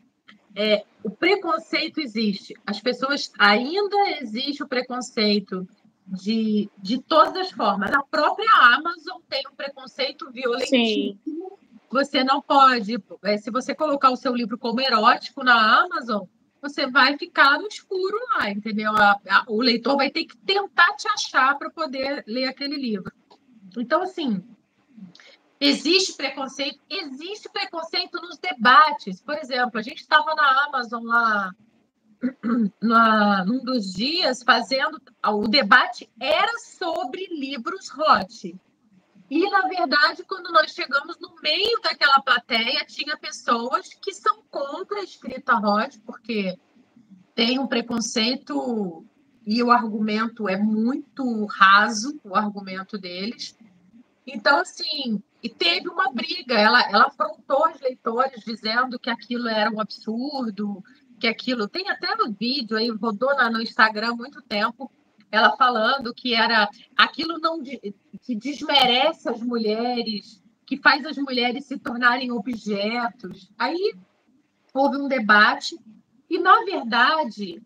é, 0.56 0.86
o 1.04 1.12
preconceito 1.12 2.00
existe. 2.00 2.56
As 2.66 2.80
pessoas 2.80 3.32
ainda 3.38 3.98
existe 4.22 4.64
o 4.64 4.68
preconceito 4.68 5.68
de, 6.08 6.70
de 6.78 7.02
todas 7.02 7.36
as 7.36 7.52
formas. 7.52 7.92
A 7.94 8.04
própria 8.04 8.50
Amazon 8.76 9.20
tem 9.28 9.44
um 9.52 9.56
preconceito 9.56 10.32
violentíssimo. 10.32 11.20
Sim. 11.26 11.42
Você 11.90 12.24
não 12.24 12.42
pode, 12.42 13.02
é, 13.24 13.38
se 13.38 13.50
você 13.50 13.74
colocar 13.74 14.10
o 14.12 14.18
seu 14.18 14.36
livro 14.36 14.58
como 14.58 14.82
erótico 14.82 15.44
na 15.44 15.84
Amazon, 15.84 16.24
você 16.62 16.88
vai 16.88 17.18
ficar 17.18 17.60
no 17.60 17.68
escuro 17.68 18.18
lá, 18.34 18.50
entendeu? 18.50 18.92
A, 18.92 19.20
a, 19.30 19.44
o 19.48 19.62
leitor 19.62 19.96
vai 19.96 20.10
ter 20.10 20.26
que 20.26 20.36
tentar 20.38 20.94
te 20.96 21.08
achar 21.08 21.58
para 21.58 21.70
poder 21.70 22.24
ler 22.28 22.48
aquele 22.48 22.76
livro. 22.76 23.12
Então, 23.78 24.02
assim, 24.02 24.44
existe 25.60 26.14
preconceito, 26.14 26.80
existe 26.90 27.50
preconceito 27.50 28.20
nos 28.22 28.38
debates. 28.38 29.22
Por 29.22 29.36
exemplo, 29.38 29.80
a 29.80 29.84
gente 29.84 30.00
estava 30.00 30.34
na 30.34 30.66
Amazon 30.66 31.04
lá 31.04 31.52
na, 32.82 33.46
num 33.46 33.64
dos 33.64 33.94
dias 33.94 34.44
fazendo 34.44 35.02
o 35.26 35.48
debate 35.48 36.10
era 36.20 36.58
sobre 36.60 37.28
livros 37.28 37.90
hot. 37.92 38.56
E, 39.30 39.50
na 39.50 39.62
verdade, 39.62 40.24
quando 40.24 40.52
nós 40.52 40.72
chegamos 40.72 41.18
no 41.20 41.36
meio 41.42 41.80
daquela 41.82 42.22
plateia, 42.22 42.86
tinha 42.86 43.18
pessoas 43.18 43.90
que 44.02 44.14
são 44.14 44.44
contra 44.52 45.00
a 45.00 45.04
escrita 45.04 45.58
hot, 45.58 46.00
porque 46.02 46.58
tem 47.34 47.58
um 47.58 47.68
preconceito 47.68 49.04
e 49.46 49.62
o 49.64 49.72
argumento 49.72 50.48
é 50.48 50.58
muito 50.58 51.46
raso, 51.46 52.20
o 52.24 52.36
argumento 52.36 52.98
deles. 52.98 53.58
Então, 54.26 54.60
assim, 54.60 55.22
e 55.42 55.50
teve 55.50 55.88
uma 55.88 56.12
briga, 56.12 56.56
ela, 56.56 56.82
ela 56.90 57.06
afrontou 57.06 57.68
os 57.70 57.80
leitores 57.80 58.44
dizendo 58.44 58.98
que 58.98 59.10
aquilo 59.10 59.48
era 59.48 59.70
um 59.70 59.80
absurdo, 59.80 60.84
que 61.26 61.28
aquilo. 61.28 61.68
Tem 61.68 61.90
até 61.90 62.16
no 62.16 62.32
vídeo 62.32 62.78
aí, 62.78 62.90
rodou 62.90 63.36
no 63.52 63.62
Instagram 63.62 64.16
muito 64.16 64.42
tempo, 64.42 64.92
ela 65.32 65.56
falando 65.58 66.14
que 66.14 66.34
era 66.34 66.70
aquilo 66.96 67.40
não 67.40 67.62
que 67.62 68.36
desmerece 68.36 69.28
as 69.28 69.42
mulheres, 69.42 70.42
que 70.66 70.78
faz 70.78 71.06
as 71.06 71.18
mulheres 71.18 71.66
se 71.66 71.78
tornarem 71.78 72.32
objetos. 72.32 73.52
Aí 73.58 73.96
houve 74.74 74.98
um 74.98 75.08
debate, 75.08 75.78
e 76.30 76.38
na 76.38 76.64
verdade 76.64 77.62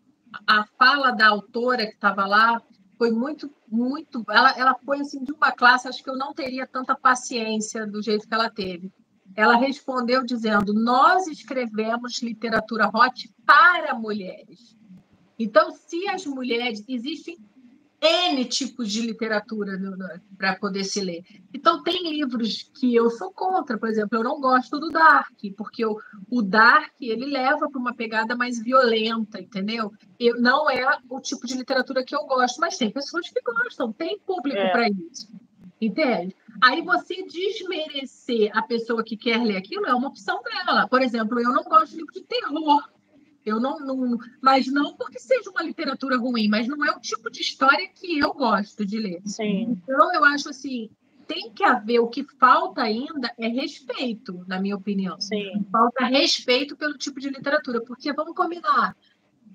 a 0.46 0.64
fala 0.78 1.10
da 1.10 1.28
autora 1.28 1.86
que 1.86 1.94
estava 1.94 2.26
lá 2.26 2.62
foi 2.96 3.10
muito, 3.10 3.52
muito. 3.68 4.24
Ela, 4.28 4.50
ela 4.56 4.74
foi 4.84 5.00
assim 5.00 5.22
de 5.22 5.32
uma 5.32 5.52
classe, 5.52 5.88
acho 5.88 6.02
que 6.02 6.10
eu 6.10 6.16
não 6.16 6.32
teria 6.32 6.66
tanta 6.66 6.94
paciência 6.94 7.86
do 7.86 8.02
jeito 8.02 8.26
que 8.26 8.34
ela 8.34 8.48
teve. 8.48 8.92
Ela 9.36 9.56
respondeu 9.56 10.24
dizendo: 10.24 10.72
Nós 10.72 11.26
escrevemos 11.26 12.20
literatura 12.22 12.90
hot 12.92 13.32
para 13.44 13.94
mulheres. 13.94 14.76
Então, 15.38 15.70
se 15.70 16.08
as 16.08 16.26
mulheres. 16.26 16.84
Existem 16.88 17.38
N 18.02 18.44
tipos 18.46 18.90
de 18.90 19.02
literatura 19.02 19.78
para 20.38 20.56
poder 20.56 20.84
se 20.84 21.02
ler. 21.02 21.22
Então, 21.52 21.82
tem 21.82 22.10
livros 22.10 22.70
que 22.74 22.94
eu 22.94 23.10
sou 23.10 23.30
contra, 23.30 23.76
por 23.76 23.90
exemplo, 23.90 24.18
eu 24.18 24.24
não 24.24 24.40
gosto 24.40 24.80
do 24.80 24.88
Dark, 24.88 25.38
porque 25.54 25.84
o, 25.84 26.00
o 26.30 26.40
Dark 26.40 26.94
ele 26.98 27.26
leva 27.26 27.68
para 27.68 27.78
uma 27.78 27.94
pegada 27.94 28.34
mais 28.34 28.58
violenta, 28.58 29.38
entendeu? 29.38 29.92
Eu, 30.18 30.40
não 30.40 30.70
é 30.70 30.98
o 31.10 31.20
tipo 31.20 31.46
de 31.46 31.54
literatura 31.54 32.02
que 32.02 32.16
eu 32.16 32.24
gosto, 32.24 32.58
mas 32.58 32.78
tem 32.78 32.90
pessoas 32.90 33.28
que 33.28 33.40
gostam, 33.42 33.92
tem 33.92 34.18
público 34.20 34.58
é. 34.58 34.70
para 34.70 34.88
isso, 34.88 35.30
entende? 35.78 36.34
Aí 36.62 36.82
você 36.82 37.22
desmerecer 37.22 38.50
a 38.56 38.62
pessoa 38.62 39.04
que 39.04 39.16
quer 39.16 39.42
ler 39.42 39.56
aquilo 39.56 39.86
é 39.86 39.94
uma 39.94 40.08
opção 40.08 40.42
dela. 40.42 40.88
Por 40.88 41.02
exemplo, 41.02 41.40
eu 41.40 41.50
não 41.52 41.64
gosto 41.64 41.90
de 41.92 41.98
livro 41.98 42.12
de 42.12 42.22
terror. 42.22 42.88
Eu 43.44 43.58
não, 43.58 43.80
não, 43.80 44.18
mas 44.40 44.66
não 44.66 44.94
porque 44.94 45.18
seja 45.18 45.50
uma 45.50 45.62
literatura 45.62 46.18
ruim, 46.18 46.46
mas 46.48 46.68
não 46.68 46.84
é 46.84 46.90
o 46.90 47.00
tipo 47.00 47.30
de 47.30 47.40
história 47.40 47.88
que 47.88 48.18
eu 48.18 48.34
gosto 48.34 48.84
de 48.84 48.98
ler. 48.98 49.22
Sim. 49.24 49.78
Então 49.82 50.14
eu 50.14 50.24
acho 50.24 50.50
assim, 50.50 50.90
tem 51.26 51.50
que 51.50 51.64
haver 51.64 52.00
o 52.00 52.08
que 52.08 52.24
falta 52.24 52.82
ainda 52.82 53.32
é 53.38 53.48
respeito, 53.48 54.44
na 54.46 54.60
minha 54.60 54.76
opinião. 54.76 55.18
Sim. 55.20 55.64
Falta 55.70 56.04
respeito 56.04 56.76
pelo 56.76 56.98
tipo 56.98 57.18
de 57.18 57.30
literatura, 57.30 57.80
porque 57.80 58.12
vamos 58.12 58.34
combinar. 58.34 58.96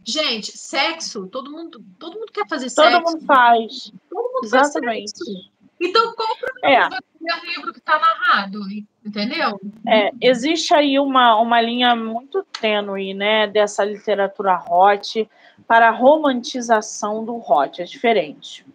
Gente, 0.07 0.57
sexo, 0.57 1.27
todo 1.27 1.51
mundo, 1.51 1.83
todo 1.99 2.19
mundo 2.19 2.31
quer 2.31 2.47
fazer 2.47 2.71
todo 2.73 2.85
sexo. 2.85 3.03
Todo 3.03 3.11
mundo 3.11 3.25
faz. 3.25 3.91
Todo 4.09 4.33
mundo 4.33 4.45
Exatamente. 4.45 5.11
faz 5.11 5.11
sexo. 5.11 5.54
Então 5.79 6.13
compra 6.15 6.53
é. 6.63 6.87
o 6.87 7.45
livro 7.45 7.73
que 7.73 7.79
está 7.79 7.99
narrado 7.99 8.59
entendeu? 9.05 9.59
É, 9.87 10.11
existe 10.19 10.73
aí 10.73 10.99
uma, 10.99 11.35
uma 11.39 11.61
linha 11.61 11.95
muito 11.95 12.43
tênue, 12.59 13.13
né, 13.13 13.47
dessa 13.47 13.83
literatura 13.85 14.59
hot 14.67 15.29
para 15.67 15.89
a 15.89 15.91
romantização 15.91 17.23
do 17.23 17.35
hot, 17.37 17.81
é 17.81 17.85
diferente. 17.85 18.65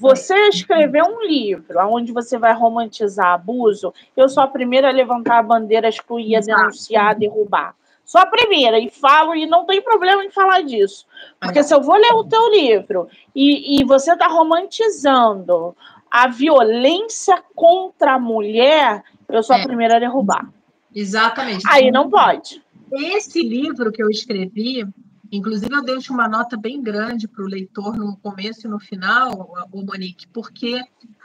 Você 0.00 0.48
escrever 0.48 1.02
um 1.02 1.22
livro 1.22 1.78
onde 1.88 2.12
você 2.12 2.36
vai 2.38 2.52
romantizar 2.52 3.28
abuso, 3.28 3.94
eu 4.16 4.28
sou 4.28 4.42
a 4.42 4.48
primeira 4.48 4.88
a 4.88 4.92
levantar 4.92 5.38
a 5.38 5.42
bandeira, 5.42 5.88
excluir, 5.88 6.36
a 6.36 6.40
denunciar, 6.40 7.16
derrubar. 7.16 7.74
Sou 8.04 8.20
a 8.20 8.26
primeira 8.26 8.78
e 8.78 8.90
falo, 8.90 9.34
e 9.34 9.46
não 9.46 9.64
tem 9.64 9.80
problema 9.80 10.24
em 10.24 10.30
falar 10.30 10.62
disso. 10.62 11.06
Porque 11.40 11.62
se 11.62 11.72
eu 11.72 11.80
vou 11.80 11.96
ler 11.96 12.12
o 12.12 12.24
teu 12.24 12.50
livro 12.50 13.08
e, 13.34 13.80
e 13.80 13.84
você 13.84 14.12
está 14.12 14.26
romantizando 14.26 15.76
a 16.12 16.28
violência 16.28 17.42
contra 17.54 18.16
a 18.16 18.20
mulher, 18.20 19.02
eu 19.26 19.42
sou 19.42 19.56
é. 19.56 19.62
a 19.62 19.66
primeira 19.66 19.96
a 19.96 19.98
derrubar. 19.98 20.52
Exatamente. 20.94 21.64
Aí 21.66 21.90
não 21.90 22.10
pode. 22.10 22.62
Esse 22.92 23.42
livro 23.42 23.90
que 23.90 24.02
eu 24.02 24.10
escrevi, 24.10 24.86
inclusive 25.32 25.74
eu 25.74 25.82
deixo 25.82 26.12
uma 26.12 26.28
nota 26.28 26.54
bem 26.54 26.82
grande 26.82 27.26
para 27.26 27.42
o 27.42 27.48
leitor 27.48 27.96
no 27.96 28.14
começo 28.18 28.66
e 28.66 28.70
no 28.70 28.78
final, 28.78 29.54
o 29.72 29.80
Monique, 29.80 30.28
porque 30.28 30.82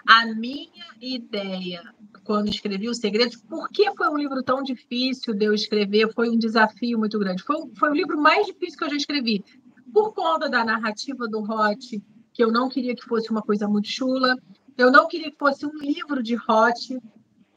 a 0.08 0.26
minha 0.28 0.70
ideia 1.02 1.82
quando 2.24 2.50
escrevi 2.50 2.90
Os 2.90 2.98
Segredos, 2.98 3.38
por 3.38 3.70
que 3.70 3.90
foi 3.96 4.10
um 4.10 4.18
livro 4.18 4.44
tão 4.44 4.62
difícil 4.62 5.34
de 5.34 5.46
eu 5.46 5.54
escrever? 5.54 6.14
Foi 6.14 6.30
um 6.30 6.38
desafio 6.38 7.00
muito 7.00 7.18
grande. 7.18 7.42
Foi, 7.42 7.58
foi 7.78 7.90
o 7.90 7.94
livro 7.94 8.22
mais 8.22 8.46
difícil 8.46 8.78
que 8.78 8.84
eu 8.84 8.90
já 8.90 8.98
escrevi. 8.98 9.46
Por 9.94 10.14
conta 10.14 10.50
da 10.50 10.66
narrativa 10.66 11.26
do 11.26 11.40
Hot, 11.40 12.04
que 12.34 12.44
eu 12.44 12.52
não 12.52 12.68
queria 12.68 12.94
que 12.94 13.06
fosse 13.06 13.32
uma 13.32 13.42
coisa 13.42 13.66
muito 13.66 13.88
chula, 13.88 14.36
eu 14.78 14.92
não 14.92 15.08
queria 15.08 15.32
que 15.32 15.38
fosse 15.38 15.66
um 15.66 15.78
livro 15.80 16.22
de 16.22 16.36
Hot, 16.36 17.00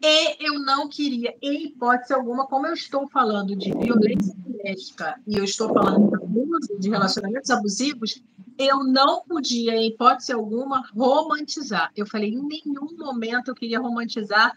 e 0.03 0.47
eu 0.47 0.59
não 0.61 0.89
queria, 0.89 1.35
em 1.43 1.67
hipótese 1.67 2.15
alguma, 2.15 2.47
como 2.47 2.67
eu 2.67 2.73
estou 2.73 3.07
falando 3.09 3.55
de 3.55 3.71
violência 3.71 4.35
doméstica 4.35 5.21
e 5.27 5.37
eu 5.37 5.45
estou 5.45 5.69
falando 5.75 6.09
de 6.09 6.17
abuso, 6.17 6.79
de 6.79 6.89
relacionamentos 6.89 7.51
abusivos, 7.51 8.23
eu 8.57 8.83
não 8.83 9.23
podia, 9.23 9.75
em 9.75 9.89
hipótese 9.89 10.33
alguma, 10.33 10.83
romantizar. 10.97 11.91
Eu 11.95 12.07
falei, 12.07 12.31
em 12.31 12.43
nenhum 12.43 12.97
momento 12.97 13.49
eu 13.49 13.55
queria 13.55 13.79
romantizar 13.79 14.53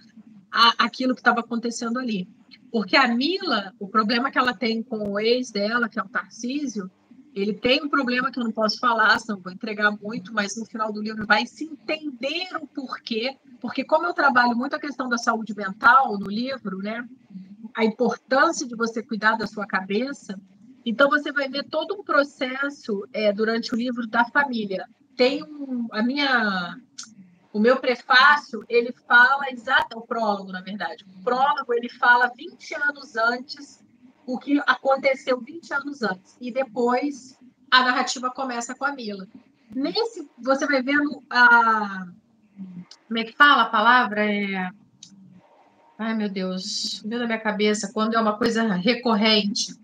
a, 0.50 0.74
aquilo 0.78 1.14
que 1.14 1.20
estava 1.20 1.42
acontecendo 1.42 2.00
ali. 2.00 2.28
Porque 2.72 2.96
a 2.96 3.08
Mila, 3.08 3.74
o 3.80 3.88
problema 3.88 4.32
que 4.32 4.38
ela 4.38 4.54
tem 4.54 4.82
com 4.82 5.12
o 5.12 5.20
ex 5.20 5.52
dela, 5.52 5.90
que 5.90 6.00
é 6.00 6.02
o 6.02 6.08
Tarcísio, 6.08 6.90
ele 7.36 7.54
tem 7.54 7.84
um 7.84 7.90
problema 7.90 8.32
que 8.32 8.40
eu 8.40 8.44
não 8.44 8.52
posso 8.52 8.80
falar, 8.80 9.18
senão 9.20 9.40
vou 9.40 9.52
entregar 9.52 9.92
muito, 9.92 10.34
mas 10.34 10.56
no 10.56 10.66
final 10.66 10.92
do 10.94 11.02
livro 11.02 11.26
vai 11.26 11.46
se 11.48 11.66
entender 11.66 12.48
o 12.62 12.68
porquê. 12.68 13.38
Porque 13.60 13.84
como 13.84 14.06
eu 14.06 14.14
trabalho 14.14 14.56
muito 14.56 14.76
a 14.76 14.80
questão 14.80 15.10
da 15.10 15.18
saúde 15.18 15.56
mental 15.56 16.18
no 16.20 16.30
livro, 16.30 16.78
né? 16.78 17.08
A 17.76 17.84
importância 17.84 18.68
de 18.68 18.76
você 18.76 19.02
cuidar 19.02 19.36
da 19.36 19.48
sua 19.48 19.66
cabeça, 19.66 20.40
então 20.86 21.10
você 21.10 21.32
vai 21.32 21.50
ver 21.50 21.64
todo 21.64 21.96
um 21.96 22.04
processo 22.04 23.08
é, 23.12 23.34
durante 23.34 23.74
o 23.74 23.78
livro 23.78 24.06
da 24.06 24.26
família. 24.26 24.88
Tem 25.16 25.44
um, 25.44 25.88
a 25.92 26.04
minha 26.04 26.78
o 27.52 27.60
meu 27.60 27.78
prefácio, 27.78 28.66
ele 28.68 28.92
fala 29.08 29.52
exato, 29.52 30.00
o 30.00 30.02
prólogo, 30.02 30.52
na 30.52 30.62
verdade. 30.62 31.06
O 31.06 31.24
prólogo, 31.24 31.72
ele 31.72 31.88
fala 31.88 32.32
20 32.36 32.76
anos 32.76 33.16
antes 33.16 33.84
o 34.26 34.38
que 34.38 34.60
aconteceu 34.66 35.40
20 35.40 35.74
anos 35.74 36.02
antes. 36.02 36.38
E 36.40 36.52
depois 36.52 37.38
a 37.70 37.84
narrativa 37.84 38.30
começa 38.30 38.76
com 38.76 38.86
a 38.86 38.92
Mila. 38.92 39.28
Nesse, 39.74 40.30
você 40.38 40.68
vai 40.68 40.82
vendo 40.82 41.24
a. 41.30 42.08
Como 43.08 43.20
é 43.20 43.24
que 43.24 43.36
fala 43.36 43.64
a 43.64 43.70
palavra? 43.70 44.26
É. 44.26 44.70
Ai, 45.98 46.14
meu 46.14 46.30
Deus, 46.30 47.02
meu 47.04 47.20
da 47.20 47.26
minha 47.26 47.40
cabeça, 47.40 47.92
quando 47.94 48.16
é 48.16 48.20
uma 48.20 48.38
coisa 48.38 48.74
recorrente. 48.74 49.76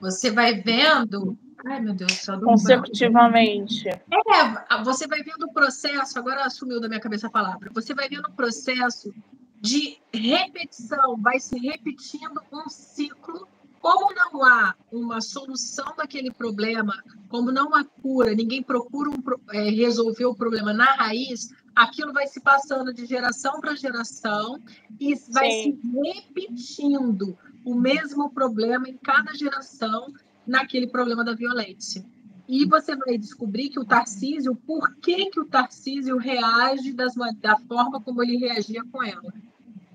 Você 0.00 0.30
vai 0.30 0.54
vendo 0.54 1.36
Ai, 1.64 1.80
meu 1.80 1.94
Deus, 1.94 2.12
só 2.12 2.38
consecutivamente. 2.38 3.88
É, 3.88 4.84
você 4.84 5.06
vai 5.08 5.22
vendo 5.22 5.46
o 5.46 5.52
processo, 5.52 6.16
agora 6.16 6.48
sumiu 6.48 6.80
da 6.80 6.86
minha 6.86 7.00
cabeça 7.00 7.26
a 7.26 7.30
palavra. 7.30 7.70
Você 7.74 7.92
vai 7.92 8.08
vendo 8.08 8.26
o 8.26 8.32
processo 8.32 9.12
de 9.60 9.98
repetição, 10.12 11.16
vai 11.16 11.40
se 11.40 11.58
repetindo 11.58 12.40
um 12.52 12.68
ciclo. 12.68 13.48
Como 13.80 14.12
não 14.14 14.44
há 14.44 14.74
uma 14.90 15.20
solução 15.20 15.94
daquele 15.96 16.32
problema, 16.32 17.02
como 17.28 17.52
não 17.52 17.74
há 17.74 17.84
cura, 17.84 18.34
ninguém 18.34 18.62
procura 18.62 19.10
um, 19.10 19.16
é, 19.52 19.70
resolver 19.70 20.24
o 20.24 20.34
problema 20.34 20.72
na 20.72 20.86
raiz, 20.86 21.50
aquilo 21.74 22.12
vai 22.12 22.26
se 22.26 22.40
passando 22.40 22.92
de 22.92 23.06
geração 23.06 23.60
para 23.60 23.76
geração 23.76 24.60
e 24.98 25.14
vai 25.30 25.50
Sim. 25.50 25.80
se 25.80 26.00
repetindo 26.00 27.38
o 27.64 27.74
mesmo 27.74 28.30
problema 28.30 28.88
em 28.88 28.96
cada 28.96 29.34
geração 29.34 30.12
naquele 30.46 30.88
problema 30.88 31.24
da 31.24 31.34
violência. 31.34 32.04
E 32.48 32.64
você 32.64 32.94
vai 32.94 33.18
descobrir 33.18 33.70
que 33.70 33.80
o 33.80 33.84
Tarcísio, 33.84 34.54
por 34.54 34.94
que, 34.96 35.30
que 35.30 35.40
o 35.40 35.46
Tarcísio 35.46 36.16
reage 36.16 36.92
das, 36.92 37.14
da 37.40 37.58
forma 37.58 38.00
como 38.00 38.22
ele 38.22 38.36
reagia 38.36 38.84
com 38.90 39.02
ela. 39.02 39.32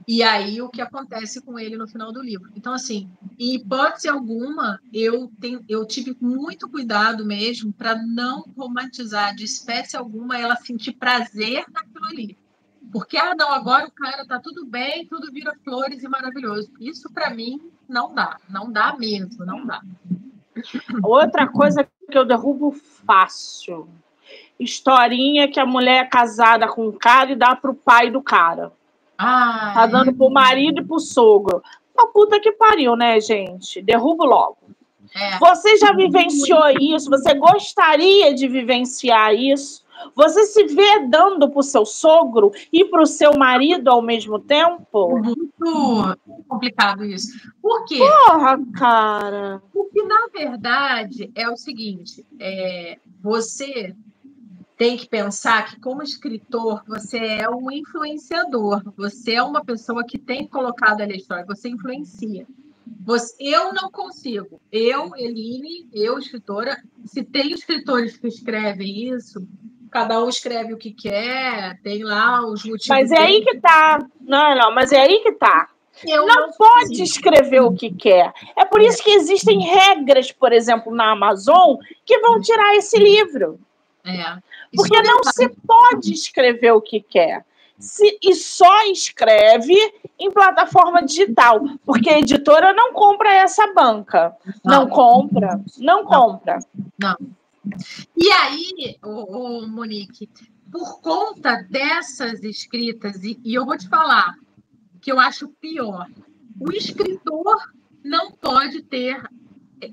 E 0.08 0.24
aí 0.24 0.62
o 0.62 0.70
que 0.70 0.82
acontece 0.82 1.42
com 1.42 1.58
ele 1.58 1.78
no 1.78 1.88
final 1.88 2.12
do 2.12 2.22
livro. 2.22 2.50
Então, 2.56 2.74
assim, 2.74 3.10
em 3.40 3.56
hipótese 3.56 4.10
alguma, 4.10 4.82
eu, 4.92 5.32
tenho, 5.40 5.64
eu 5.70 5.86
tive 5.86 6.18
muito 6.20 6.68
cuidado 6.68 7.26
mesmo 7.26 7.72
para 7.72 7.96
não 7.96 8.44
romantizar 8.58 9.34
de 9.36 9.46
espécie 9.46 9.96
alguma 9.96 10.38
ela 10.38 10.56
sentir 10.56 10.94
prazer 10.94 11.64
naquilo 11.72 12.06
ali. 12.06 12.38
Porque, 12.92 13.16
ah, 13.16 13.34
não, 13.34 13.54
agora 13.54 13.88
o 13.88 13.92
cara 13.92 14.26
tá 14.26 14.38
tudo 14.40 14.66
bem, 14.66 15.08
tudo 15.08 15.32
vira 15.32 15.56
flores 15.64 16.04
e 16.04 16.10
maravilhoso. 16.10 16.70
Isso, 16.80 17.10
para 17.14 17.30
mim, 17.34 17.62
não 17.88 18.14
dá. 18.14 18.38
Não 18.50 18.70
dá 18.70 18.98
mesmo, 18.98 19.46
não 19.46 19.66
dá. 19.66 19.82
Outra 21.02 21.48
coisa 21.48 21.88
que 22.12 22.18
eu 22.18 22.26
derrubo 22.26 22.72
fácil. 22.72 23.90
Historinha 24.60 25.48
que 25.48 25.60
a 25.60 25.66
mulher 25.66 26.04
é 26.04 26.08
casada 26.08 26.68
com 26.68 26.90
um 26.90 26.92
cara 26.92 27.32
e 27.32 27.36
dá 27.36 27.56
pro 27.56 27.74
pai 27.74 28.12
do 28.12 28.22
cara. 28.22 28.72
Ai. 29.18 29.74
Tá 29.74 29.88
dando 29.88 30.14
pro 30.14 30.30
marido 30.30 30.82
e 30.82 30.86
pro 30.86 31.00
sogro. 31.00 31.64
A 31.98 32.08
puta 32.08 32.40
que 32.40 32.52
pariu, 32.52 32.96
né, 32.96 33.20
gente? 33.20 33.82
Derrubo 33.82 34.26
logo. 34.26 34.58
É. 35.16 35.38
Você 35.40 35.78
já 35.78 35.94
vivenciou 35.94 36.70
isso? 36.80 37.10
Você 37.10 37.34
gostaria 37.34 38.34
de 38.34 38.48
vivenciar 38.48 39.34
isso? 39.34 39.84
Você 40.16 40.46
se 40.46 40.66
vê 40.66 41.08
dando 41.08 41.50
para 41.50 41.60
o 41.60 41.64
seu 41.64 41.86
sogro 41.86 42.52
e 42.72 42.86
para 42.86 43.02
o 43.02 43.08
seu 43.08 43.38
marido 43.38 43.90
ao 43.90 44.02
mesmo 44.02 44.40
tempo? 44.40 45.20
Muito 45.20 46.18
complicado 46.48 47.06
isso. 47.06 47.32
Por 47.62 47.86
quê? 47.86 48.00
Porra, 48.00 48.60
cara. 48.74 49.62
Porque, 49.72 50.04
na 50.04 50.28
verdade, 50.34 51.32
é 51.36 51.50
o 51.50 51.56
seguinte: 51.56 52.26
é, 52.40 52.98
você 53.22 53.96
tem 54.82 54.98
que 54.98 55.08
pensar 55.08 55.70
que, 55.70 55.80
como 55.80 56.02
escritor, 56.02 56.84
você 56.88 57.18
é 57.18 57.50
um 57.50 57.70
influenciador. 57.70 58.82
Você 58.98 59.34
é 59.34 59.44
uma 59.44 59.64
pessoa 59.64 60.04
que 60.04 60.18
tem 60.18 60.48
colocado 60.48 61.02
ali 61.02 61.14
a 61.14 61.18
história, 61.18 61.46
você 61.46 61.70
influencia. 61.70 62.48
Você, 63.06 63.36
eu 63.40 63.74
não 63.74 63.92
consigo. 63.92 64.60
Eu, 64.72 65.16
Eline, 65.16 65.88
eu, 65.94 66.18
escritora, 66.18 66.82
se 67.06 67.24
tem 67.24 67.52
escritores 67.52 68.18
que 68.18 68.28
escrevem 68.28 69.10
isso, 69.10 69.48
cada 69.92 70.24
um 70.24 70.30
escreve 70.30 70.74
o 70.74 70.78
que 70.78 70.92
quer, 70.92 71.78
tem 71.84 72.04
lá 72.04 72.42
os 72.46 72.64
motivos. 72.64 72.88
Mas 72.88 73.12
é 73.12 73.18
aí 73.20 73.42
que 73.44 73.60
tá. 73.60 74.00
Não, 74.22 74.56
não, 74.56 74.74
mas 74.74 74.92
é 74.92 75.02
aí 75.02 75.20
que 75.20 75.34
tá. 75.34 75.68
Não, 76.06 76.26
não 76.26 76.52
pode 76.54 77.04
escrever 77.04 77.62
o 77.62 77.74
que 77.74 77.92
quer. 77.92 78.34
É 78.56 78.66
por 78.66 78.82
isso 78.82 79.04
que 79.04 79.12
existem 79.12 79.62
regras, 79.62 80.32
por 80.32 80.52
exemplo, 80.52 80.96
na 80.96 81.12
Amazon, 81.12 81.78
que 82.06 82.18
vão 82.20 82.40
tirar 82.42 82.76
esse 82.76 82.98
livro. 82.98 83.60
É. 84.04 84.38
Porque 84.74 84.98
é 84.98 85.04
não 85.04 85.20
se 85.26 85.50
pode 85.50 86.14
escrever 86.14 86.72
o 86.72 86.82
que 86.82 87.02
quer. 87.02 87.46
Se, 87.78 88.18
e 88.22 88.34
só 88.34 88.84
escreve 88.86 89.76
em 90.18 90.32
plataforma 90.32 91.04
digital, 91.04 91.60
porque 91.86 92.10
a 92.10 92.20
editora 92.20 92.74
não 92.74 92.94
compra 92.94 93.34
essa 93.34 93.72
banca. 93.74 94.36
Não, 94.64 94.82
não 94.82 94.90
compra, 94.90 95.60
não 95.78 96.06
compra. 96.06 96.60
Não. 97.00 97.18
E 98.18 98.32
aí, 98.32 98.98
o, 99.04 99.68
Monique, 99.68 100.30
por 100.72 101.02
conta 101.02 101.64
dessas 101.70 102.44
escritas, 102.44 103.24
e, 103.24 103.40
e 103.44 103.54
eu 103.54 103.66
vou 103.66 103.78
te 103.78 103.88
falar 103.88 104.36
que 105.00 105.12
eu 105.12 105.20
acho 105.20 105.50
pior, 105.60 106.10
o 106.60 106.72
escritor 106.72 107.74
não 108.04 108.32
pode 108.32 108.82
ter 108.84 109.22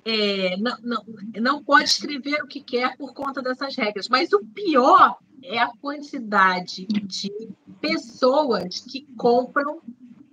é, 0.05 0.57
não, 0.59 0.77
não, 0.83 1.05
não 1.41 1.64
pode 1.64 1.85
escrever 1.85 2.43
o 2.43 2.47
que 2.47 2.61
quer 2.61 2.97
por 2.97 3.14
conta 3.14 3.41
dessas 3.41 3.75
regras. 3.75 4.09
Mas 4.09 4.33
o 4.33 4.45
pior 4.45 5.16
é 5.43 5.59
a 5.59 5.69
quantidade 5.81 6.87
de 6.87 7.33
pessoas 7.81 8.81
que 8.81 9.07
compram 9.16 9.81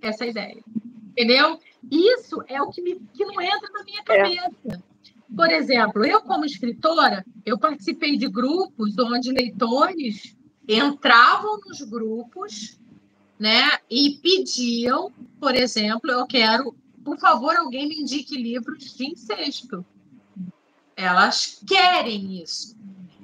essa 0.00 0.26
ideia. 0.26 0.62
Entendeu? 1.10 1.58
Isso 1.90 2.42
é 2.48 2.60
o 2.60 2.68
que, 2.68 2.82
me, 2.82 3.00
que 3.14 3.24
não 3.24 3.40
entra 3.40 3.70
na 3.70 3.84
minha 3.84 4.00
é. 4.00 4.02
cabeça. 4.02 4.52
É. 4.68 4.78
Por 5.34 5.50
exemplo, 5.50 6.04
eu, 6.04 6.20
como 6.22 6.44
escritora, 6.44 7.24
eu 7.44 7.58
participei 7.58 8.16
de 8.16 8.28
grupos 8.28 8.96
onde 8.98 9.32
leitores 9.32 10.36
entravam 10.68 11.58
nos 11.66 11.82
grupos 11.82 12.78
né, 13.38 13.78
e 13.90 14.18
pediam, 14.22 15.12
por 15.38 15.54
exemplo, 15.54 16.10
eu 16.10 16.26
quero, 16.26 16.74
por 17.04 17.18
favor, 17.18 17.56
alguém 17.56 17.88
me 17.88 18.00
indique 18.00 18.36
livros 18.36 18.94
de 18.94 19.06
incesto. 19.06 19.84
Elas 20.96 21.60
querem 21.66 22.42
isso. 22.42 22.76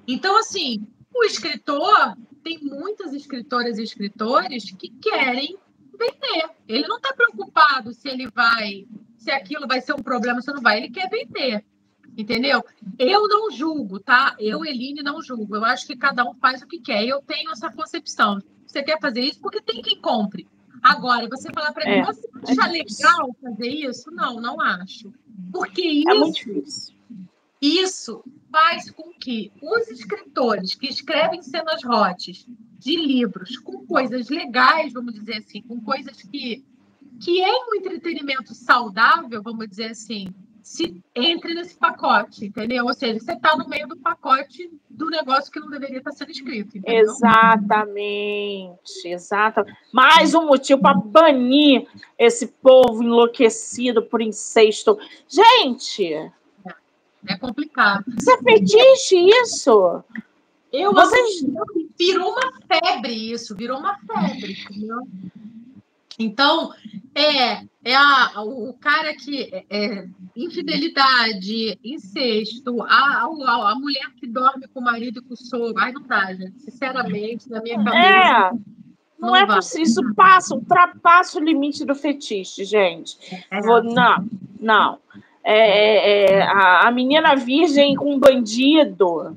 Então, 0.06 0.36
assim, 0.38 0.86
o 1.14 1.24
escritor, 1.24 2.16
tem 2.42 2.58
muitas 2.58 3.12
escritoras 3.12 3.78
e 3.78 3.82
escritores 3.82 4.70
que 4.72 4.90
querem 4.90 5.56
vender. 5.92 6.50
Ele 6.68 6.88
não 6.88 6.96
está 6.96 7.14
preocupado 7.14 7.94
se 7.94 8.08
ele 8.08 8.28
vai, 8.30 8.86
se 9.16 9.30
aquilo 9.30 9.66
vai 9.66 9.80
ser 9.80 9.94
um 9.94 10.02
problema, 10.02 10.42
se 10.42 10.52
não 10.52 10.60
vai. 10.60 10.78
Ele 10.78 10.90
quer 10.90 11.08
vender. 11.08 11.64
Entendeu? 12.16 12.62
Eu 12.98 13.26
não 13.26 13.50
julgo, 13.50 13.98
tá? 13.98 14.36
Eu, 14.38 14.64
Eline, 14.64 15.02
não 15.02 15.22
julgo. 15.22 15.56
Eu 15.56 15.64
acho 15.64 15.86
que 15.86 15.96
cada 15.96 16.24
um 16.28 16.34
faz 16.34 16.60
o 16.60 16.66
que 16.66 16.78
quer. 16.78 17.04
Eu 17.04 17.22
tenho 17.22 17.50
essa 17.50 17.70
concepção. 17.70 18.38
Você 18.66 18.82
quer 18.82 19.00
fazer 19.00 19.20
isso 19.20 19.40
porque 19.40 19.60
tem 19.60 19.80
quem 19.80 20.00
compre. 20.00 20.46
Agora, 20.82 21.28
você 21.28 21.50
falar 21.52 21.72
para 21.72 21.84
mim, 21.84 22.00
é, 22.00 22.04
você 22.04 22.28
acha 22.48 22.68
é 22.68 22.72
legal 22.72 23.36
fazer 23.40 23.68
isso? 23.68 24.10
Não, 24.10 24.40
não 24.40 24.60
acho. 24.60 25.12
Porque 25.52 25.86
isso, 25.86 26.10
é 26.10 26.14
muito 26.14 26.34
difícil. 26.34 26.94
isso 27.60 28.24
faz 28.50 28.90
com 28.90 29.12
que 29.12 29.52
os 29.62 29.88
escritores 29.88 30.74
que 30.74 30.88
escrevem 30.88 31.40
cenas 31.40 31.84
hot 31.84 32.46
de 32.78 32.96
livros 32.96 33.56
com 33.58 33.86
coisas 33.86 34.28
legais, 34.28 34.92
vamos 34.92 35.14
dizer 35.14 35.36
assim, 35.36 35.62
com 35.62 35.80
coisas 35.80 36.20
que, 36.22 36.64
que 37.20 37.40
é 37.40 37.52
um 37.52 37.76
entretenimento 37.76 38.52
saudável, 38.52 39.40
vamos 39.40 39.68
dizer 39.68 39.92
assim, 39.92 40.34
se 40.62 41.02
entre 41.14 41.54
nesse 41.54 41.76
pacote, 41.76 42.46
entendeu? 42.46 42.84
Ou 42.84 42.94
seja, 42.94 43.18
você 43.18 43.32
está 43.32 43.56
no 43.56 43.68
meio 43.68 43.88
do 43.88 43.96
pacote 43.96 44.70
do 44.88 45.10
negócio 45.10 45.50
que 45.50 45.58
não 45.58 45.68
deveria 45.68 45.98
estar 45.98 46.12
sendo 46.12 46.30
escrito. 46.30 46.78
Entendeu? 46.78 47.00
Exatamente, 47.00 48.78
exato. 49.06 49.64
Mais 49.92 50.34
um 50.34 50.46
motivo 50.46 50.80
para 50.80 50.94
banir 50.94 51.88
esse 52.18 52.46
povo 52.46 53.02
enlouquecido 53.02 54.02
por 54.02 54.22
incesto. 54.22 54.98
Gente! 55.28 56.14
É, 56.14 56.30
é 57.28 57.36
complicado. 57.36 58.04
É 58.08 58.38
fetiche, 58.42 59.16
isso? 59.16 60.04
Eu 60.72 60.94
Vocês... 60.94 61.44
virou 61.98 62.32
uma 62.32 62.52
febre 62.66 63.12
isso, 63.32 63.54
virou 63.54 63.78
uma 63.78 63.98
febre, 63.98 64.52
entendeu? 64.52 65.06
Então, 66.18 66.72
é, 67.14 67.64
é 67.84 67.94
a, 67.94 68.42
o 68.42 68.72
cara 68.74 69.14
que 69.14 69.50
é, 69.52 69.64
é 69.70 70.08
infidelidade, 70.36 71.78
incesto, 71.84 72.82
a, 72.82 73.24
a, 73.24 73.72
a, 73.72 73.74
mulher 73.74 74.10
que 74.18 74.26
dorme 74.26 74.66
com 74.68 74.80
o 74.80 74.84
marido 74.84 75.20
e 75.20 75.22
com 75.22 75.34
o 75.34 75.36
sogro. 75.36 75.82
Ai, 75.82 75.92
não 75.92 76.02
dá, 76.02 76.32
gente. 76.32 76.60
Sinceramente, 76.62 77.50
na 77.50 77.60
minha 77.60 77.82
cabeça. 77.82 77.96
É. 77.96 78.50
Não, 79.18 79.28
não 79.28 79.36
é 79.36 79.46
possível. 79.46 79.84
Isso 79.84 80.14
passa, 80.14 80.54
ultrapassa 80.54 81.38
o 81.38 81.44
limite 81.44 81.84
do 81.84 81.94
fetiche, 81.94 82.64
gente. 82.64 83.16
É. 83.50 83.60
Vou, 83.60 83.82
não, 83.82 84.28
não. 84.60 84.98
É, 85.44 85.58
é, 85.58 86.24
é, 86.24 86.42
a, 86.42 86.88
a 86.88 86.90
menina 86.90 87.34
virgem 87.36 87.94
com 87.94 88.18
bandido. 88.18 89.36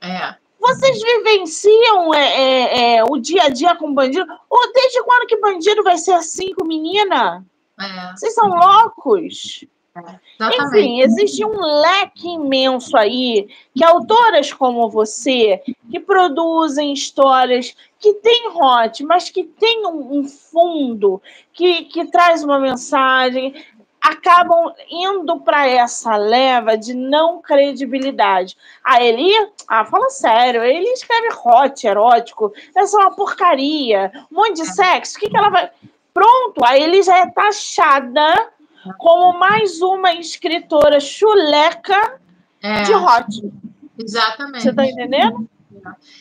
É. 0.00 0.41
Vocês 0.62 1.02
vivenciam 1.02 2.14
é, 2.14 2.20
é, 2.20 2.96
é, 2.96 3.04
o 3.04 3.18
dia 3.18 3.42
a 3.42 3.48
dia 3.48 3.74
com 3.74 3.92
bandido? 3.92 4.24
Ou 4.48 4.72
desde 4.72 5.02
quando 5.02 5.26
que 5.26 5.36
bandido 5.38 5.82
vai 5.82 5.98
ser 5.98 6.12
assim 6.12 6.54
com 6.54 6.64
menina? 6.64 7.44
É. 7.80 8.12
Vocês 8.12 8.32
são 8.32 8.48
loucos? 8.48 9.64
É, 9.94 10.62
Enfim, 10.62 11.00
existe 11.02 11.44
um 11.44 11.60
leque 11.60 12.28
imenso 12.28 12.96
aí 12.96 13.48
que 13.74 13.84
autoras 13.84 14.52
como 14.52 14.88
você, 14.88 15.60
que 15.90 16.00
produzem 16.00 16.92
histórias 16.92 17.74
que 17.98 18.14
têm 18.14 18.48
hot, 18.54 19.04
mas 19.04 19.28
que 19.28 19.44
têm 19.44 19.84
um, 19.84 20.20
um 20.20 20.24
fundo, 20.28 21.20
que, 21.52 21.84
que 21.86 22.06
traz 22.06 22.42
uma 22.42 22.58
mensagem, 22.58 23.54
acabam 24.02 24.74
indo 24.90 25.40
para 25.40 25.68
essa 25.68 26.16
leva 26.16 26.76
de 26.76 26.92
não 26.92 27.40
credibilidade. 27.40 28.56
A 28.84 28.94
ah, 28.94 29.04
Eli, 29.04 29.32
ah, 29.68 29.84
fala 29.84 30.10
sério, 30.10 30.64
ele 30.64 30.88
escreve 30.88 31.28
hot, 31.44 31.86
erótico, 31.86 32.52
essa 32.74 32.96
é 32.96 33.00
uma 33.00 33.14
porcaria, 33.14 34.10
um 34.30 34.36
monte 34.36 34.56
de 34.56 34.66
sexo, 34.66 35.16
o 35.16 35.20
que, 35.20 35.30
que 35.30 35.36
ela 35.36 35.50
vai. 35.50 35.70
Pronto, 36.12 36.64
a 36.64 36.76
Eli 36.76 37.02
já 37.02 37.18
é 37.18 37.30
taxada 37.30 38.50
como 38.98 39.38
mais 39.38 39.80
uma 39.80 40.12
escritora 40.14 40.98
chuleca 40.98 42.20
é. 42.60 42.82
de 42.82 42.92
hot. 42.92 43.52
Exatamente. 43.98 44.62
Você 44.62 44.70
está 44.70 44.84
entendendo? 44.84 45.48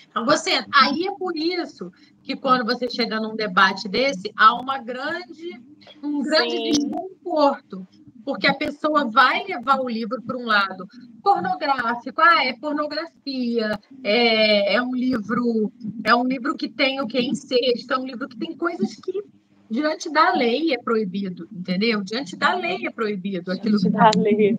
Então, 0.10 0.26
você, 0.26 0.64
aí 0.74 1.08
é 1.08 1.12
por 1.18 1.36
isso 1.36 1.92
que 2.24 2.36
quando 2.36 2.66
você 2.66 2.90
chega 2.90 3.20
num 3.20 3.36
debate 3.36 3.88
desse, 3.90 4.32
há 4.36 4.54
uma 4.54 4.78
grande, 4.78 5.62
um 6.04 6.22
grande 6.22 6.52
Sim. 6.52 6.72
desconforto, 6.72 7.88
porque 8.24 8.48
a 8.48 8.54
pessoa 8.54 9.10
vai 9.10 9.44
levar 9.46 9.80
o 9.80 9.90
livro 9.90 10.22
para 10.22 10.38
um 10.38 10.46
lado 10.46 10.88
pornográfico, 11.24 12.22
ah, 12.22 12.46
é 12.46 12.54
pornografia, 12.54 13.80
é, 14.04 14.76
é 14.76 14.82
um 14.82 14.96
livro, 14.96 15.72
é 16.04 16.16
um 16.16 16.24
livro 16.24 16.56
que 16.56 16.70
tem 16.70 17.02
o 17.02 17.08
que 17.08 17.20
incesto, 17.20 17.94
é 17.94 17.98
um 17.98 18.06
livro 18.06 18.28
que 18.28 18.38
tem 18.38 18.56
coisas 18.56 18.96
que 18.96 19.24
diante 19.70 20.12
da 20.12 20.34
lei 20.34 20.74
é 20.74 20.78
proibido, 20.78 21.48
entendeu? 21.52 22.04
Diante 22.04 22.36
da 22.36 22.54
lei 22.54 22.86
é 22.86 22.92
proibido 22.92 23.52
aquilo. 23.52 23.78
Diante 23.78 23.98
da 23.98 24.12
lei, 24.18 24.58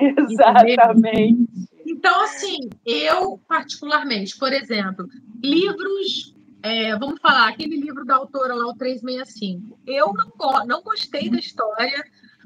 exatamente. 0.00 1.46
Então, 1.86 2.24
assim, 2.24 2.58
eu 2.84 3.38
particularmente, 3.46 4.36
por 4.38 4.52
exemplo, 4.52 5.06
livros 5.42 6.33
é, 6.64 6.98
vamos 6.98 7.20
falar, 7.20 7.46
aquele 7.46 7.76
livro 7.76 8.06
da 8.06 8.16
autora 8.16 8.54
lá, 8.54 8.66
o 8.66 8.74
365. 8.74 9.78
Eu 9.86 10.14
não, 10.14 10.32
não 10.64 10.82
gostei 10.82 11.28
da 11.28 11.38
história. 11.38 12.02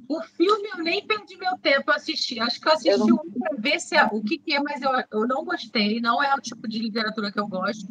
O 0.08 0.20
filme 0.22 0.68
eu 0.74 0.82
nem 0.82 1.06
perdi 1.06 1.36
meu 1.36 1.56
tempo 1.58 1.92
a 1.92 1.94
assistir. 1.94 2.40
Acho 2.40 2.60
que 2.60 2.66
eu 2.66 2.72
assisti 2.72 2.98
não... 2.98 3.14
um 3.14 3.30
para 3.30 3.56
ver 3.56 3.78
se 3.78 3.94
é, 3.94 4.04
o 4.04 4.20
que, 4.20 4.36
que, 4.36 4.54
é, 4.54 4.60
mas 4.60 4.82
eu, 4.82 4.90
eu 5.12 5.28
não 5.28 5.44
gostei. 5.44 6.00
Não 6.00 6.20
é 6.20 6.34
o 6.34 6.40
tipo 6.40 6.66
de 6.66 6.80
literatura 6.80 7.30
que 7.30 7.38
eu 7.38 7.46
gosto. 7.46 7.86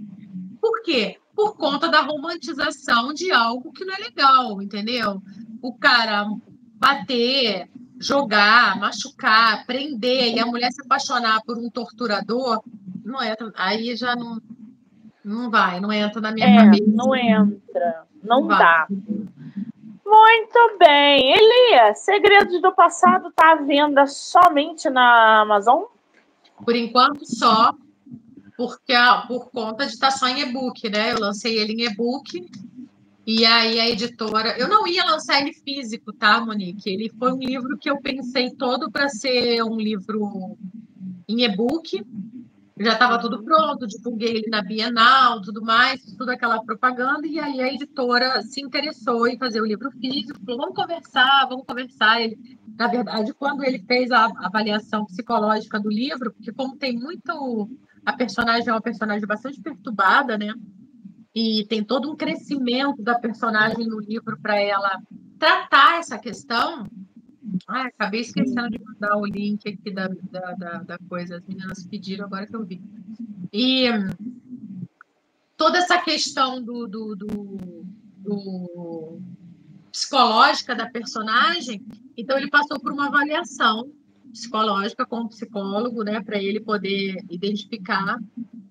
Por 0.59 0.81
quê? 0.83 1.17
Por 1.33 1.55
conta 1.55 1.87
da 1.87 2.01
romantização 2.01 3.13
de 3.13 3.31
algo 3.31 3.71
que 3.71 3.85
não 3.85 3.95
é 3.95 3.97
legal, 3.99 4.61
entendeu? 4.61 5.23
O 5.61 5.73
cara 5.75 6.27
bater, 6.73 7.69
jogar, 7.97 8.77
machucar, 8.77 9.65
prender 9.65 10.35
e 10.35 10.39
a 10.41 10.45
mulher 10.45 10.73
se 10.73 10.81
apaixonar 10.81 11.41
por 11.43 11.57
um 11.57 11.69
torturador, 11.69 12.61
não 13.05 13.21
é, 13.21 13.33
aí 13.55 13.95
já 13.95 14.13
não, 14.13 14.41
não 15.27 15.49
vai, 15.49 15.79
não 15.79 15.91
entra 15.91 16.21
na 16.21 16.31
minha 16.31 16.47
é, 16.47 16.55
cabeça. 16.55 16.83
Não 16.87 17.15
entra, 17.15 18.05
não, 18.23 18.41
não 18.41 18.47
dá. 18.47 18.87
Muito 20.05 20.77
bem. 20.79 21.33
Elia, 21.33 21.93
Segredos 21.95 22.61
do 22.61 22.73
Passado 22.73 23.27
está 23.27 23.51
à 23.51 23.55
venda 23.55 24.07
somente 24.07 24.89
na 24.89 25.41
Amazon? 25.41 25.83
Por 26.63 26.75
enquanto, 26.75 27.25
só. 27.25 27.73
Porque 28.55 28.93
por 29.27 29.51
conta 29.51 29.85
de 29.85 29.93
estar 29.93 30.11
tá 30.11 30.17
só 30.17 30.27
em 30.27 30.39
e-book, 30.39 30.89
né? 30.89 31.11
Eu 31.11 31.19
lancei 31.19 31.59
ele 31.59 31.73
em 31.73 31.85
e-book. 31.85 32.49
E 33.25 33.45
aí 33.45 33.81
a 33.81 33.89
editora. 33.89 34.57
Eu 34.57 34.69
não 34.69 34.87
ia 34.87 35.03
lançar 35.03 35.41
ele 35.41 35.51
físico, 35.51 36.13
tá, 36.13 36.39
Monique? 36.39 36.89
Ele 36.89 37.11
foi 37.19 37.33
um 37.33 37.39
livro 37.39 37.77
que 37.77 37.89
eu 37.89 37.99
pensei 37.99 38.49
todo 38.51 38.89
para 38.89 39.09
ser 39.09 39.61
um 39.61 39.75
livro 39.75 40.57
em 41.27 41.43
e-book 41.43 42.01
já 42.79 42.93
estava 42.93 43.19
tudo 43.19 43.43
pronto, 43.43 43.87
divulguei 43.87 44.37
ele 44.37 44.49
na 44.49 44.61
Bienal, 44.61 45.41
tudo 45.41 45.61
mais, 45.61 46.01
toda 46.15 46.33
aquela 46.33 46.63
propaganda, 46.63 47.25
e 47.25 47.39
aí 47.39 47.61
a 47.61 47.73
editora 47.73 48.41
se 48.43 48.61
interessou 48.61 49.27
em 49.27 49.37
fazer 49.37 49.61
o 49.61 49.65
livro 49.65 49.89
físico, 49.91 50.39
falou, 50.45 50.61
vamos 50.61 50.75
conversar, 50.75 51.47
vamos 51.49 51.65
conversar. 51.65 52.21
Ele, 52.21 52.37
na 52.77 52.87
verdade, 52.87 53.33
quando 53.33 53.63
ele 53.63 53.79
fez 53.79 54.11
a 54.11 54.25
avaliação 54.25 55.05
psicológica 55.05 55.79
do 55.79 55.89
livro, 55.89 56.31
porque 56.33 56.51
como 56.53 56.77
tem 56.77 56.97
muito... 56.97 57.69
A 58.05 58.13
personagem 58.13 58.69
é 58.69 58.71
uma 58.71 58.81
personagem 58.81 59.27
bastante 59.27 59.59
perturbada, 59.59 60.37
né? 60.37 60.53
E 61.35 61.65
tem 61.67 61.83
todo 61.83 62.09
um 62.09 62.15
crescimento 62.15 63.03
da 63.03 63.19
personagem 63.19 63.85
no 63.85 63.99
livro 63.99 64.39
para 64.41 64.61
ela 64.61 65.01
tratar 65.37 65.99
essa 65.99 66.17
questão, 66.17 66.87
ah, 67.67 67.87
acabei 67.87 68.21
esquecendo 68.21 68.69
de 68.69 68.83
mandar 68.83 69.17
o 69.17 69.25
link 69.25 69.67
aqui 69.67 69.91
da, 69.91 70.07
da, 70.07 70.53
da, 70.53 70.83
da, 70.83 70.97
coisa. 71.09 71.37
As 71.37 71.45
meninas 71.45 71.85
pediram 71.85 72.25
agora 72.25 72.47
que 72.47 72.55
eu 72.55 72.65
vi. 72.65 72.81
E 73.51 73.87
toda 75.55 75.79
essa 75.79 75.97
questão 75.99 76.61
do, 76.61 76.87
do, 76.87 77.15
do, 77.15 77.85
do 78.19 79.19
psicológica 79.91 80.75
da 80.75 80.85
personagem, 80.89 81.83
então 82.15 82.37
ele 82.37 82.49
passou 82.49 82.79
por 82.79 82.91
uma 82.91 83.07
avaliação 83.07 83.91
psicológica 84.31 85.05
com 85.05 85.21
o 85.21 85.29
psicólogo, 85.29 86.03
né, 86.03 86.21
para 86.21 86.41
ele 86.41 86.59
poder 86.59 87.17
identificar. 87.29 88.19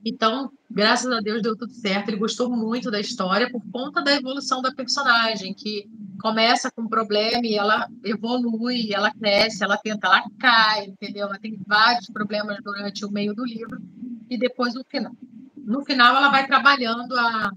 Então, 0.05 0.53
graças 0.71 1.11
a 1.11 1.21
Deus 1.21 1.43
deu 1.43 1.57
tudo 1.57 1.73
certo. 1.73 2.09
Ele 2.09 2.19
gostou 2.19 2.49
muito 2.49 2.91
da 2.91 3.01
história 3.01 3.51
por 3.51 3.63
conta 3.73 4.03
da 4.03 4.15
evolução 4.15 4.63
da 4.63 4.73
personagem, 4.73 5.53
que 5.53 5.89
começa 6.21 6.71
com 6.71 6.83
um 6.83 6.89
problema 6.89 7.47
e 7.47 7.55
ela 7.55 7.89
evolui, 8.05 8.93
ela 8.93 9.13
cresce, 9.13 9.63
ela 9.63 9.77
tenta, 9.77 10.07
ela 10.07 10.23
cai, 10.39 10.87
entendeu? 10.87 11.27
Ela 11.27 11.39
tem 11.39 11.59
vários 11.67 12.07
problemas 12.09 12.59
durante 12.63 13.05
o 13.05 13.11
meio 13.11 13.35
do 13.35 13.45
livro 13.45 13.81
e 14.29 14.39
depois 14.39 14.75
no 14.75 14.85
final. 14.85 15.13
No 15.57 15.85
final, 15.85 16.17
ela 16.17 16.31
vai 16.31 16.47
trabalhando 16.47 17.17
a, 17.19 17.51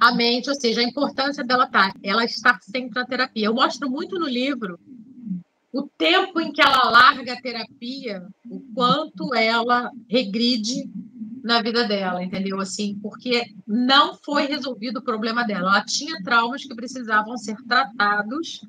a 0.00 0.14
mente, 0.14 0.48
ou 0.48 0.54
seja, 0.54 0.80
a 0.80 0.84
importância 0.84 1.44
dela 1.44 1.66
tá, 1.66 1.94
ela 2.02 2.24
estar 2.24 2.58
sempre 2.62 2.94
na 2.94 3.06
terapia. 3.06 3.46
Eu 3.46 3.54
mostro 3.54 3.88
muito 3.90 4.18
no 4.18 4.28
livro 4.28 4.78
o 5.72 5.82
tempo 5.98 6.40
em 6.40 6.52
que 6.52 6.62
ela 6.62 6.88
larga 6.88 7.32
a 7.32 7.40
terapia, 7.40 8.24
o 8.48 8.60
quanto 8.74 9.34
ela 9.34 9.90
regride 10.08 10.88
na 11.44 11.60
vida 11.60 11.86
dela, 11.86 12.24
entendeu? 12.24 12.58
Assim, 12.58 12.98
porque 13.02 13.54
não 13.66 14.14
foi 14.14 14.46
resolvido 14.46 14.96
o 14.96 15.04
problema 15.04 15.44
dela. 15.44 15.72
Ela 15.72 15.84
tinha 15.84 16.22
traumas 16.22 16.64
que 16.64 16.74
precisavam 16.74 17.36
ser 17.36 17.56
tratados 17.68 18.66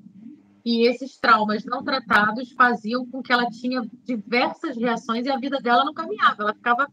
e 0.65 0.85
esses 0.85 1.17
traumas 1.17 1.63
não 1.63 1.85
tratados 1.85 2.51
faziam 2.51 3.05
com 3.09 3.23
que 3.23 3.31
ela 3.31 3.49
tinha 3.49 3.81
diversas 4.03 4.75
reações 4.75 5.25
e 5.25 5.31
a 5.31 5.37
vida 5.37 5.57
dela 5.61 5.85
não 5.85 5.93
caminhava. 5.93 6.43
Ela 6.43 6.53
ficava 6.53 6.91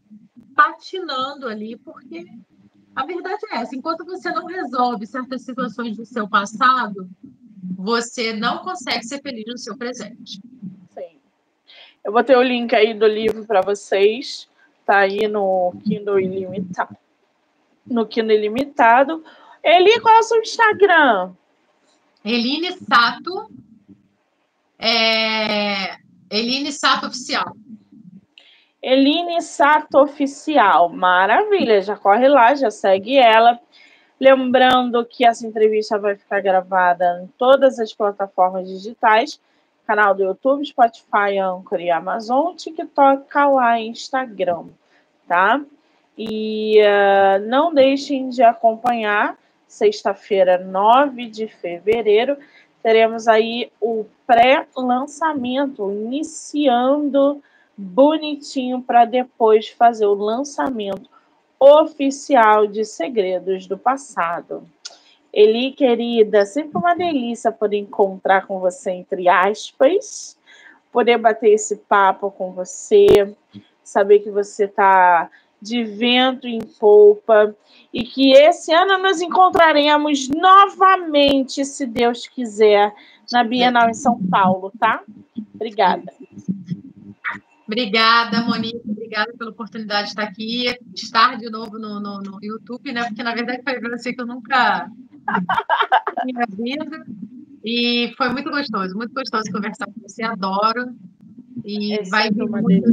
patinando 0.55 1.49
ali 1.49 1.75
porque 1.75 2.25
a 2.95 3.05
verdade 3.05 3.41
é 3.51 3.57
essa. 3.57 3.75
Enquanto 3.75 4.05
você 4.05 4.31
não 4.31 4.45
resolve 4.45 5.05
certas 5.05 5.41
situações 5.41 5.97
do 5.97 6.05
seu 6.05 6.29
passado, 6.29 7.09
você 7.75 8.31
não 8.31 8.59
consegue 8.59 9.03
ser 9.03 9.21
feliz 9.21 9.45
no 9.47 9.57
seu 9.57 9.75
presente. 9.75 10.39
Sim. 10.91 11.19
Eu 12.05 12.13
botei 12.13 12.37
o 12.37 12.41
link 12.41 12.73
aí 12.73 12.93
do 12.93 13.05
livro 13.05 13.45
para 13.45 13.59
vocês. 13.59 14.47
Tá 14.85 14.99
aí 14.99 15.27
no 15.27 15.73
Kindle 15.83 16.19
Ilimitado. 16.19 16.97
No 17.85 18.05
Kindle 18.05 18.35
Ilimitado. 18.35 19.23
Eli, 19.63 19.99
qual 20.01 20.15
é 20.15 20.19
o 20.19 20.23
seu 20.23 20.41
Instagram? 20.41 21.33
Eline 22.23 22.73
Sato. 22.73 23.49
É... 24.77 25.97
Eline 26.29 26.71
Sato 26.71 27.07
Oficial. 27.07 27.55
Eline 28.81 29.41
Sato 29.41 29.99
Oficial. 29.99 30.89
Maravilha, 30.89 31.81
já 31.81 31.95
corre 31.95 32.27
lá, 32.27 32.53
já 32.55 32.69
segue 32.69 33.17
ela. 33.17 33.59
Lembrando 34.19 35.05
que 35.05 35.25
essa 35.25 35.47
entrevista 35.47 35.97
vai 35.97 36.15
ficar 36.15 36.41
gravada 36.41 37.21
em 37.23 37.27
todas 37.37 37.79
as 37.79 37.93
plataformas 37.93 38.67
digitais 38.67 39.39
canal 39.85 40.13
do 40.13 40.23
YouTube, 40.23 40.65
Spotify, 40.65 41.37
Anchor 41.39 41.79
e 41.79 41.91
Amazon, 41.91 42.55
TikTok, 42.55 43.27
Kawaii, 43.27 43.87
Instagram, 43.87 44.65
tá? 45.27 45.61
E 46.17 46.79
uh, 46.81 47.47
não 47.47 47.73
deixem 47.73 48.29
de 48.29 48.43
acompanhar 48.43 49.37
sexta-feira, 49.67 50.57
9 50.59 51.27
de 51.27 51.47
fevereiro, 51.47 52.37
teremos 52.83 53.27
aí 53.27 53.71
o 53.81 54.05
pré-lançamento, 54.27 55.91
iniciando 55.91 57.41
bonitinho 57.75 58.81
para 58.81 59.05
depois 59.05 59.69
fazer 59.69 60.05
o 60.05 60.13
lançamento 60.13 61.09
oficial 61.59 62.67
de 62.67 62.85
Segredos 62.85 63.65
do 63.65 63.77
Passado. 63.77 64.67
Eli, 65.33 65.71
querida, 65.71 66.45
sempre 66.45 66.77
uma 66.77 66.93
delícia 66.93 67.51
poder 67.51 67.77
encontrar 67.77 68.45
com 68.45 68.59
você, 68.59 68.91
entre 68.91 69.27
aspas, 69.27 70.37
poder 70.91 71.17
bater 71.17 71.49
esse 71.49 71.77
papo 71.77 72.29
com 72.29 72.51
você, 72.51 73.35
saber 73.83 74.19
que 74.19 74.29
você 74.29 74.65
está 74.65 75.27
de 75.59 75.83
vento 75.83 76.45
em 76.45 76.59
polpa 76.59 77.55
e 77.91 78.03
que 78.03 78.33
esse 78.33 78.71
ano 78.71 79.01
nos 79.01 79.21
encontraremos 79.21 80.29
novamente, 80.29 81.65
se 81.65 81.87
Deus 81.87 82.27
quiser, 82.27 82.93
na 83.31 83.43
Bienal 83.43 83.89
em 83.89 83.93
São 83.93 84.21
Paulo, 84.29 84.71
tá? 84.77 85.01
Obrigada. 85.55 86.13
Obrigada, 87.65 88.41
Monique. 88.41 88.81
Obrigada 88.87 89.33
pela 89.35 89.49
oportunidade 89.49 90.03
de 90.03 90.09
estar 90.09 90.23
aqui, 90.23 90.65
estar 90.93 91.37
de 91.37 91.49
novo 91.49 91.79
no, 91.79 91.99
no, 91.99 92.19
no 92.19 92.37
YouTube, 92.43 92.91
né? 92.91 93.05
Porque 93.05 93.23
na 93.23 93.33
verdade 93.33 93.63
foi 93.63 93.79
você 93.79 94.13
que 94.13 94.21
eu 94.21 94.27
nunca 94.27 94.91
tinha 96.23 96.45
vindo. 96.49 97.05
E 97.63 98.13
foi 98.17 98.29
muito 98.29 98.49
gostoso, 98.49 98.95
muito 98.95 99.13
gostoso 99.13 99.51
conversar 99.51 99.85
com 99.85 100.01
você, 100.01 100.23
adoro. 100.23 100.93
E 101.63 101.93
é 101.93 102.03
vai 102.03 102.29
vir 102.29 102.45
muito. 102.49 102.91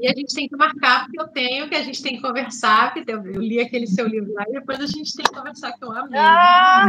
E 0.00 0.08
a 0.08 0.14
gente 0.14 0.34
tem 0.34 0.48
que 0.48 0.56
marcar, 0.56 1.04
porque 1.04 1.20
eu 1.20 1.28
tenho, 1.28 1.68
que 1.68 1.74
a 1.74 1.82
gente 1.82 2.02
tem 2.02 2.16
que 2.16 2.22
conversar, 2.22 2.94
eu, 3.06 3.26
eu 3.26 3.40
li 3.40 3.60
aquele 3.60 3.86
seu 3.86 4.06
livro 4.06 4.32
lá, 4.32 4.44
e 4.48 4.52
depois 4.52 4.80
a 4.80 4.86
gente 4.86 5.14
tem 5.14 5.24
que 5.24 5.34
conversar, 5.34 5.72
que 5.72 5.84
eu 5.84 5.92
amei. 5.92 6.18
Ah! 6.18 6.86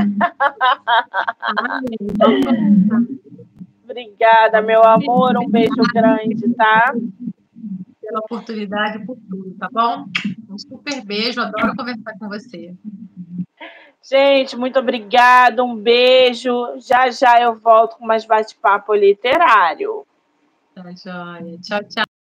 amei. 1.58 1.98
Obrigada, 3.84 4.62
meu 4.62 4.84
amor. 4.84 5.38
Um 5.38 5.50
beijo 5.50 5.82
grande, 5.94 6.54
tá? 6.56 6.94
Pela 8.02 8.20
oportunidade, 8.20 9.06
por 9.06 9.18
tudo, 9.30 9.56
tá 9.58 9.70
bom? 9.72 10.06
Um 10.50 10.58
super 10.58 11.04
beijo, 11.06 11.42
adoro 11.42 11.76
conversar 11.76 12.14
com 12.20 12.28
você. 12.28 12.76
Gente, 14.10 14.56
muito 14.56 14.80
obrigada, 14.80 15.62
um 15.62 15.76
beijo. 15.76 16.80
Já 16.80 17.10
já 17.10 17.42
eu 17.42 17.56
volto 17.56 17.98
com 17.98 18.06
mais 18.06 18.26
bate-papo 18.26 18.94
literário. 18.94 20.08
Tá. 20.74 20.94
Tchau, 21.62 21.84
tchau. 21.84 22.17